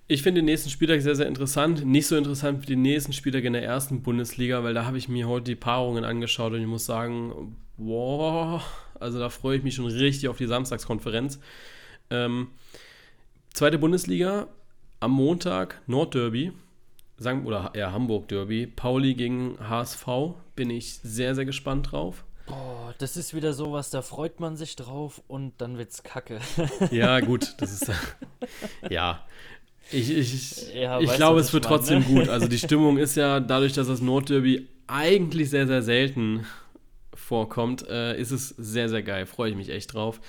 Ich 0.10 0.24
finde 0.24 0.40
den 0.40 0.46
nächsten 0.46 0.70
Spieltag 0.70 1.02
sehr, 1.02 1.16
sehr 1.16 1.28
interessant. 1.28 1.86
Nicht 1.86 2.08
so 2.08 2.16
interessant 2.16 2.62
wie 2.62 2.66
den 2.66 2.82
nächsten 2.82 3.12
Spieltag 3.12 3.44
in 3.44 3.52
der 3.52 3.64
ersten 3.64 4.04
Bundesliga, 4.04 4.64
weil 4.64 4.74
da 4.74 4.86
habe 4.86 4.98
ich 4.98 5.10
mir 5.10 5.28
heute 5.28 5.46
die 5.46 5.56
Paarungen 5.56 6.06
angeschaut 6.06 6.54
und 6.54 6.62
ich 6.62 6.68
muss 6.68 6.86
sagen, 6.86 7.58
boah, 7.76 8.64
also 9.00 9.20
da 9.20 9.30
freue 9.30 9.58
ich 9.58 9.64
mich 9.64 9.76
schon 9.76 9.86
richtig 9.86 10.30
auf 10.30 10.38
die 10.38 10.46
Samstagskonferenz. 10.46 11.40
Ähm, 12.10 12.48
zweite 13.54 13.78
Bundesliga, 13.78 14.48
am 15.02 15.12
Montag 15.12 15.82
Nordderby, 15.88 16.54
oder 17.20 17.74
ja, 17.76 17.92
Hamburg 17.92 18.30
Derby, 18.30 18.66
Pauli 18.66 19.14
gegen 19.14 19.58
HSV, 19.60 20.08
bin 20.56 20.70
ich 20.70 21.00
sehr, 21.00 21.36
sehr 21.36 21.46
gespannt 21.46 21.92
drauf. 21.92 22.24
Boah, 22.46 22.96
das 22.98 23.18
ist 23.18 23.34
wieder 23.34 23.52
sowas, 23.52 23.90
da 23.90 24.02
freut 24.02 24.40
man 24.40 24.56
sich 24.56 24.78
drauf 24.78 25.22
und 25.28 25.54
dann 25.58 25.78
wird's 25.78 26.04
kacke. 26.04 26.40
Ja, 26.92 27.20
gut, 27.22 27.56
das 27.58 27.74
ist 27.74 27.92
ja. 28.90 29.26
Ich, 29.92 30.10
ich, 30.12 30.74
ja, 30.74 31.00
ich 31.00 31.14
glaube, 31.14 31.40
es 31.40 31.54
wird 31.54 31.64
meine, 31.64 31.78
trotzdem 31.78 32.00
ne? 32.00 32.06
gut. 32.06 32.30
Also 32.30 32.48
die 32.48 32.58
Stimmung 32.60 32.98
ist 32.98 33.16
ja 33.16 33.40
dadurch, 33.40 33.74
dass 33.74 33.88
das 33.88 34.02
Nordderby 34.02 34.68
eigentlich 34.88 35.50
sehr, 35.50 35.68
sehr 35.68 35.82
selten 35.82 36.46
vorkommt, 37.14 37.88
äh, 37.90 38.18
ist 38.20 38.32
es 38.32 38.50
sehr, 38.50 38.90
sehr 38.90 39.04
geil. 39.04 39.26
Freue 39.26 39.52
ich 39.52 39.56
mich 39.56 39.70
echt 39.70 39.94
drauf. 39.94 40.22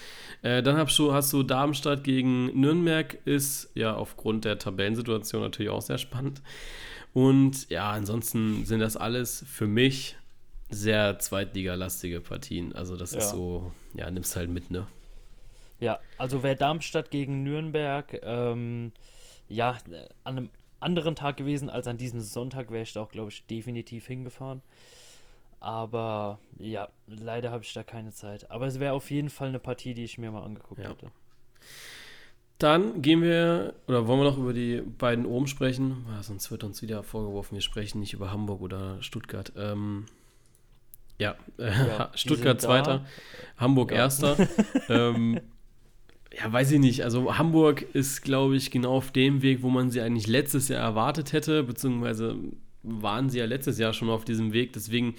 Äh, 0.43 0.63
dann 0.63 0.77
hast 0.77 0.99
du, 0.99 1.13
hast 1.13 1.33
du 1.33 1.43
Darmstadt 1.43 2.03
gegen 2.05 2.47
Nürnberg, 2.59 3.19
ist 3.25 3.71
ja 3.75 3.95
aufgrund 3.95 4.45
der 4.45 4.59
Tabellensituation 4.59 5.43
natürlich 5.43 5.71
auch 5.71 5.83
sehr 5.83 5.99
spannend. 5.99 6.43
Und 7.15 7.69
ja, 7.71 7.91
ansonsten 7.91 8.65
sind 8.65 8.81
das 8.81 8.97
alles 8.97 9.45
für 9.49 9.67
mich 9.67 10.17
sehr 10.71 11.19
zweitligalastige 11.19 12.21
Partien. 12.21 12.75
Also 12.75 12.97
das 12.97 13.13
ja. 13.13 13.19
ist 13.19 13.31
so, 13.31 13.73
ja, 13.95 14.11
nimmst 14.11 14.37
halt 14.37 14.51
mit, 14.51 14.71
ne? 14.71 14.87
Ja, 15.81 16.01
also 16.17 16.43
wer 16.43 16.57
Darmstadt 16.57 17.11
gegen 17.11 17.45
Nürnberg, 17.45 18.21
ähm, 18.25 18.93
ja, 19.49 19.77
an 20.25 20.39
einem 20.39 20.51
anderen 20.81 21.17
Tag 21.17 21.37
gewesen 21.37 21.71
als 21.71 21.87
an 21.87 21.97
diesem 21.97 22.21
Sonntag, 22.21 22.71
wäre 22.71 22.83
ich 22.83 22.93
da 22.93 23.03
auch, 23.03 23.11
glaube 23.11 23.31
ich, 23.31 23.45
definitiv 23.47 24.07
hingefahren. 24.07 24.63
Aber 25.61 26.39
ja, 26.59 26.89
leider 27.07 27.51
habe 27.51 27.65
ich 27.65 27.73
da 27.73 27.83
keine 27.83 28.13
Zeit. 28.13 28.51
Aber 28.51 28.67
es 28.67 28.79
wäre 28.79 28.93
auf 28.93 29.11
jeden 29.11 29.31
Fall 29.31 29.49
eine 29.49 29.59
Partie, 29.59 29.95
die 29.95 30.05
ich 30.05 30.19
mir 30.19 30.31
mal 30.31 30.45
angeguckt 30.45 30.81
ja. 30.81 30.91
hätte. 30.91 31.11
Dann 32.59 33.03
gehen 33.03 33.23
wir, 33.23 33.75
oder 33.87 34.07
wollen 34.07 34.21
wir 34.21 34.25
noch 34.25 34.39
über 34.39 34.53
die 34.53 34.81
beiden 34.81 35.27
oben 35.27 35.47
sprechen? 35.47 36.05
Ja, 36.09 36.23
sonst 36.23 36.51
wird 36.51 36.65
uns 36.65 36.83
wieder 36.83 37.05
vorgeworfen, 37.05 37.55
wir 37.55 37.63
sprechen 37.63 38.01
nicht 38.01 38.15
über 38.15 38.33
Hamburg 38.33 38.61
oder 38.61 39.01
Stuttgart. 39.01 39.53
Ähm, 39.57 40.07
ja, 41.19 41.37
ja 41.59 42.11
Stuttgart 42.15 42.61
Zweiter, 42.61 43.07
Hamburg 43.57 43.93
ja. 43.93 43.99
Erster. 43.99 44.37
ähm, 44.89 45.41
ja, 46.37 46.53
weiß 46.53 46.72
ich 46.72 46.79
nicht. 46.79 47.05
Also 47.05 47.39
Hamburg 47.39 47.83
ist, 47.95 48.22
glaube 48.22 48.57
ich, 48.57 48.70
genau 48.70 48.97
auf 48.97 49.12
dem 49.12 49.43
Weg, 49.43 49.62
wo 49.62 49.70
man 49.70 49.91
sie 49.91 50.01
eigentlich 50.01 50.26
letztes 50.26 50.68
Jahr 50.68 50.83
erwartet 50.83 51.33
hätte, 51.33 51.62
beziehungsweise 51.62 52.37
waren 52.83 53.31
sie 53.31 53.39
ja 53.39 53.47
letztes 53.47 53.79
Jahr 53.79 53.93
schon 53.93 54.11
auf 54.11 54.24
diesem 54.24 54.53
Weg. 54.53 54.72
Deswegen 54.72 55.14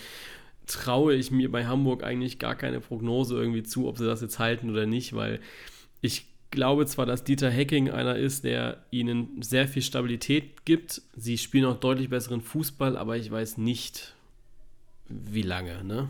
traue 0.67 1.15
ich 1.15 1.31
mir 1.31 1.51
bei 1.51 1.65
Hamburg 1.65 2.03
eigentlich 2.03 2.39
gar 2.39 2.55
keine 2.55 2.79
Prognose 2.79 3.35
irgendwie 3.35 3.63
zu, 3.63 3.87
ob 3.87 3.97
sie 3.97 4.05
das 4.05 4.21
jetzt 4.21 4.39
halten 4.39 4.69
oder 4.69 4.85
nicht, 4.85 5.13
weil 5.13 5.39
ich 6.01 6.25
glaube 6.51 6.85
zwar, 6.85 7.05
dass 7.05 7.23
Dieter 7.23 7.49
Hecking 7.49 7.89
einer 7.89 8.15
ist, 8.15 8.43
der 8.43 8.83
ihnen 8.91 9.41
sehr 9.41 9.67
viel 9.67 9.81
Stabilität 9.81 10.65
gibt. 10.65 11.01
Sie 11.15 11.37
spielen 11.37 11.65
auch 11.65 11.79
deutlich 11.79 12.09
besseren 12.09 12.41
Fußball, 12.41 12.97
aber 12.97 13.17
ich 13.17 13.29
weiß 13.29 13.57
nicht, 13.57 14.13
wie 15.07 15.41
lange, 15.41 15.83
ne? 15.83 16.09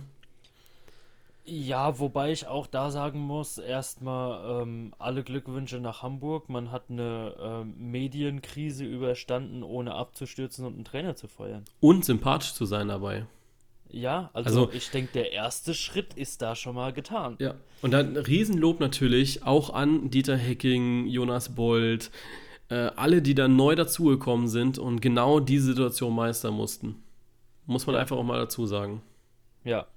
Ja, 1.50 1.98
wobei 1.98 2.32
ich 2.32 2.46
auch 2.46 2.68
da 2.68 2.92
sagen 2.92 3.20
muss, 3.20 3.58
erstmal 3.58 4.62
ähm, 4.62 4.94
alle 5.00 5.24
Glückwünsche 5.24 5.80
nach 5.80 6.04
Hamburg. 6.04 6.48
Man 6.48 6.72
hat 6.72 6.84
eine 6.90 7.36
ähm, 7.42 7.74
Medienkrise 7.78 8.86
überstanden, 8.86 9.64
ohne 9.64 9.96
abzustürzen 9.96 10.64
und 10.66 10.76
einen 10.76 10.86
Trainer 10.86 11.16
zu 11.16 11.28
feuern. 11.28 11.66
Und 11.80 12.06
sympathisch 12.06 12.54
zu 12.54 12.66
sein 12.66 12.90
dabei. 12.90 13.26
Ja, 13.90 14.30
also, 14.34 14.66
also 14.66 14.74
ich 14.74 14.92
denke, 14.92 15.14
der 15.14 15.32
erste 15.32 15.74
Schritt 15.74 16.14
ist 16.14 16.44
da 16.44 16.56
schon 16.56 16.76
mal 16.76 16.94
getan. 16.94 17.36
Ja, 17.40 17.56
und 17.82 17.92
dann 17.92 18.16
Riesenlob 18.16 18.80
natürlich 18.80 19.44
auch 19.44 19.74
an 19.74 20.12
Dieter 20.12 20.38
Hecking, 20.38 21.08
Jonas 21.08 21.56
Bold, 21.56 22.12
äh, 22.70 22.92
alle, 22.96 23.24
die 23.24 23.34
dann 23.34 23.56
neu 23.56 23.74
dazugekommen 23.74 24.48
sind 24.48 24.78
und 24.78 25.02
genau 25.02 25.40
diese 25.40 25.66
Situation 25.66 26.14
meistern 26.14 26.54
mussten. 26.54 27.02
Muss 27.66 27.88
man 27.88 27.96
ja. 27.96 28.02
einfach 28.02 28.18
auch 28.18 28.24
mal 28.24 28.38
dazu 28.38 28.68
sagen. 28.68 29.02
Ja, 29.64 29.88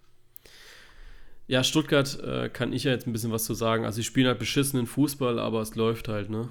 ja, 1.52 1.62
Stuttgart 1.62 2.18
äh, 2.20 2.48
kann 2.48 2.72
ich 2.72 2.84
ja 2.84 2.92
jetzt 2.92 3.06
ein 3.06 3.12
bisschen 3.12 3.30
was 3.30 3.44
zu 3.44 3.52
sagen. 3.52 3.84
Also, 3.84 3.96
sie 3.96 4.04
spielen 4.04 4.26
halt 4.26 4.38
beschissenen 4.38 4.86
Fußball, 4.86 5.38
aber 5.38 5.60
es 5.60 5.74
läuft 5.74 6.08
halt, 6.08 6.30
ne? 6.30 6.48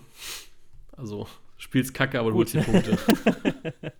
Also, 0.91 1.27
spielst 1.57 1.95
kacke, 1.95 2.19
aber 2.19 2.29
du 2.29 2.37
holst 2.37 2.53
die 2.53 2.59
Punkte. 2.59 2.99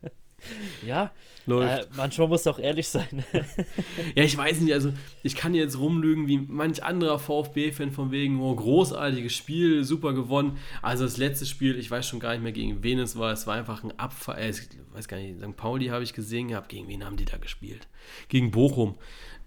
ja, 0.85 1.11
läuft. 1.45 1.85
Äh, 1.85 1.87
manchmal 1.95 2.27
muss 2.27 2.43
doch 2.43 2.59
ehrlich 2.59 2.87
sein. 2.87 3.23
ja, 4.15 4.23
ich 4.23 4.37
weiß 4.37 4.61
nicht, 4.61 4.73
also, 4.73 4.93
ich 5.23 5.35
kann 5.35 5.53
jetzt 5.53 5.77
rumlügen 5.77 6.27
wie 6.27 6.37
manch 6.37 6.83
anderer 6.83 7.19
VfB-Fan 7.19 7.91
von 7.91 8.11
wegen, 8.11 8.39
oh, 8.39 8.55
großartiges 8.55 9.33
Spiel, 9.33 9.83
super 9.83 10.13
gewonnen. 10.13 10.57
Also, 10.81 11.03
das 11.03 11.17
letzte 11.17 11.45
Spiel, 11.45 11.77
ich 11.77 11.89
weiß 11.89 12.07
schon 12.07 12.19
gar 12.19 12.31
nicht 12.31 12.43
mehr, 12.43 12.51
gegen 12.51 12.83
wen 12.83 12.99
es 12.99 13.17
war. 13.17 13.31
Es 13.31 13.47
war 13.47 13.55
einfach 13.55 13.83
ein 13.83 13.97
Abfall. 13.99 14.39
Äh, 14.39 14.49
ich 14.49 14.67
weiß 14.93 15.07
gar 15.07 15.17
nicht, 15.17 15.39
St. 15.39 15.55
Pauli 15.55 15.87
habe 15.87 16.03
ich 16.03 16.13
gesehen 16.13 16.49
gehabt. 16.49 16.69
Gegen 16.69 16.87
wen 16.87 17.05
haben 17.05 17.17
die 17.17 17.25
da 17.25 17.37
gespielt? 17.37 17.87
Gegen 18.29 18.51
Bochum. 18.51 18.95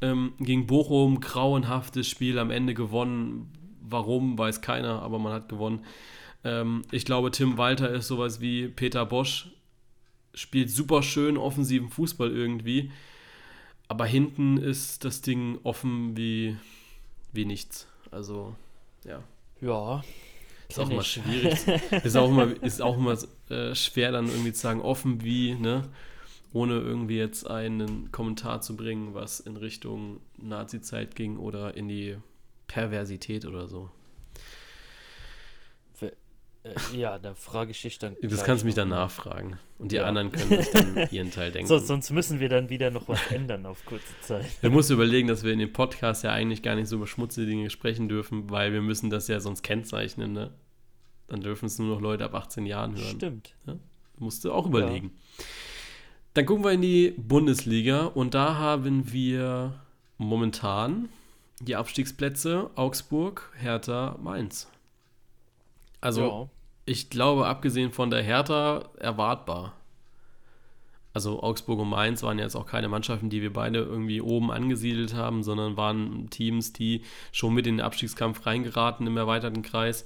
Ähm, 0.01 0.35
gegen 0.39 0.67
Bochum, 0.67 1.21
grauenhaftes 1.21 2.09
Spiel, 2.09 2.39
am 2.39 2.51
Ende 2.51 2.75
gewonnen. 2.75 3.53
Warum, 3.81 4.39
weiß 4.39 4.61
keiner, 4.61 5.03
aber 5.03 5.19
man 5.19 5.33
hat 5.33 5.49
gewonnen. 5.49 5.85
Ähm, 6.45 6.83
ich 6.91 7.05
glaube, 7.05 7.31
Tim 7.31 7.59
Walter 7.59 7.91
ist 7.91 8.09
sowas 8.09 8.41
wie 8.41 8.69
Peter 8.69 9.07
Bosch, 9.07 9.51
spielt 10.35 10.71
super 10.71 11.03
schön 11.03 11.37
offensiven 11.37 11.89
Fußball 11.89 12.31
irgendwie, 12.31 12.91
aber 13.89 14.07
hinten 14.07 14.57
ist 14.57 15.05
das 15.05 15.21
Ding 15.21 15.59
offen 15.63 16.17
wie, 16.17 16.57
wie 17.33 17.45
nichts. 17.45 17.87
Also, 18.11 18.55
ja. 19.05 19.23
Ja. 19.61 20.03
Ist 20.69 20.79
auch 20.79 20.91
immer 20.91 21.03
schwierig. 21.03 21.59
ist 22.05 22.17
auch 22.17 22.29
immer, 22.29 22.63
ist 22.63 22.81
auch 22.81 22.97
immer 22.97 23.17
äh, 23.51 23.75
schwer, 23.75 24.13
dann 24.13 24.29
irgendwie 24.29 24.53
zu 24.53 24.61
sagen, 24.61 24.81
offen 24.81 25.23
wie, 25.23 25.55
ne? 25.55 25.89
ohne 26.55 26.75
irgendwie 26.75 27.17
jetzt 27.17 27.51
einen 27.51 28.13
Kommentar 28.13 28.61
zu 28.61 28.77
bringen, 28.77 29.13
was 29.13 29.41
in 29.41 29.57
Richtung 29.57 30.21
Nazi-Zeit 30.39 31.17
ging 31.17 31.37
oder 31.37 31.77
in 31.77 31.89
die 31.89 32.17
Perversität 32.69 33.45
oder 33.45 33.67
so. 33.67 33.91
Äh, 36.65 36.97
ja, 36.97 37.19
da 37.19 37.35
frage 37.35 37.73
ich 37.73 37.83
dich 37.83 37.99
dann. 37.99 38.17
Das 38.23 38.43
kannst 38.43 38.63
du 38.63 38.67
mich 38.67 38.75
dann 38.75 38.89
nachfragen. 38.89 39.59
Und 39.79 39.93
die 39.93 39.97
ja. 39.97 40.05
anderen 40.05 40.33
können 40.33 40.63
sich 40.63 40.71
dann 40.71 41.09
ihren 41.11 41.31
Teil 41.31 41.53
denken. 41.53 41.69
So, 41.69 41.79
sonst 41.79 42.11
müssen 42.11 42.41
wir 42.41 42.49
dann 42.49 42.71
wieder 42.71 42.91
noch 42.91 43.07
was 43.07 43.21
ändern 43.31 43.67
auf 43.67 43.85
kurze 43.85 44.19
Zeit. 44.23 44.47
Du 44.63 44.71
musst 44.71 44.91
überlegen, 44.91 45.29
dass 45.29 45.45
wir 45.45 45.53
in 45.53 45.59
dem 45.59 45.73
Podcast 45.73 46.25
ja 46.25 46.33
eigentlich 46.33 46.63
gar 46.63 46.75
nicht 46.75 46.89
so 46.89 46.97
über 46.97 47.07
schmutzige 47.07 47.47
Dinge 47.47 47.69
sprechen 47.69 48.09
dürfen, 48.09 48.51
weil 48.51 48.73
wir 48.73 48.81
müssen 48.81 49.11
das 49.11 49.29
ja 49.29 49.41
sonst 49.41 49.63
kennzeichnen, 49.63 50.33
ne? 50.33 50.53
Dann 51.29 51.41
dürfen 51.41 51.67
es 51.67 51.79
nur 51.79 51.95
noch 51.95 52.01
Leute 52.01 52.25
ab 52.25 52.35
18 52.35 52.67
Jahren 52.67 52.97
hören. 52.97 53.17
Stimmt. 53.17 53.55
Ja? 53.67 53.77
Musst 54.19 54.45
du 54.45 54.53
auch 54.53 54.67
überlegen. 54.67 55.13
Ja. 55.39 55.45
Dann 56.35 56.47
gucken 56.47 56.65
wir 56.65 56.73
in 56.73 56.83
die 56.83 57.15
Bundesliga 57.17 58.07
und 58.07 58.35
da 58.35 58.57
haben 58.57 59.13
wir 59.13 59.81
momentan 60.19 61.09
die 61.61 61.77
Abstiegsplätze 61.77 62.71
Augsburg, 62.75 63.53
Hertha, 63.57 64.19
Mainz. 64.23 64.69
Also 66.05 66.21
ja. 66.21 66.49
ich 66.85 67.09
glaube, 67.09 67.47
abgesehen 67.47 67.91
von 67.91 68.11
der 68.11 68.23
Hertha, 68.23 68.85
erwartbar. 68.99 69.73
Also 71.15 71.43
Augsburg 71.43 71.79
und 71.79 71.89
Mainz 71.89 72.23
waren 72.23 72.39
jetzt 72.39 72.57
auch 72.57 72.67
keine 72.67 72.89
Mannschaften, 72.89 73.31
die 73.31 73.41
wir 73.41 73.53
beide 73.53 73.79
irgendwie 73.79 74.21
oben 74.21 74.51
angesiedelt 74.51 75.15
haben, 75.15 75.43
sondern 75.43 75.77
waren 75.77 76.29
Teams, 76.29 76.73
die 76.73 77.03
schon 77.33 77.55
mit 77.55 77.67
in 77.67 77.77
den 77.77 77.87
Abstiegskampf 77.87 78.45
reingeraten 78.45 79.07
im 79.07 79.17
erweiterten 79.17 79.63
Kreis. 79.63 80.05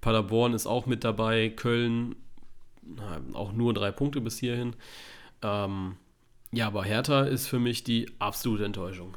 Paderborn 0.00 0.54
ist 0.54 0.66
auch 0.66 0.86
mit 0.86 1.04
dabei, 1.04 1.50
Köln 1.50 2.16
na, 2.82 3.20
auch 3.34 3.52
nur 3.52 3.74
drei 3.74 3.90
Punkte 3.90 4.20
bis 4.20 4.38
hierhin. 4.38 4.76
Ähm, 5.42 5.96
ja, 6.52 6.68
aber 6.68 6.84
Hertha 6.84 7.24
ist 7.24 7.48
für 7.48 7.58
mich 7.58 7.84
die 7.84 8.10
absolute 8.18 8.64
Enttäuschung. 8.64 9.16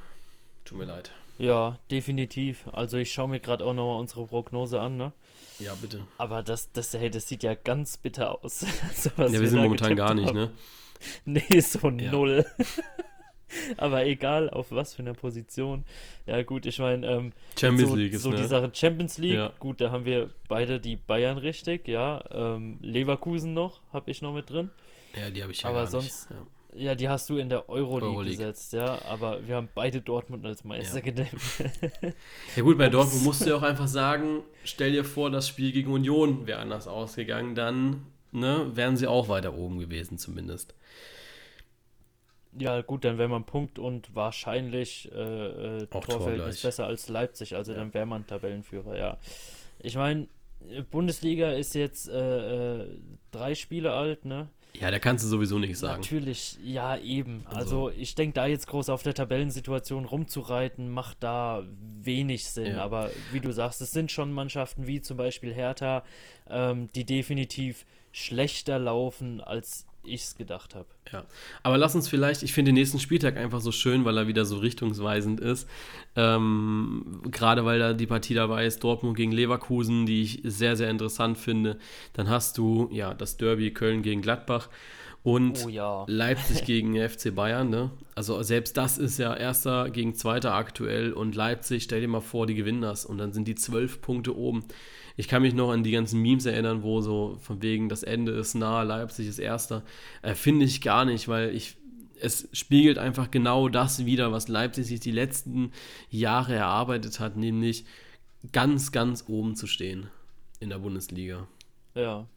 Tut 0.66 0.78
mir 0.78 0.86
leid. 0.86 1.12
Ja, 1.38 1.78
definitiv. 1.92 2.68
Also 2.72 2.98
ich 2.98 3.12
schaue 3.12 3.30
mir 3.30 3.40
gerade 3.40 3.66
auch 3.66 3.74
nochmal 3.74 4.00
unsere 4.00 4.26
Prognose 4.26 4.80
an, 4.80 4.98
ne? 4.98 5.14
Ja, 5.60 5.74
bitte. 5.80 6.02
Aber 6.18 6.44
das, 6.44 6.72
das, 6.72 6.94
hey, 6.94 7.10
das 7.10 7.28
sieht 7.28 7.44
ja 7.44 7.56
ganz 7.56 7.98
bitter 7.98 8.44
aus. 8.44 8.60
so, 8.96 9.10
ja, 9.18 9.32
wir, 9.32 9.42
wir 9.42 9.50
sind 9.50 9.62
momentan 9.62 9.96
gar 9.96 10.14
nicht, 10.14 10.28
haben. 10.28 10.38
ne? 10.38 10.52
Nee, 11.26 11.60
so 11.60 11.90
ja. 11.90 12.12
null. 12.12 12.46
Aber 13.78 14.06
egal, 14.06 14.50
auf 14.50 14.72
was 14.72 14.94
für 14.94 15.04
eine 15.04 15.14
Position. 15.14 15.86
Ja, 16.26 16.42
gut, 16.44 16.66
ich 16.66 16.80
meine, 16.80 17.08
ähm, 17.08 17.34
Champions 17.58 17.92
so, 17.92 17.96
League 17.96 18.14
ist 18.14 18.24
so 18.24 18.32
ne? 18.32 18.38
die 18.38 18.46
Sache 18.46 18.72
Champions 18.74 19.18
League. 19.18 19.36
Ja. 19.36 19.54
Gut, 19.60 19.80
da 19.80 19.92
haben 19.92 20.06
wir 20.06 20.32
beide 20.48 20.80
die 20.80 20.96
Bayern 20.96 21.38
richtig, 21.38 21.88
ja. 21.88 22.24
Ähm, 22.32 22.78
Leverkusen 22.82 23.54
noch, 23.54 23.82
habe 23.94 24.12
ich 24.12 24.22
noch 24.22 24.34
mit 24.34 24.50
drin. 24.50 24.70
Ja, 25.16 25.30
die 25.30 25.42
habe 25.42 25.52
ich 25.52 25.62
ja 25.62 25.70
Aber 25.70 25.88
sonst, 25.88 26.30
ja. 26.30 26.36
Ja, 26.78 26.96
die 26.96 27.10
hast 27.10 27.30
du 27.30 27.38
in 27.38 27.50
der 27.50 27.70
Euroleague, 27.70 28.10
Euroleague. 28.10 28.38
gesetzt, 28.38 28.74
ja. 28.74 29.02
Aber 29.06 29.46
wir 29.48 29.56
haben 29.56 29.70
beide 29.74 30.02
Dortmund 30.02 30.46
als 30.46 30.64
Meister 30.64 30.98
ja. 30.98 31.02
gedämmt. 31.02 31.32
ja 32.56 32.64
gut, 32.64 32.78
bei 32.78 32.90
Dortmund 32.90 33.24
musst 33.24 33.42
du 33.42 33.50
ja 33.50 33.56
auch 33.56 33.64
einfach 33.64 33.88
sagen, 33.88 34.44
stell 34.64 34.92
dir 34.92 35.04
vor, 35.04 35.32
das 35.32 35.48
Spiel 35.48 35.72
gegen 35.72 35.92
Union 35.92 36.46
wäre 36.46 36.60
anders 36.60 36.88
ausgegangen, 36.88 37.56
dann 37.56 38.06
ne, 38.32 38.72
wären 38.76 38.96
sie 38.96 39.08
auch 39.08 39.28
weiter 39.28 39.56
oben 39.56 39.80
gewesen 39.80 40.18
zumindest. 40.18 40.76
Ja, 42.60 42.82
gut, 42.82 43.06
dann 43.06 43.18
wäre 43.18 43.30
man 43.30 43.44
Punkt 43.44 43.80
und 43.80 44.16
wahrscheinlich 44.16 45.12
äh, 45.12 45.78
äh, 45.78 45.88
Torverhältnis 45.88 46.62
besser 46.62 46.86
als 46.86 47.10
Leipzig. 47.10 47.56
Also 47.56 47.72
ja. 47.72 47.80
dann 47.80 47.94
wäre 47.94 48.06
man 48.06 48.26
Tabellenführer, 48.26 48.98
ja. 48.98 49.18
Ich 49.80 49.96
meine, 49.96 50.28
Bundesliga 50.90 51.52
ist 51.52 51.76
jetzt 51.76 52.10
äh, 52.10 52.82
äh, 52.82 52.88
drei 53.32 53.56
Spiele 53.56 53.94
alt, 53.94 54.26
ne? 54.26 54.50
Ja, 54.74 54.92
da 54.92 55.00
kannst 55.00 55.26
du 55.26 55.30
sowieso 55.30 55.58
nicht 55.58 55.78
sagen. 55.78 56.02
Natürlich, 56.02 56.60
ja, 56.64 56.98
eben. 56.98 57.44
Also, 57.48 57.88
also 57.88 57.90
ich 57.98 58.14
denke, 58.14 58.34
da 58.34 58.46
jetzt 58.46 58.68
groß 58.68 58.90
auf 58.90 59.02
der 59.02 59.16
Tabellensituation 59.16 60.06
rumzureiten, 60.06 60.92
macht 60.92 61.24
da 61.24 61.64
wenig 62.02 62.46
Sinn. 62.46 62.74
Ja. 62.74 62.84
Aber 62.84 63.10
wie 63.32 63.40
du 63.40 63.52
sagst, 63.52 63.82
es 63.82 63.92
sind 63.92 64.12
schon 64.12 64.32
Mannschaften 64.32 64.86
wie 64.86 65.02
zum 65.02 65.18
Beispiel 65.18 65.54
Hertha, 65.54 66.04
ähm, 66.48 66.90
die 66.94 67.06
definitiv 67.06 67.86
schlechter 68.12 68.78
laufen, 68.78 69.42
als 69.42 69.87
ich 70.08 70.24
es 70.24 70.36
gedacht 70.36 70.76
habe. 70.76 70.88
Ja, 71.12 71.26
aber 71.64 71.78
lass 71.78 71.96
uns 71.96 72.08
vielleicht, 72.08 72.44
ich 72.44 72.54
finde 72.54 72.70
den 72.70 72.76
nächsten 72.76 73.00
Spieltag 73.00 73.38
einfach 73.38 73.62
so 73.62 73.72
schön, 73.72 74.06
weil 74.06 74.18
er 74.18 74.28
wieder 74.28 74.46
so 74.46 74.58
richtungsweisend 74.58 75.40
ist. 75.40 75.70
Ähm, 76.16 77.22
Gerade 77.32 77.66
weil 77.66 77.80
da 77.80 77.94
die 77.94 78.08
Partie 78.08 78.34
dabei 78.34 78.66
ist, 78.66 78.84
Dortmund 78.84 79.16
gegen 79.16 79.32
Leverkusen, 79.32 80.06
die 80.06 80.24
ich 80.24 80.42
sehr, 80.44 80.76
sehr 80.76 80.90
interessant 80.90 81.38
finde. 81.38 81.78
Dann 82.14 82.30
hast 82.30 82.58
du 82.58 82.90
ja 82.92 83.14
das 83.14 83.38
Derby 83.38 83.72
Köln 83.72 84.02
gegen 84.02 84.22
Gladbach 84.22 84.70
und 85.28 85.66
oh, 85.66 85.68
ja. 85.68 86.06
Leipzig 86.08 86.64
gegen 86.66 86.96
FC 86.96 87.36
Bayern. 87.36 87.70
Ne? 87.70 87.92
Also 88.16 88.42
selbst 88.44 88.78
das 88.78 88.98
ist 88.98 89.18
ja 89.18 89.36
erster 89.36 89.90
gegen 89.90 90.16
zweiter 90.16 90.54
aktuell 90.54 91.12
und 91.12 91.36
Leipzig, 91.36 91.84
stell 91.84 92.00
dir 92.00 92.08
mal 92.08 92.22
vor, 92.22 92.48
die 92.48 92.56
gewinnen 92.56 92.80
das 92.80 93.06
und 93.06 93.18
dann 93.18 93.34
sind 93.34 93.46
die 93.46 93.56
zwölf 93.56 94.00
Punkte 94.00 94.38
oben. 94.38 94.64
Ich 95.18 95.28
kann 95.28 95.42
mich 95.42 95.54
noch 95.54 95.70
an 95.70 95.84
die 95.84 95.92
ganzen 95.92 96.22
Memes 96.22 96.46
erinnern, 96.46 96.82
wo 96.82 97.02
so 97.02 97.38
von 97.42 97.62
wegen 97.62 97.90
das 97.90 98.04
Ende 98.04 98.32
ist 98.32 98.56
nah, 98.56 98.84
Leipzig 98.84 99.28
ist 99.28 99.38
Erster. 99.38 99.84
Äh, 100.22 100.34
Finde 100.34 100.64
ich 100.64 100.80
gar 100.80 101.04
nicht, 101.04 101.28
weil 101.28 101.54
ich 101.54 101.76
es 102.22 102.48
spiegelt 102.54 102.98
einfach 102.98 103.30
genau 103.30 103.68
das 103.68 104.06
wider, 104.06 104.32
was 104.32 104.48
Leipzig 104.48 104.88
sich 104.88 105.02
die 105.02 105.12
letzten 105.12 105.74
Jahre 106.10 106.56
erarbeitet 106.56 107.20
hat, 107.20 107.36
nämlich 107.36 107.84
ganz, 108.54 108.94
ganz 108.94 109.26
oben 109.28 109.58
zu 109.58 109.68
stehen 109.68 110.08
in 110.62 110.70
der 110.70 110.80
Bundesliga. 110.80 111.48
Ja. 111.96 112.28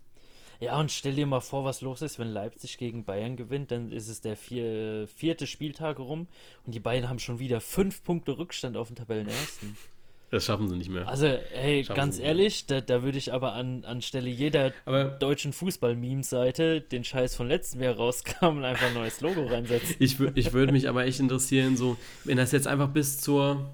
Ja, 0.61 0.79
und 0.79 0.93
stell 0.93 1.15
dir 1.15 1.27
mal 1.27 1.41
vor, 1.41 1.65
was 1.65 1.81
los 1.81 2.03
ist, 2.03 2.19
wenn 2.19 2.29
Leipzig 2.29 2.77
gegen 2.77 3.05
Bayern 3.05 3.37
gewinnt, 3.37 3.71
dann 3.71 3.93
ist 3.93 4.09
es 4.09 4.21
der 4.21 4.37
vier, 4.37 5.09
vierte 5.09 5.47
Spieltag 5.47 5.99
rum 5.99 6.29
und 6.67 6.75
die 6.75 6.81
Bayern 6.81 7.09
haben 7.09 7.19
schon 7.19 7.39
wieder 7.39 7.63
fünf 7.63 8.05
Punkte 8.05 8.37
Rückstand 8.37 8.77
auf 8.77 8.89
den 8.89 8.97
Tabellenersten. 8.97 9.77
Das 10.31 10.45
schaffen 10.45 10.69
sie 10.69 10.77
nicht 10.77 10.91
mehr. 10.91 11.09
Also, 11.09 11.27
hey, 11.27 11.83
schaffen 11.83 11.97
ganz 11.97 12.19
ehrlich, 12.21 12.67
da, 12.67 12.81
da 12.81 13.03
würde 13.03 13.19
ich 13.19 13.33
aber 13.33 13.55
an, 13.55 13.85
anstelle 13.85 14.29
jeder 14.29 14.73
aber 14.85 15.07
deutschen 15.07 15.53
Fußball-Meme-Seite 15.53 16.83
den 16.83 17.03
Scheiß 17.05 17.35
von 17.35 17.49
letztem 17.49 17.83
Jahr 17.83 17.97
rauskam 17.97 18.59
und 18.59 18.65
einfach 18.65 18.87
ein 18.87 18.95
neues 18.95 19.21
Logo 19.21 19.47
reinsetzen. 19.47 19.97
Ich, 19.99 20.21
ich 20.21 20.53
würde 20.53 20.73
mich 20.73 20.89
aber 20.89 21.05
echt 21.05 21.19
interessieren, 21.21 21.77
so, 21.77 21.97
wenn 22.25 22.37
das 22.37 22.53
jetzt 22.53 22.69
einfach 22.69 22.91
bis 22.91 23.19
zur, 23.19 23.71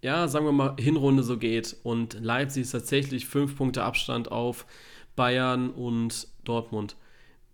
ja, 0.00 0.28
sagen 0.28 0.46
wir 0.46 0.52
mal, 0.52 0.76
Hinrunde 0.78 1.24
so 1.24 1.36
geht 1.36 1.76
und 1.82 2.16
Leipzig 2.20 2.62
ist 2.62 2.70
tatsächlich 2.70 3.26
fünf 3.26 3.56
Punkte 3.56 3.82
Abstand 3.82 4.32
auf 4.32 4.64
Bayern 5.18 5.70
und 5.70 6.28
Dortmund, 6.44 6.96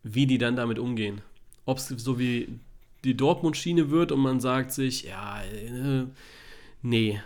wie 0.03 0.27
die 0.27 0.37
dann 0.37 0.55
damit 0.55 0.79
umgehen. 0.79 1.23
Ob 1.65 1.79
es 1.79 1.89
so 1.89 2.19
wie 2.19 2.61
die 3.05 3.17
Dortmund-Schiene 3.17 3.91
wird 3.91 4.13
und 4.13 4.21
man 4.21 4.39
sagt 4.39 4.71
sich, 4.71 5.05
ja, 5.05 5.43
äh, 5.43 6.05
nee, 6.83 7.21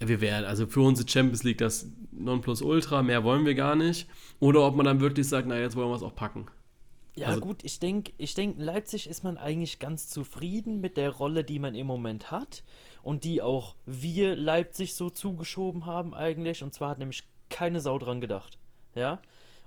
wir 0.00 0.20
werden, 0.20 0.44
also 0.44 0.66
für 0.66 0.80
uns 0.80 0.98
ist 0.98 1.10
Champions 1.10 1.44
League 1.44 1.58
das 1.58 1.86
Nonplusultra, 2.10 3.02
mehr 3.02 3.22
wollen 3.22 3.46
wir 3.46 3.54
gar 3.54 3.76
nicht. 3.76 4.08
Oder 4.40 4.66
ob 4.66 4.74
man 4.74 4.86
dann 4.86 5.00
wirklich 5.00 5.28
sagt, 5.28 5.46
na, 5.46 5.56
jetzt 5.56 5.76
wollen 5.76 5.88
wir 5.88 5.94
es 5.94 6.02
auch 6.02 6.16
packen. 6.16 6.46
Ja, 7.14 7.28
also, 7.28 7.40
gut, 7.40 7.62
ich 7.62 7.78
denke, 7.78 8.12
ich 8.18 8.34
denk, 8.34 8.56
Leipzig 8.58 9.08
ist 9.08 9.22
man 9.22 9.36
eigentlich 9.36 9.78
ganz 9.78 10.08
zufrieden 10.08 10.80
mit 10.80 10.96
der 10.96 11.10
Rolle, 11.10 11.44
die 11.44 11.60
man 11.60 11.76
im 11.76 11.86
Moment 11.86 12.32
hat 12.32 12.64
und 13.02 13.22
die 13.22 13.40
auch 13.40 13.76
wir 13.86 14.34
Leipzig 14.34 14.94
so 14.94 15.10
zugeschoben 15.10 15.86
haben 15.86 16.12
eigentlich. 16.12 16.62
Und 16.64 16.74
zwar 16.74 16.90
hat 16.90 16.98
nämlich 16.98 17.24
keine 17.50 17.80
Sau 17.80 17.98
dran 17.98 18.20
gedacht. 18.20 18.58
Ja, 18.96 19.20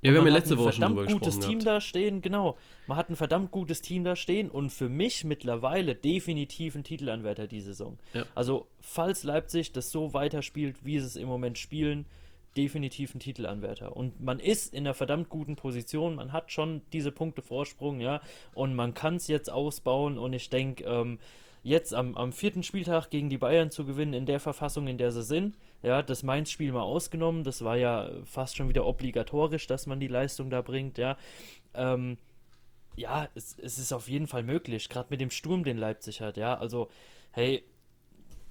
ja, 0.03 0.11
wir 0.11 0.19
haben 0.19 0.27
ja 0.27 0.33
letzte 0.33 0.57
Woche 0.57 0.73
schon 0.73 0.87
drüber 0.87 1.03
gesprochen. 1.03 1.19
gutes 1.21 1.39
Team 1.39 1.59
da 1.63 1.81
stehen, 1.81 2.21
genau. 2.21 2.57
Man 2.87 2.97
hat 2.97 3.09
ein 3.09 3.15
verdammt 3.15 3.51
gutes 3.51 3.81
Team 3.81 4.03
da 4.03 4.15
stehen 4.15 4.49
und 4.49 4.69
für 4.69 4.89
mich 4.89 5.23
mittlerweile 5.23 5.95
definitiv 5.95 6.75
ein 6.75 6.83
Titelanwärter 6.83 7.47
die 7.47 7.61
Saison. 7.61 7.97
Ja. 8.13 8.25
Also, 8.35 8.67
falls 8.81 9.23
Leipzig 9.23 9.71
das 9.71 9.91
so 9.91 10.13
weiterspielt, 10.13 10.83
wie 10.83 10.99
sie 10.99 11.05
es 11.05 11.15
im 11.15 11.27
Moment 11.27 11.57
spielen, 11.57 12.05
definitiv 12.57 13.15
ein 13.15 13.19
Titelanwärter. 13.19 13.95
Und 13.95 14.21
man 14.21 14.39
ist 14.39 14.73
in 14.73 14.85
einer 14.85 14.93
verdammt 14.93 15.29
guten 15.29 15.55
Position, 15.55 16.15
man 16.15 16.33
hat 16.33 16.51
schon 16.51 16.81
diese 16.91 17.11
Punkte 17.11 17.41
Vorsprung, 17.41 17.99
ja, 17.99 18.21
und 18.53 18.75
man 18.75 18.93
kann 18.93 19.15
es 19.15 19.27
jetzt 19.27 19.51
ausbauen 19.51 20.17
und 20.17 20.33
ich 20.33 20.49
denke, 20.49 20.83
ähm, 20.83 21.19
jetzt 21.63 21.93
am, 21.93 22.15
am 22.15 22.33
vierten 22.33 22.61
Spieltag 22.61 23.09
gegen 23.09 23.29
die 23.29 23.37
Bayern 23.37 23.71
zu 23.71 23.85
gewinnen 23.85 24.13
in 24.13 24.25
der 24.25 24.39
Verfassung, 24.39 24.87
in 24.87 24.97
der 24.97 25.11
sie 25.11 25.23
sind. 25.23 25.57
Ja, 25.81 26.01
das 26.01 26.21
Mainz-Spiel 26.21 26.71
mal 26.71 26.81
ausgenommen, 26.81 27.43
das 27.43 27.63
war 27.63 27.77
ja 27.77 28.09
fast 28.25 28.57
schon 28.57 28.69
wieder 28.69 28.85
obligatorisch, 28.85 29.65
dass 29.67 29.87
man 29.87 29.99
die 29.99 30.07
Leistung 30.07 30.49
da 30.49 30.61
bringt, 30.61 30.97
ja. 30.97 31.17
Ähm, 31.73 32.17
ja, 32.95 33.27
es, 33.33 33.57
es 33.57 33.79
ist 33.79 33.91
auf 33.91 34.07
jeden 34.07 34.27
Fall 34.27 34.43
möglich, 34.43 34.89
gerade 34.89 35.07
mit 35.09 35.19
dem 35.19 35.31
Sturm, 35.31 35.63
den 35.63 35.77
Leipzig 35.77 36.21
hat, 36.21 36.37
ja. 36.37 36.55
Also, 36.57 36.89
hey, 37.31 37.63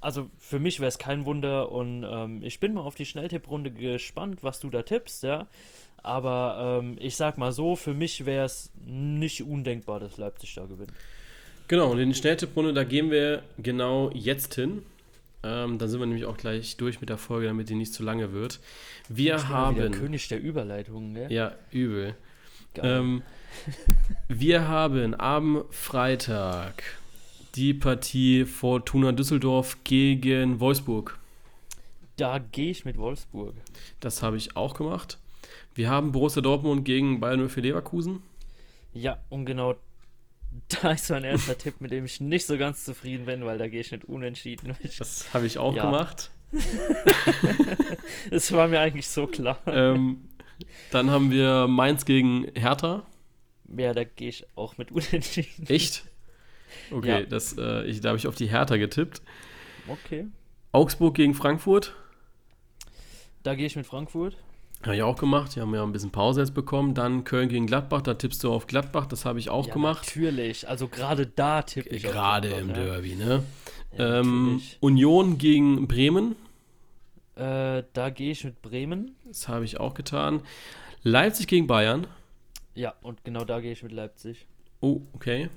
also 0.00 0.28
für 0.38 0.58
mich 0.58 0.80
wäre 0.80 0.88
es 0.88 0.98
kein 0.98 1.26
Wunder 1.26 1.70
und 1.70 2.04
ähm, 2.04 2.42
ich 2.42 2.58
bin 2.60 2.74
mal 2.74 2.80
auf 2.80 2.96
die 2.96 3.06
Schnelltipprunde 3.06 3.70
gespannt, 3.70 4.42
was 4.42 4.58
du 4.58 4.68
da 4.68 4.82
tippst, 4.82 5.22
ja. 5.22 5.46
Aber 6.02 6.80
ähm, 6.82 6.96
ich 6.98 7.14
sag 7.14 7.38
mal 7.38 7.52
so, 7.52 7.76
für 7.76 7.94
mich 7.94 8.26
wäre 8.26 8.46
es 8.46 8.72
nicht 8.84 9.42
undenkbar, 9.44 10.00
dass 10.00 10.16
Leipzig 10.16 10.54
da 10.54 10.64
gewinnt. 10.64 10.92
Genau, 11.68 11.90
und 11.90 11.98
in 11.98 12.10
die 12.10 12.14
Schnelltipprunde, 12.14 12.72
da 12.72 12.84
gehen 12.84 13.10
wir 13.10 13.42
genau 13.58 14.10
jetzt 14.14 14.54
hin. 14.54 14.82
Ähm, 15.44 15.78
dann 15.78 15.88
sind 15.88 15.98
wir 15.98 16.06
nämlich 16.06 16.26
auch 16.26 16.36
gleich 16.36 16.76
durch 16.76 17.00
mit 17.00 17.08
der 17.10 17.18
Folge, 17.18 17.46
damit 17.48 17.68
die 17.68 17.74
nicht 17.74 17.92
zu 17.92 18.02
lange 18.02 18.32
wird. 18.32 18.60
Wir 19.08 19.48
haben. 19.48 19.76
Der 19.76 19.90
König 19.90 20.28
der 20.28 20.42
Überleitungen, 20.42 21.12
ne? 21.12 21.32
Ja, 21.32 21.54
übel. 21.70 22.14
Ähm, 22.76 23.22
wir 24.28 24.68
haben 24.68 25.18
am 25.18 25.64
Freitag 25.70 26.84
die 27.54 27.74
Partie 27.74 28.44
Fortuna 28.44 29.12
Düsseldorf 29.12 29.78
gegen 29.84 30.60
Wolfsburg. 30.60 31.18
Da 32.16 32.38
gehe 32.38 32.70
ich 32.70 32.84
mit 32.84 32.96
Wolfsburg. 32.96 33.54
Das 34.00 34.22
habe 34.22 34.36
ich 34.36 34.56
auch 34.56 34.74
gemacht. 34.74 35.18
Wir 35.74 35.90
haben 35.90 36.12
Borussia 36.12 36.42
Dortmund 36.42 36.84
gegen 36.84 37.20
Bayern 37.20 37.48
04 37.48 37.62
Leverkusen. 37.62 38.22
Ja, 38.94 39.18
und 39.28 39.46
genau 39.46 39.74
da 40.82 40.92
ist 40.92 41.10
mein 41.10 41.24
erster 41.24 41.56
Tipp, 41.56 41.80
mit 41.80 41.90
dem 41.90 42.04
ich 42.04 42.20
nicht 42.20 42.46
so 42.46 42.58
ganz 42.58 42.84
zufrieden 42.84 43.26
bin, 43.26 43.44
weil 43.44 43.58
da 43.58 43.68
gehe 43.68 43.80
ich 43.80 43.92
nicht 43.92 44.04
unentschieden. 44.04 44.76
Das 44.98 45.32
habe 45.32 45.46
ich 45.46 45.58
auch 45.58 45.74
ja. 45.74 45.84
gemacht. 45.84 46.30
das 48.30 48.52
war 48.52 48.68
mir 48.68 48.80
eigentlich 48.80 49.08
so 49.08 49.26
klar. 49.26 49.60
Ähm, 49.66 50.28
dann 50.90 51.10
haben 51.10 51.30
wir 51.30 51.66
Mainz 51.66 52.04
gegen 52.04 52.46
Hertha. 52.54 53.06
Ja, 53.74 53.94
da 53.94 54.04
gehe 54.04 54.28
ich 54.28 54.46
auch 54.54 54.76
mit 54.76 54.92
unentschieden. 54.92 55.66
Echt? 55.66 56.04
Okay, 56.90 57.20
ja. 57.20 57.22
das, 57.22 57.56
äh, 57.56 57.84
ich, 57.84 58.00
da 58.00 58.10
habe 58.10 58.18
ich 58.18 58.26
auf 58.26 58.34
die 58.34 58.48
Hertha 58.48 58.76
getippt. 58.76 59.22
Okay. 59.88 60.26
Augsburg 60.72 61.14
gegen 61.14 61.34
Frankfurt. 61.34 61.94
Da 63.42 63.54
gehe 63.54 63.66
ich 63.66 63.76
mit 63.76 63.86
Frankfurt. 63.86 64.36
Habe 64.82 64.96
ich 64.96 65.02
auch 65.02 65.16
gemacht. 65.16 65.54
Die 65.54 65.60
haben 65.60 65.72
ja 65.74 65.82
ein 65.82 65.92
bisschen 65.92 66.10
Pause 66.10 66.40
jetzt 66.40 66.54
bekommen. 66.54 66.94
Dann 66.94 67.24
Köln 67.24 67.48
gegen 67.48 67.66
Gladbach. 67.66 68.02
Da 68.02 68.14
tippst 68.14 68.42
du 68.42 68.52
auf 68.52 68.66
Gladbach. 68.66 69.06
Das 69.06 69.24
habe 69.24 69.38
ich 69.38 69.48
auch 69.48 69.68
ja, 69.68 69.72
gemacht. 69.72 70.06
Natürlich. 70.06 70.68
Also 70.68 70.88
gerade 70.88 71.26
da 71.26 71.62
tippe 71.62 71.90
ich 71.90 72.02
Gerade 72.02 72.48
im 72.48 72.68
ja. 72.68 72.74
Derby, 72.74 73.14
ne? 73.14 73.42
Ja, 73.96 74.20
ähm, 74.20 74.60
Union 74.80 75.38
gegen 75.38 75.86
Bremen. 75.86 76.34
Äh, 77.36 77.84
da 77.92 78.10
gehe 78.10 78.32
ich 78.32 78.44
mit 78.44 78.60
Bremen. 78.60 79.14
Das 79.24 79.48
habe 79.48 79.64
ich 79.64 79.78
auch 79.78 79.94
getan. 79.94 80.42
Leipzig 81.02 81.46
gegen 81.46 81.66
Bayern. 81.66 82.06
Ja, 82.74 82.94
und 83.02 83.24
genau 83.24 83.44
da 83.44 83.60
gehe 83.60 83.72
ich 83.72 83.82
mit 83.82 83.92
Leipzig. 83.92 84.46
Oh, 84.80 85.00
okay. 85.14 85.48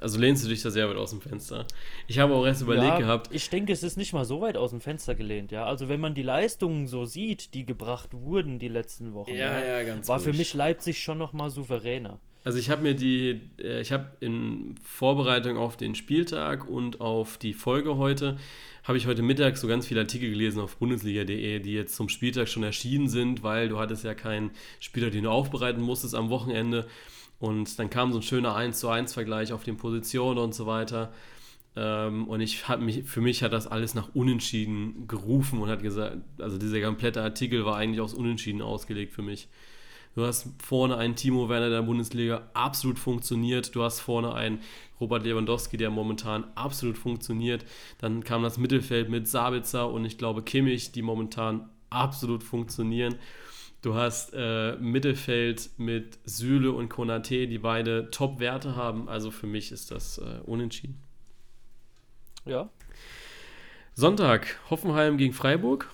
Also 0.00 0.18
lehnst 0.18 0.44
du 0.44 0.48
dich 0.48 0.62
da 0.62 0.70
sehr 0.70 0.88
weit 0.88 0.96
aus 0.96 1.10
dem 1.10 1.20
Fenster. 1.20 1.66
Ich 2.06 2.18
habe 2.18 2.34
auch 2.34 2.44
erst 2.44 2.62
überlegt 2.62 2.86
ja, 2.86 2.98
gehabt. 2.98 3.28
Ich 3.32 3.48
denke, 3.50 3.72
es 3.72 3.82
ist 3.82 3.96
nicht 3.96 4.12
mal 4.12 4.24
so 4.24 4.40
weit 4.40 4.56
aus 4.56 4.70
dem 4.70 4.80
Fenster 4.80 5.14
gelehnt, 5.14 5.52
ja. 5.52 5.64
Also 5.64 5.88
wenn 5.88 6.00
man 6.00 6.14
die 6.14 6.22
Leistungen 6.22 6.86
so 6.86 7.04
sieht, 7.04 7.54
die 7.54 7.64
gebracht 7.64 8.10
wurden 8.12 8.58
die 8.58 8.68
letzten 8.68 9.14
Wochen, 9.14 9.30
ja, 9.34 9.64
ja, 9.64 9.82
ganz 9.84 10.08
war 10.08 10.16
ruhig. 10.16 10.24
für 10.24 10.36
mich 10.36 10.54
Leipzig 10.54 11.02
schon 11.02 11.18
noch 11.18 11.32
mal 11.32 11.50
souveräner. 11.50 12.18
Also 12.46 12.60
ich 12.60 12.70
habe 12.70 12.82
mir 12.82 12.94
die, 12.94 13.40
äh, 13.58 13.80
ich 13.80 13.90
habe 13.90 14.12
in 14.20 14.76
Vorbereitung 14.84 15.56
auf 15.56 15.76
den 15.76 15.96
Spieltag 15.96 16.68
und 16.68 17.00
auf 17.00 17.38
die 17.38 17.52
Folge 17.52 17.96
heute, 17.96 18.36
habe 18.84 18.98
ich 18.98 19.08
heute 19.08 19.22
Mittag 19.22 19.56
so 19.56 19.66
ganz 19.66 19.84
viele 19.84 20.02
Artikel 20.02 20.30
gelesen 20.30 20.60
auf 20.60 20.76
bundesliga.de, 20.76 21.58
die 21.58 21.72
jetzt 21.72 21.96
zum 21.96 22.08
Spieltag 22.08 22.48
schon 22.48 22.62
erschienen 22.62 23.08
sind, 23.08 23.42
weil 23.42 23.68
du 23.68 23.80
hattest 23.80 24.04
ja 24.04 24.14
keinen 24.14 24.52
Spieler, 24.78 25.10
den 25.10 25.24
du 25.24 25.30
aufbereiten 25.30 25.82
musstest 25.82 26.14
am 26.14 26.30
Wochenende. 26.30 26.86
Und 27.38 27.78
dann 27.78 27.90
kam 27.90 28.12
so 28.12 28.18
ein 28.18 28.22
schöner 28.22 28.54
1 28.54 28.78
zu 28.78 28.88
1 28.88 29.12
Vergleich 29.12 29.52
auf 29.52 29.64
den 29.64 29.76
Positionen 29.76 30.38
und 30.38 30.54
so 30.54 30.66
weiter. 30.66 31.12
Ähm, 31.76 32.26
und 32.28 32.40
ich 32.40 32.68
habe 32.68 32.82
mich, 32.82 33.04
für 33.04 33.20
mich 33.20 33.42
hat 33.42 33.52
das 33.52 33.66
alles 33.66 33.94
nach 33.94 34.14
Unentschieden 34.14 35.06
gerufen 35.06 35.60
und 35.60 35.68
hat 35.68 35.82
gesagt, 35.82 36.16
also 36.38 36.56
dieser 36.56 36.80
komplette 36.80 37.22
Artikel 37.22 37.64
war 37.66 37.76
eigentlich 37.76 38.00
aus 38.00 38.14
Unentschieden 38.14 38.62
ausgelegt 38.62 39.12
für 39.12 39.22
mich. 39.22 39.48
Du 40.14 40.24
hast 40.24 40.48
vorne 40.62 40.96
einen 40.96 41.14
Timo 41.14 41.50
Werner 41.50 41.68
der 41.68 41.82
Bundesliga, 41.82 42.48
absolut 42.54 42.98
funktioniert. 42.98 43.74
Du 43.74 43.82
hast 43.82 44.00
vorne 44.00 44.32
einen 44.32 44.60
Robert 44.98 45.24
Lewandowski, 45.24 45.76
der 45.76 45.90
momentan 45.90 46.44
absolut 46.54 46.96
funktioniert. 46.96 47.66
Dann 47.98 48.24
kam 48.24 48.42
das 48.42 48.56
Mittelfeld 48.56 49.10
mit 49.10 49.28
Sabitzer 49.28 49.90
und 49.90 50.06
ich 50.06 50.16
glaube 50.16 50.42
Kimmich, 50.42 50.92
die 50.92 51.02
momentan 51.02 51.68
absolut 51.90 52.42
funktionieren. 52.42 53.16
Du 53.86 53.94
hast 53.94 54.32
äh, 54.34 54.74
Mittelfeld 54.78 55.70
mit 55.76 56.18
Süle 56.24 56.72
und 56.72 56.88
Konate, 56.88 57.46
die 57.46 57.58
beide 57.58 58.10
Top-Werte 58.10 58.74
haben. 58.74 59.08
Also 59.08 59.30
für 59.30 59.46
mich 59.46 59.70
ist 59.70 59.92
das 59.92 60.18
äh, 60.18 60.40
unentschieden. 60.44 61.00
Ja. 62.44 62.68
Sonntag, 63.94 64.58
Hoffenheim 64.70 65.18
gegen 65.18 65.32
Freiburg. 65.32 65.88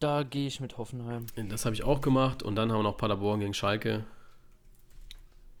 Da 0.00 0.24
gehe 0.24 0.48
ich 0.48 0.58
mit 0.58 0.78
Hoffenheim. 0.78 1.26
Das 1.48 1.64
habe 1.64 1.76
ich 1.76 1.84
auch 1.84 2.00
gemacht. 2.00 2.42
Und 2.42 2.56
dann 2.56 2.72
haben 2.72 2.80
wir 2.80 2.82
noch 2.82 2.96
Paderborn 2.96 3.38
gegen 3.38 3.54
Schalke. 3.54 4.04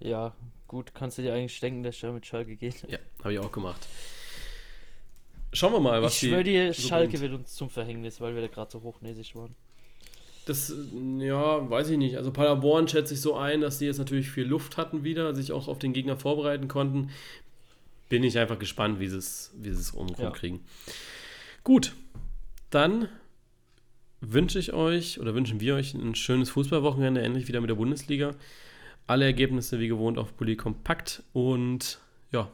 Ja, 0.00 0.34
gut, 0.66 0.92
kannst 0.96 1.18
du 1.18 1.22
dir 1.22 1.32
eigentlich 1.32 1.60
denken, 1.60 1.84
dass 1.84 2.02
er 2.02 2.10
mit 2.10 2.26
Schalke 2.26 2.56
geht. 2.56 2.90
Ja, 2.90 2.98
habe 3.20 3.34
ich 3.34 3.38
auch 3.38 3.52
gemacht. 3.52 3.86
Schauen 5.52 5.74
wir 5.74 5.78
mal, 5.80 6.02
was 6.02 6.14
ich 6.14 6.20
die. 6.22 6.26
Ich 6.26 6.32
schwöre 6.32 6.42
dir, 6.42 6.74
so 6.74 6.88
Schalke 6.88 7.10
bringt. 7.10 7.22
wird 7.22 7.34
uns 7.34 7.54
zum 7.54 7.70
Verhängnis, 7.70 8.20
weil 8.20 8.34
wir 8.34 8.42
da 8.42 8.48
gerade 8.48 8.72
so 8.72 8.82
hochnäsig 8.82 9.36
waren. 9.36 9.54
Das, 10.46 10.74
ja, 11.18 11.70
weiß 11.70 11.90
ich 11.90 11.98
nicht. 11.98 12.16
Also 12.16 12.32
Paderborn 12.32 12.88
schätze 12.88 13.14
ich 13.14 13.20
so 13.20 13.36
ein, 13.36 13.60
dass 13.60 13.78
die 13.78 13.86
jetzt 13.86 13.98
natürlich 13.98 14.30
viel 14.30 14.44
Luft 14.44 14.76
hatten 14.76 15.04
wieder, 15.04 15.34
sich 15.34 15.52
auch 15.52 15.68
auf 15.68 15.78
den 15.78 15.92
Gegner 15.92 16.16
vorbereiten 16.16 16.68
konnten. 16.68 17.10
Bin 18.08 18.24
ich 18.24 18.38
einfach 18.38 18.58
gespannt, 18.58 18.98
wie 18.98 19.08
sie 19.08 19.18
es, 19.18 19.52
wie 19.56 19.70
sie 19.70 19.80
es 19.80 19.94
rumkriegen. 19.94 20.58
Ja. 20.58 20.92
Gut, 21.62 21.94
dann 22.70 23.08
wünsche 24.20 24.58
ich 24.58 24.72
euch 24.72 25.20
oder 25.20 25.34
wünschen 25.34 25.60
wir 25.60 25.76
euch 25.76 25.94
ein 25.94 26.14
schönes 26.14 26.50
Fußballwochenende, 26.50 27.22
endlich 27.22 27.48
wieder 27.48 27.60
mit 27.60 27.70
der 27.70 27.76
Bundesliga. 27.76 28.34
Alle 29.06 29.24
Ergebnisse 29.24 29.78
wie 29.78 29.88
gewohnt 29.88 30.18
auf 30.18 30.32
Bully 30.34 30.56
Kompakt 30.56 31.22
und 31.32 31.98
ja, 32.30 32.50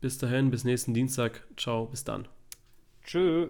bis 0.00 0.18
dahin, 0.18 0.50
bis 0.50 0.64
nächsten 0.64 0.94
Dienstag. 0.94 1.46
Ciao, 1.56 1.86
bis 1.86 2.04
dann. 2.04 2.28
Tschö. 3.04 3.48